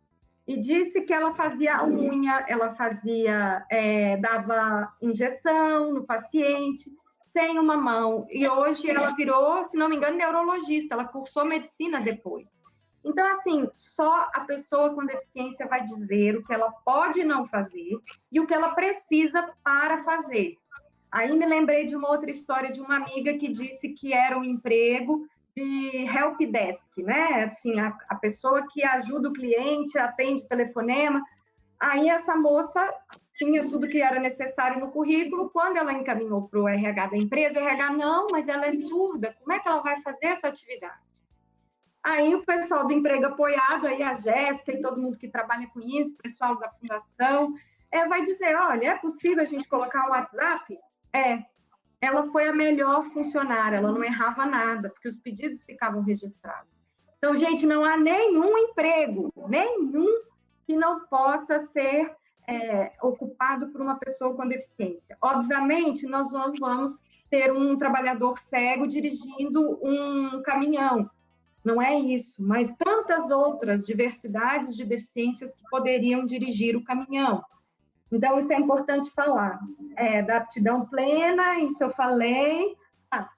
[0.49, 6.91] E disse que ela fazia unha, ela fazia, é, dava injeção no paciente
[7.23, 8.27] sem uma mão.
[8.31, 12.57] E hoje ela virou, se não me engano, neurologista, ela cursou medicina depois.
[13.05, 17.99] Então, assim, só a pessoa com deficiência vai dizer o que ela pode não fazer
[18.33, 20.57] e o que ela precisa para fazer.
[21.13, 24.45] Aí me lembrei de uma outra história de uma amiga que disse que era um
[24.45, 25.27] emprego
[25.59, 27.45] de help desk, né?
[27.45, 31.23] Assim, a, a pessoa que ajuda o cliente, atende telefonema.
[31.81, 32.93] Aí essa moça
[33.37, 35.51] tinha tudo que era necessário no currículo.
[35.51, 39.37] Quando ela encaminhou para o RH da empresa, o RH, não, mas ela é surda,
[39.41, 41.09] como é que ela vai fazer essa atividade?
[42.03, 45.81] Aí o pessoal do emprego apoiado, aí a Jéssica e todo mundo que trabalha com
[45.81, 47.53] isso, o pessoal da fundação,
[47.91, 50.79] é, vai dizer, olha, é possível a gente colocar um WhatsApp?
[51.13, 51.43] É,
[52.01, 56.81] ela foi a melhor funcionária, ela não errava nada, porque os pedidos ficavam registrados.
[57.19, 60.23] Então, gente, não há nenhum emprego, nenhum
[60.67, 62.15] que não possa ser
[62.47, 65.17] é, ocupado por uma pessoa com deficiência.
[65.21, 71.11] Obviamente, nós não vamos ter um trabalhador cego dirigindo um caminhão,
[71.65, 77.45] não é isso, mas tantas outras diversidades de deficiências que poderiam dirigir o caminhão.
[78.11, 79.61] Então, isso é importante falar.
[79.97, 82.77] É, da aptidão plena, isso eu falei.
[83.11, 83.29] Ah,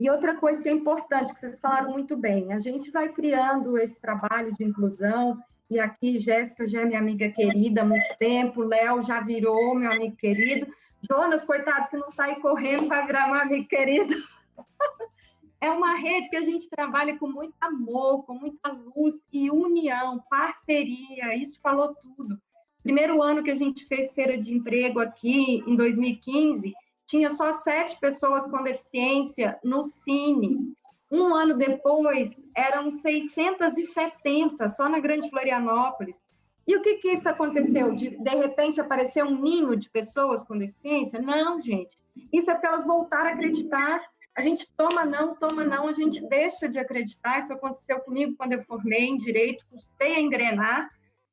[0.00, 3.78] e outra coisa que é importante, que vocês falaram muito bem, a gente vai criando
[3.78, 5.38] esse trabalho de inclusão,
[5.70, 9.90] e aqui Jéssica já é minha amiga querida há muito tempo, Léo já virou meu
[9.90, 10.66] amigo querido,
[11.08, 14.14] Jonas, coitado, se não sair correndo, vai virar meu amigo querido.
[15.60, 20.22] é uma rede que a gente trabalha com muito amor, com muita luz e união,
[20.28, 22.40] parceria, isso falou tudo.
[22.82, 26.72] Primeiro ano que a gente fez feira de emprego aqui, em 2015,
[27.06, 30.74] tinha só sete pessoas com deficiência no Cine.
[31.10, 36.22] Um ano depois, eram 670, só na Grande Florianópolis.
[36.66, 37.94] E o que que isso aconteceu?
[37.94, 41.20] De, de repente apareceu um ninho de pessoas com deficiência?
[41.20, 41.96] Não, gente.
[42.32, 44.00] Isso é porque elas voltaram a acreditar.
[44.34, 47.38] A gente toma não, toma não, a gente deixa de acreditar.
[47.38, 50.90] Isso aconteceu comigo quando eu formei em direito, custei a engrenar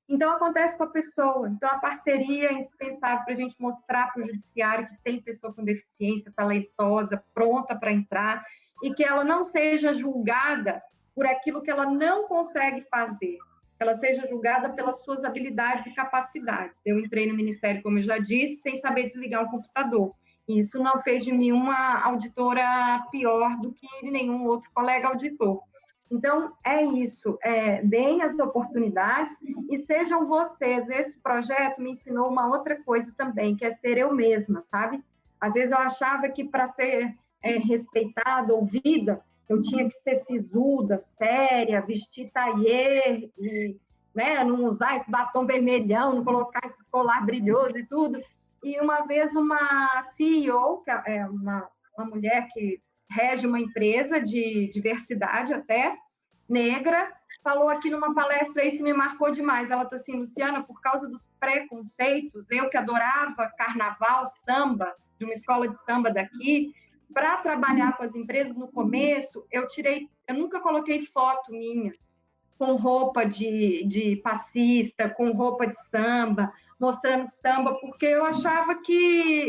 [0.10, 1.48] então, acontece com a pessoa.
[1.48, 5.53] Então, a parceria é indispensável para a gente mostrar para o judiciário que tem pessoa
[5.53, 8.44] com deficiência talentosa, pronta para entrar,
[8.81, 10.81] e que ela não seja julgada
[11.14, 13.38] por aquilo que ela não consegue fazer,
[13.77, 16.84] que ela seja julgada pelas suas habilidades e capacidades.
[16.88, 20.15] Eu entrei no Ministério, como eu já disse, sem saber desligar um computador.
[20.48, 25.61] Isso não fez de mim uma auditora pior do que nenhum outro colega auditor.
[26.11, 29.36] Então, é isso, é, deem as oportunidades
[29.69, 30.90] e sejam vocês.
[30.90, 35.03] Esse projeto me ensinou uma outra coisa também, que é ser eu mesma, sabe?
[35.40, 40.98] Às vezes eu achava que para ser é, respeitada, ouvida, eu tinha que ser sisuda,
[40.98, 43.77] séria, vestir tailleur e,
[44.14, 44.44] né?
[44.44, 48.19] Não usar esse batom vermelhão, não colocar esse colar brilhoso e tudo.
[48.64, 54.69] E uma vez uma CEO, que é uma, uma mulher que rege uma empresa de
[54.72, 55.98] diversidade até,
[56.48, 57.11] negra,
[57.44, 59.72] falou aqui numa palestra, isso me marcou demais.
[59.72, 65.34] Ela está assim, Luciana, por causa dos preconceitos, eu que adorava carnaval, samba, de uma
[65.34, 66.73] escola de samba daqui,
[67.14, 71.94] para trabalhar com as empresas no começo, eu tirei, eu nunca coloquei foto minha
[72.57, 78.94] com roupa de, de passista, com roupa de samba, mostrando samba, porque eu achava que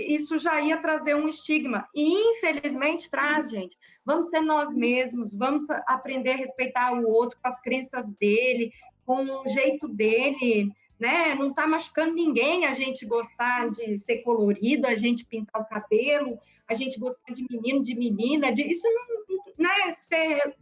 [0.09, 1.89] isso já ia trazer um estigma.
[1.95, 3.79] E infelizmente traz, gente.
[4.05, 8.73] Vamos ser nós mesmos, vamos aprender a respeitar o outro com as crenças dele,
[9.07, 11.35] com o jeito dele, né?
[11.37, 16.37] Não está machucando ninguém a gente gostar de ser colorido, a gente pintar o cabelo,
[16.67, 19.93] a gente gostar de menino, de menina, de isso não, né?
[19.93, 20.57] Ser,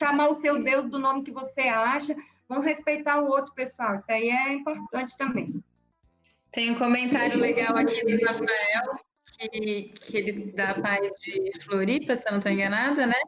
[0.00, 2.14] chamar o seu Deus do nome que você acha,
[2.48, 3.96] vamos respeitar o outro, pessoal.
[3.96, 5.62] Isso aí é importante também.
[6.52, 9.00] Tem um comentário legal aqui do Rafael,
[9.50, 13.20] que, que ele dá pai de Floripa, se eu não estou enganada, né?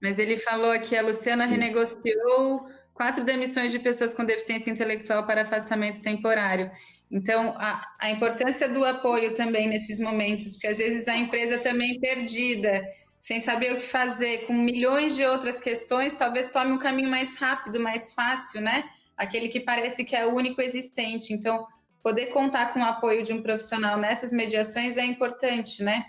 [0.00, 5.42] Mas ele falou aqui, a Luciana renegociou quatro demissões de pessoas com deficiência intelectual para
[5.42, 6.70] afastamento temporário.
[7.10, 12.00] Então, a, a importância do apoio também nesses momentos, porque às vezes a empresa também
[12.00, 12.84] perdida,
[13.20, 17.36] sem saber o que fazer, com milhões de outras questões, talvez tome um caminho mais
[17.38, 18.84] rápido, mais fácil, né?
[19.16, 21.32] Aquele que parece que é o único existente.
[21.32, 21.66] Então,
[22.02, 26.06] poder contar com o apoio de um profissional nessas mediações é importante, né?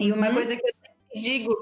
[0.00, 0.34] E uma uhum.
[0.34, 1.54] coisa que eu digo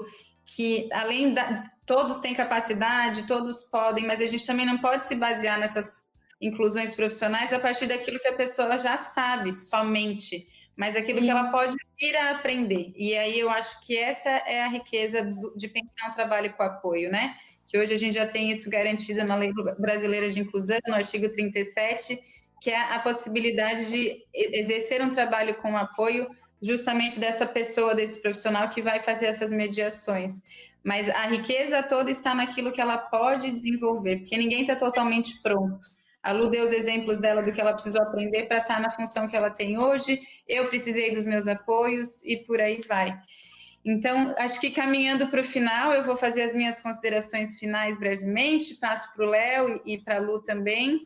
[0.45, 5.15] que além da todos têm capacidade, todos podem, mas a gente também não pode se
[5.15, 6.03] basear nessas
[6.39, 10.45] inclusões profissionais a partir daquilo que a pessoa já sabe somente,
[10.75, 12.93] mas aquilo que ela pode vir a aprender.
[12.95, 16.61] E aí eu acho que essa é a riqueza do, de pensar um trabalho com
[16.61, 17.35] apoio, né?
[17.65, 21.27] Que hoje a gente já tem isso garantido na Lei Brasileira de Inclusão, no artigo
[21.29, 22.19] 37,
[22.61, 26.27] que é a possibilidade de exercer um trabalho com apoio
[26.61, 30.41] justamente dessa pessoa, desse profissional que vai fazer essas mediações.
[30.83, 35.87] Mas a riqueza toda está naquilo que ela pode desenvolver, porque ninguém está totalmente pronto.
[36.23, 38.91] A Lu deu os exemplos dela do que ela precisou aprender para estar tá na
[38.91, 43.17] função que ela tem hoje, eu precisei dos meus apoios e por aí vai.
[43.85, 48.75] Então, acho que caminhando para o final, eu vou fazer as minhas considerações finais brevemente,
[48.75, 51.01] passo para o Léo e para a Lu também.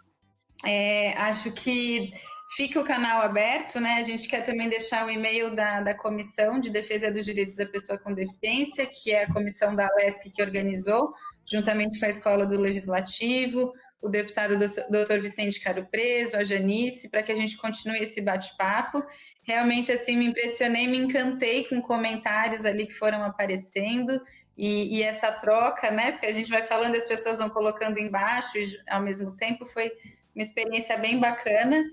[0.66, 2.12] É, acho que
[2.56, 3.96] fica o canal aberto, né?
[3.96, 7.66] A gente quer também deixar o e-mail da, da Comissão de Defesa dos Direitos da
[7.66, 11.14] Pessoa com Deficiência, que é a comissão da Alesc que organizou,
[11.50, 13.72] juntamente com a Escola do Legislativo,
[14.02, 14.58] o deputado
[14.90, 19.04] doutor Vicente Caro Preso, a Janice, para que a gente continue esse bate-papo.
[19.44, 24.20] Realmente, assim, me impressionei, me encantei com comentários ali que foram aparecendo
[24.58, 26.14] e, e essa troca, né?
[26.14, 29.92] Porque a gente vai falando, as pessoas vão colocando embaixo e, ao mesmo tempo foi
[30.36, 31.84] uma experiência bem bacana.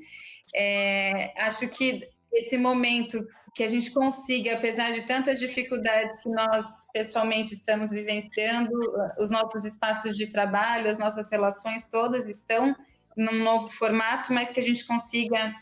[0.54, 6.86] É, acho que esse momento que a gente consiga, apesar de tantas dificuldades que nós
[6.92, 8.70] pessoalmente estamos vivenciando,
[9.18, 12.74] os nossos espaços de trabalho, as nossas relações todas estão
[13.16, 15.52] num novo formato, mas que a gente consiga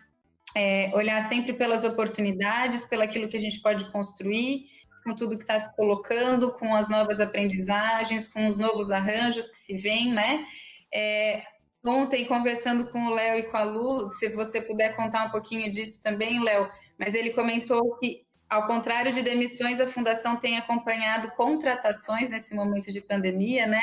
[0.55, 4.67] é, olhar sempre pelas oportunidades, pelo aquilo que a gente pode construir,
[5.03, 9.57] com tudo que está se colocando, com as novas aprendizagens, com os novos arranjos que
[9.57, 10.45] se vêm, né?
[10.93, 11.43] É,
[11.87, 15.71] ontem conversando com o Léo e com a Lu, se você puder contar um pouquinho
[15.73, 16.69] disso também, Léo,
[16.99, 22.93] mas ele comentou que, ao contrário de demissões, a Fundação tem acompanhado contratações nesse momento
[22.93, 23.81] de pandemia, né,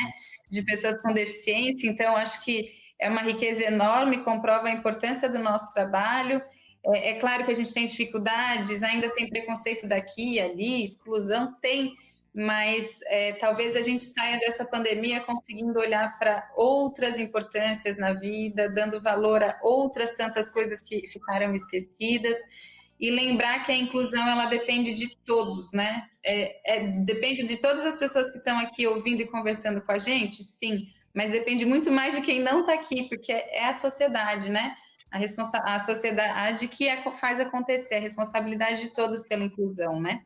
[0.49, 5.39] de pessoas com deficiência, então acho que é uma riqueza enorme, comprova a importância do
[5.39, 6.41] nosso trabalho.
[6.85, 11.93] É, é claro que a gente tem dificuldades, ainda tem preconceito daqui ali, exclusão, tem,
[12.33, 18.69] mas é, talvez a gente saia dessa pandemia conseguindo olhar para outras importâncias na vida,
[18.69, 22.37] dando valor a outras tantas coisas que ficaram esquecidas
[22.99, 26.07] e lembrar que a inclusão ela depende de todos, né?
[26.25, 29.99] É, é, depende de todas as pessoas que estão aqui ouvindo e conversando com a
[29.99, 34.49] gente, sim, mas depende muito mais de quem não está aqui, porque é a sociedade,
[34.49, 34.75] né?
[35.11, 40.23] A, responsa a sociedade que é, faz acontecer, a responsabilidade de todos pela inclusão, né?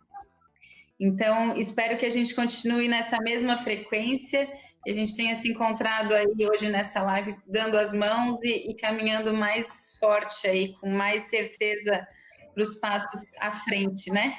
[1.00, 4.48] Então, espero que a gente continue nessa mesma frequência,
[4.84, 8.76] que a gente tenha se encontrado aí hoje nessa live, dando as mãos e, e
[8.76, 12.08] caminhando mais forte aí, com mais certeza
[12.54, 14.36] para os passos à frente, né?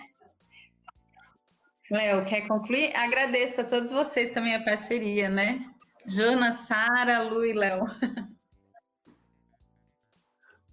[1.91, 2.95] Léo, quer concluir?
[2.95, 5.65] Agradeço a todos vocês também a parceria, né?
[6.07, 7.85] Jonas, Sara, Lu e Léo.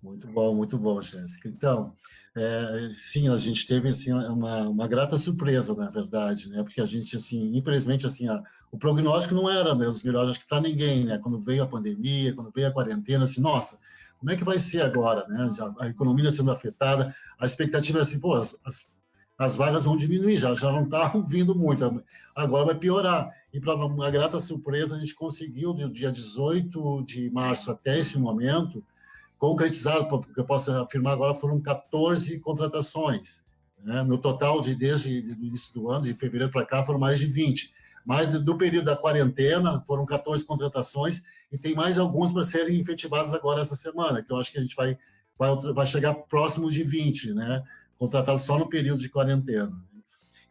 [0.05, 1.49] Muito bom, muito bom, Jéssica.
[1.49, 1.95] Então,
[2.35, 6.61] é, sim, a gente teve assim uma, uma grata surpresa, na verdade, né?
[6.61, 10.47] Porque a gente, assim, infelizmente, assim, a, o prognóstico não era dos melhores, acho que
[10.47, 11.17] para ninguém, né?
[11.17, 13.79] Quando veio a pandemia, quando veio a quarentena, assim, nossa,
[14.19, 15.51] como é que vai ser agora, né?
[15.79, 18.87] A economia sendo afetada, a expectativa era assim, pô, as, as,
[19.39, 22.03] as vagas vão diminuir, já, já não estavam vindo muito,
[22.35, 23.27] agora vai piorar.
[23.51, 28.19] E para uma grata surpresa, a gente conseguiu, do dia 18 de março até esse
[28.19, 28.83] momento,
[29.45, 33.43] concretizado, porque eu posso afirmar agora, foram 14 contratações.
[33.83, 34.01] Né?
[34.01, 37.27] No total, de desde o início do ano, de fevereiro para cá, foram mais de
[37.27, 37.71] 20.
[38.03, 43.33] Mas do período da quarentena, foram 14 contratações e tem mais alguns para serem efetivados
[43.33, 44.97] agora essa semana, que eu acho que a gente vai,
[45.37, 47.63] vai, vai chegar próximo de 20, né?
[47.97, 49.71] contratados só no período de quarentena.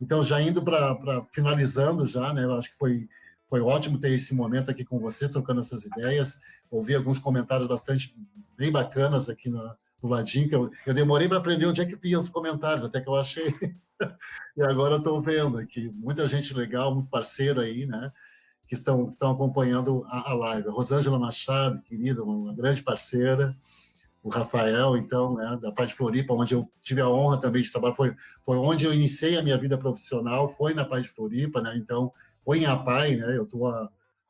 [0.00, 2.44] Então, já indo para finalizando já, né?
[2.44, 3.08] Eu acho que foi
[3.54, 6.36] foi ótimo ter esse momento aqui com você, trocando essas ideias.
[6.68, 8.12] Ouvi alguns comentários bastante
[8.58, 9.62] bem bacanas aqui no,
[10.02, 13.00] no ladinho, que eu, eu demorei para aprender onde é que vinha os comentários, até
[13.00, 13.54] que eu achei.
[14.58, 15.88] e agora estou vendo aqui.
[15.94, 18.10] Muita gente legal, muito parceiro aí, né?
[18.66, 20.66] Que estão, que estão acompanhando a, a live.
[20.66, 23.56] A Rosângela Machado, querida, uma grande parceira
[24.20, 27.70] o Rafael, então, né, da Paz de Floripa, onde eu tive a honra também de
[27.70, 31.60] trabalhar, foi, foi onde eu iniciei a minha vida profissional, foi na Paz de Floripa,
[31.60, 32.10] né, então
[32.44, 33.36] foi em APAI, né?
[33.36, 33.88] Eu estou há,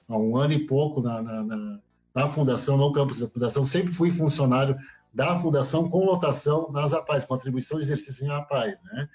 [0.08, 1.80] há, um ano e pouco na, na, na,
[2.14, 3.64] na, fundação, no campus da fundação.
[3.64, 4.76] Sempre fui funcionário
[5.12, 9.08] da fundação com lotação nas APAIs, com atribuição de exercício em APAIs, né?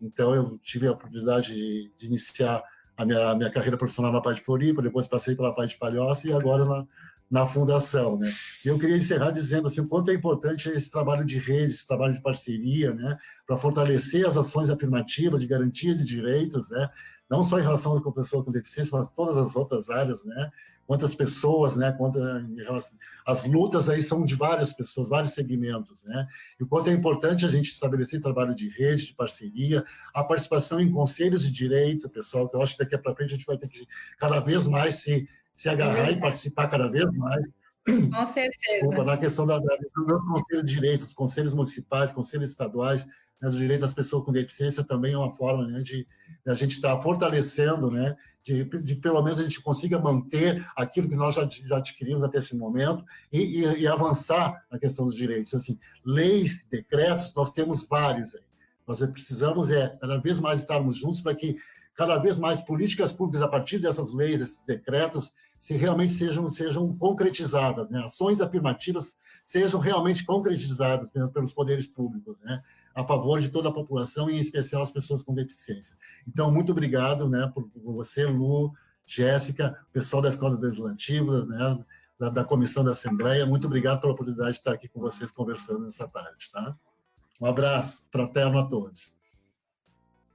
[0.00, 2.62] Então, eu tive a oportunidade de, de iniciar
[2.96, 5.78] a minha, a minha carreira profissional na Paz de Floripa, depois passei pela Paz de
[5.78, 6.86] Palhoça e agora na,
[7.30, 8.32] na fundação, né?
[8.64, 11.86] E eu queria encerrar dizendo assim, o quanto é importante esse trabalho de rede, esse
[11.86, 13.16] trabalho de parceria, né?
[13.46, 16.88] Para fortalecer as ações afirmativas de garantia de direitos, né?
[17.30, 20.50] Não só em relação à pessoa com deficiência, mas todas as outras áreas, né?
[20.86, 21.92] Quantas pessoas, né?
[21.92, 22.22] Quantas,
[23.26, 26.26] as lutas aí são de várias pessoas, vários segmentos, né?
[26.60, 30.78] E o quanto é importante a gente estabelecer trabalho de rede, de parceria, a participação
[30.78, 33.56] em conselhos de direito, pessoal, que eu acho que daqui para frente a gente vai
[33.56, 33.86] ter que
[34.18, 37.46] cada vez mais se, se agarrar e participar cada vez mais.
[37.86, 38.80] Com certeza.
[38.80, 43.06] Desculpa, na questão da, da, do conselho de direito, os conselhos municipais, conselhos estaduais,
[43.40, 46.54] né, dos direitos das pessoas com deficiência também é uma forma né, de, de, a
[46.54, 51.16] gente estar tá fortalecendo, né, de, de, pelo menos a gente consiga manter aquilo que
[51.16, 55.54] nós já, já adquirimos até esse momento e, e, e, avançar na questão dos direitos.
[55.54, 58.42] Assim, leis, decretos, nós temos vários aí.
[58.86, 61.56] Nós precisamos é cada vez mais estarmos juntos para que
[61.94, 66.94] cada vez mais políticas públicas a partir dessas leis, desses decretos, se realmente sejam sejam
[66.96, 68.02] concretizadas, né?
[68.02, 72.62] Ações afirmativas sejam realmente concretizadas pelos poderes públicos, né?
[72.94, 75.96] A favor de toda a população, e em especial as pessoas com deficiência.
[76.26, 78.72] Então, muito obrigado né, por, você, Lu,
[79.04, 81.84] Jéssica, pessoal da Escola Legislativa, né,
[82.18, 85.80] da, da, Comissão da Assembleia, muito obrigado pela oportunidade de estar aqui com vocês conversando
[85.80, 86.50] nessa tarde.
[86.52, 86.76] Tá?
[87.40, 89.14] Um abraço fraterno a todos.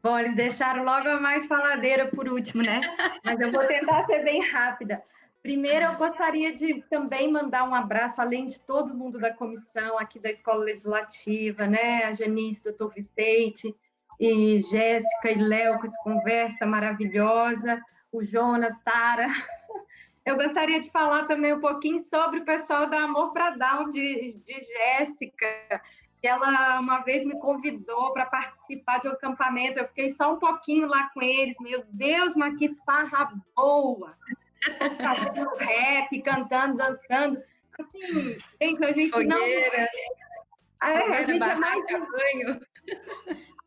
[0.01, 2.79] Bom, eles deixaram logo a mais faladeira por último, né?
[3.23, 5.01] Mas eu vou tentar ser bem rápida.
[5.41, 10.19] Primeiro, eu gostaria de também mandar um abraço, além de todo mundo da comissão aqui
[10.19, 12.03] da Escola Legislativa, né?
[12.03, 13.73] A Janice, doutor Vicente,
[14.19, 19.27] e Jéssica e Léo, com essa conversa maravilhosa, o Jonas, Sara.
[20.25, 24.37] Eu gostaria de falar também um pouquinho sobre o pessoal da Amor para Down, de,
[24.43, 25.81] de Jéssica,
[26.21, 29.79] ela uma vez me convidou para participar de um acampamento.
[29.79, 31.57] Eu fiquei só um pouquinho lá com eles.
[31.59, 34.17] Meu Deus, mas que farra boa!
[34.97, 37.43] Fazendo rap, cantando, dançando.
[37.79, 40.89] Assim, gente, a gente Fogueira, não.
[40.89, 41.85] É, a gente é mais.
[41.85, 42.61] Banho.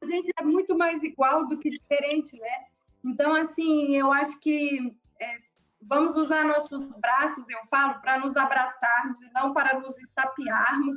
[0.02, 2.66] A gente é muito mais igual do que diferente, né?
[3.04, 5.36] Então, assim, eu acho que é,
[5.80, 10.96] vamos usar nossos braços, eu falo, para nos abraçarmos e não para nos estapearmos,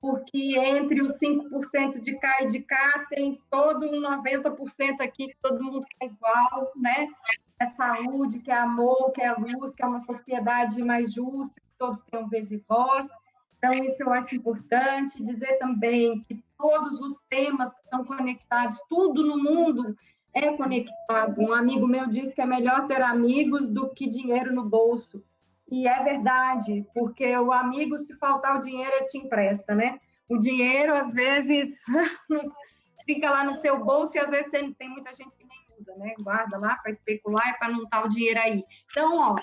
[0.00, 5.62] porque entre os 5% de cá e de cá tem todo um 90% aqui todo
[5.62, 7.08] mundo é igual, né?
[7.60, 11.78] É saúde, que é amor, que é luz, que é uma sociedade mais justa, que
[11.78, 13.08] todos tenham vez e voz.
[13.58, 15.22] Então, isso eu acho importante.
[15.22, 19.94] Dizer também que todos os temas estão conectados, tudo no mundo
[20.32, 21.40] é conectado.
[21.40, 25.22] Um amigo meu disse que é melhor ter amigos do que dinheiro no bolso.
[25.70, 30.00] E é verdade, porque o amigo, se faltar o dinheiro, ele te empresta, né?
[30.28, 31.84] O dinheiro, às vezes,
[33.06, 35.39] fica lá no seu bolso e às vezes tem muita gente
[35.80, 36.14] usa, né?
[36.20, 38.64] Guarda lá para especular e para não estar o dinheiro aí.
[38.90, 39.36] Então, ó,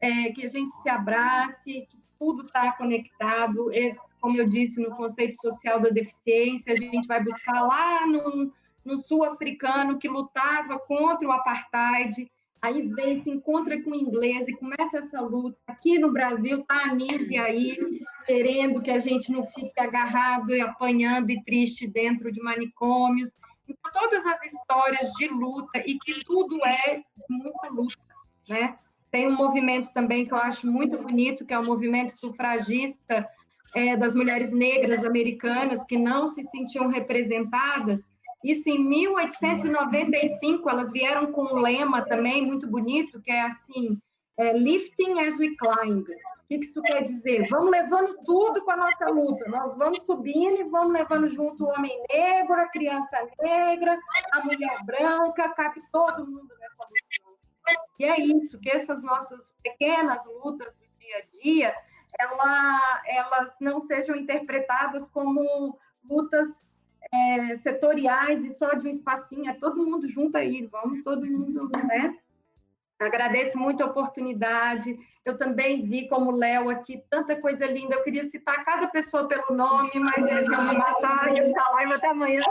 [0.00, 3.72] é, que a gente se abrace, que tudo está conectado.
[3.72, 8.52] Esse, como eu disse, no conceito social da deficiência, a gente vai buscar lá no,
[8.84, 14.56] no sul-africano que lutava contra o apartheid, aí vem, se encontra com o inglês e
[14.56, 15.58] começa essa luta.
[15.66, 17.76] Aqui no Brasil tá a Nívia aí,
[18.24, 23.36] querendo que a gente não fique agarrado e apanhando e triste dentro de manicômios.
[23.92, 27.98] Todas as histórias de luta e que tudo é muita luta,
[28.48, 28.78] né?
[29.10, 33.28] Tem um movimento também que eu acho muito bonito, que é o movimento sufragista
[33.74, 38.12] é, das mulheres negras americanas que não se sentiam representadas.
[38.42, 43.98] Isso em 1895, elas vieram com um lema também muito bonito, que é assim,
[44.38, 46.04] é, lifting as we climb.
[46.56, 47.48] O que isso quer dizer?
[47.48, 49.48] Vamos levando tudo com a nossa luta.
[49.48, 53.98] Nós vamos subindo e vamos levando junto o homem negro, a criança negra,
[54.32, 57.82] a mulher branca, cabe todo mundo nessa luta.
[57.98, 61.74] E é isso, que essas nossas pequenas lutas do dia a dia,
[62.18, 66.62] ela, elas não sejam interpretadas como lutas
[67.12, 71.70] é, setoriais e só de um espacinho, é todo mundo junto aí, vamos todo mundo,
[71.86, 72.18] né?
[72.98, 74.98] Agradeço muito a oportunidade.
[75.24, 77.94] Eu também vi como Léo aqui, tanta coisa linda.
[77.94, 81.92] Eu queria citar cada pessoa pelo nome, mas eles iam me matar, ia ficar live
[81.92, 82.42] até amanhã.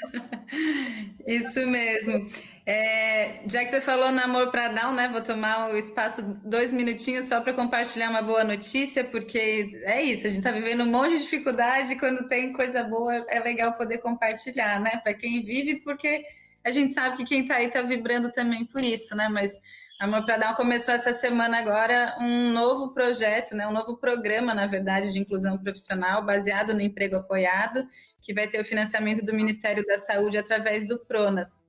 [1.26, 2.28] Isso mesmo.
[2.64, 5.08] É, já que você falou namoro para Down, né?
[5.08, 10.26] Vou tomar o espaço dois minutinhos só para compartilhar uma boa notícia, porque é isso,
[10.26, 13.98] a gente está vivendo um monte de dificuldade, quando tem coisa boa é legal poder
[13.98, 15.00] compartilhar, né?
[15.02, 16.24] Para quem vive, porque
[16.64, 19.28] a gente sabe que quem está aí está vibrando também por isso, né?
[19.28, 19.60] Mas
[20.02, 23.68] Amor para Down começou essa semana agora um novo projeto, né?
[23.68, 27.86] um novo programa, na verdade, de inclusão profissional, baseado no emprego apoiado,
[28.20, 31.64] que vai ter o financiamento do Ministério da Saúde através do PRONAS.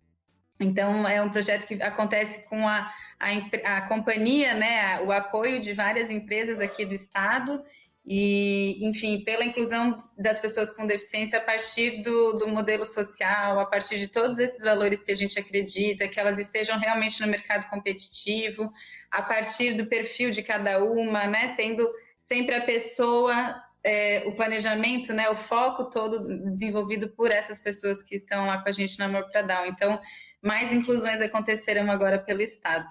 [0.59, 5.71] Então, é um projeto que acontece com a, a, a companhia, né, o apoio de
[5.71, 7.63] várias empresas aqui do estado
[8.05, 13.65] e, enfim, pela inclusão das pessoas com deficiência a partir do, do, modelo social, a
[13.65, 17.69] partir de todos esses valores que a gente acredita, que elas estejam realmente no mercado
[17.69, 18.71] competitivo,
[19.09, 21.89] a partir do perfil de cada uma, né, tendo
[22.19, 28.15] sempre a pessoa, é, o planejamento, né, o foco todo desenvolvido por essas pessoas que
[28.15, 29.67] estão lá com a gente no Amor para Down.
[29.67, 30.01] Então,
[30.41, 32.89] mais inclusões acontecerão agora pelo Estado.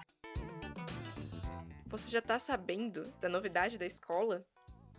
[1.85, 4.43] Você já está sabendo da novidade da escola?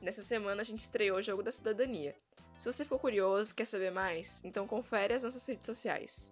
[0.05, 2.14] Nessa semana a gente estreou o Jogo da Cidadania.
[2.59, 6.31] Se você ficou curioso, quer saber mais, então confere as nossas redes sociais.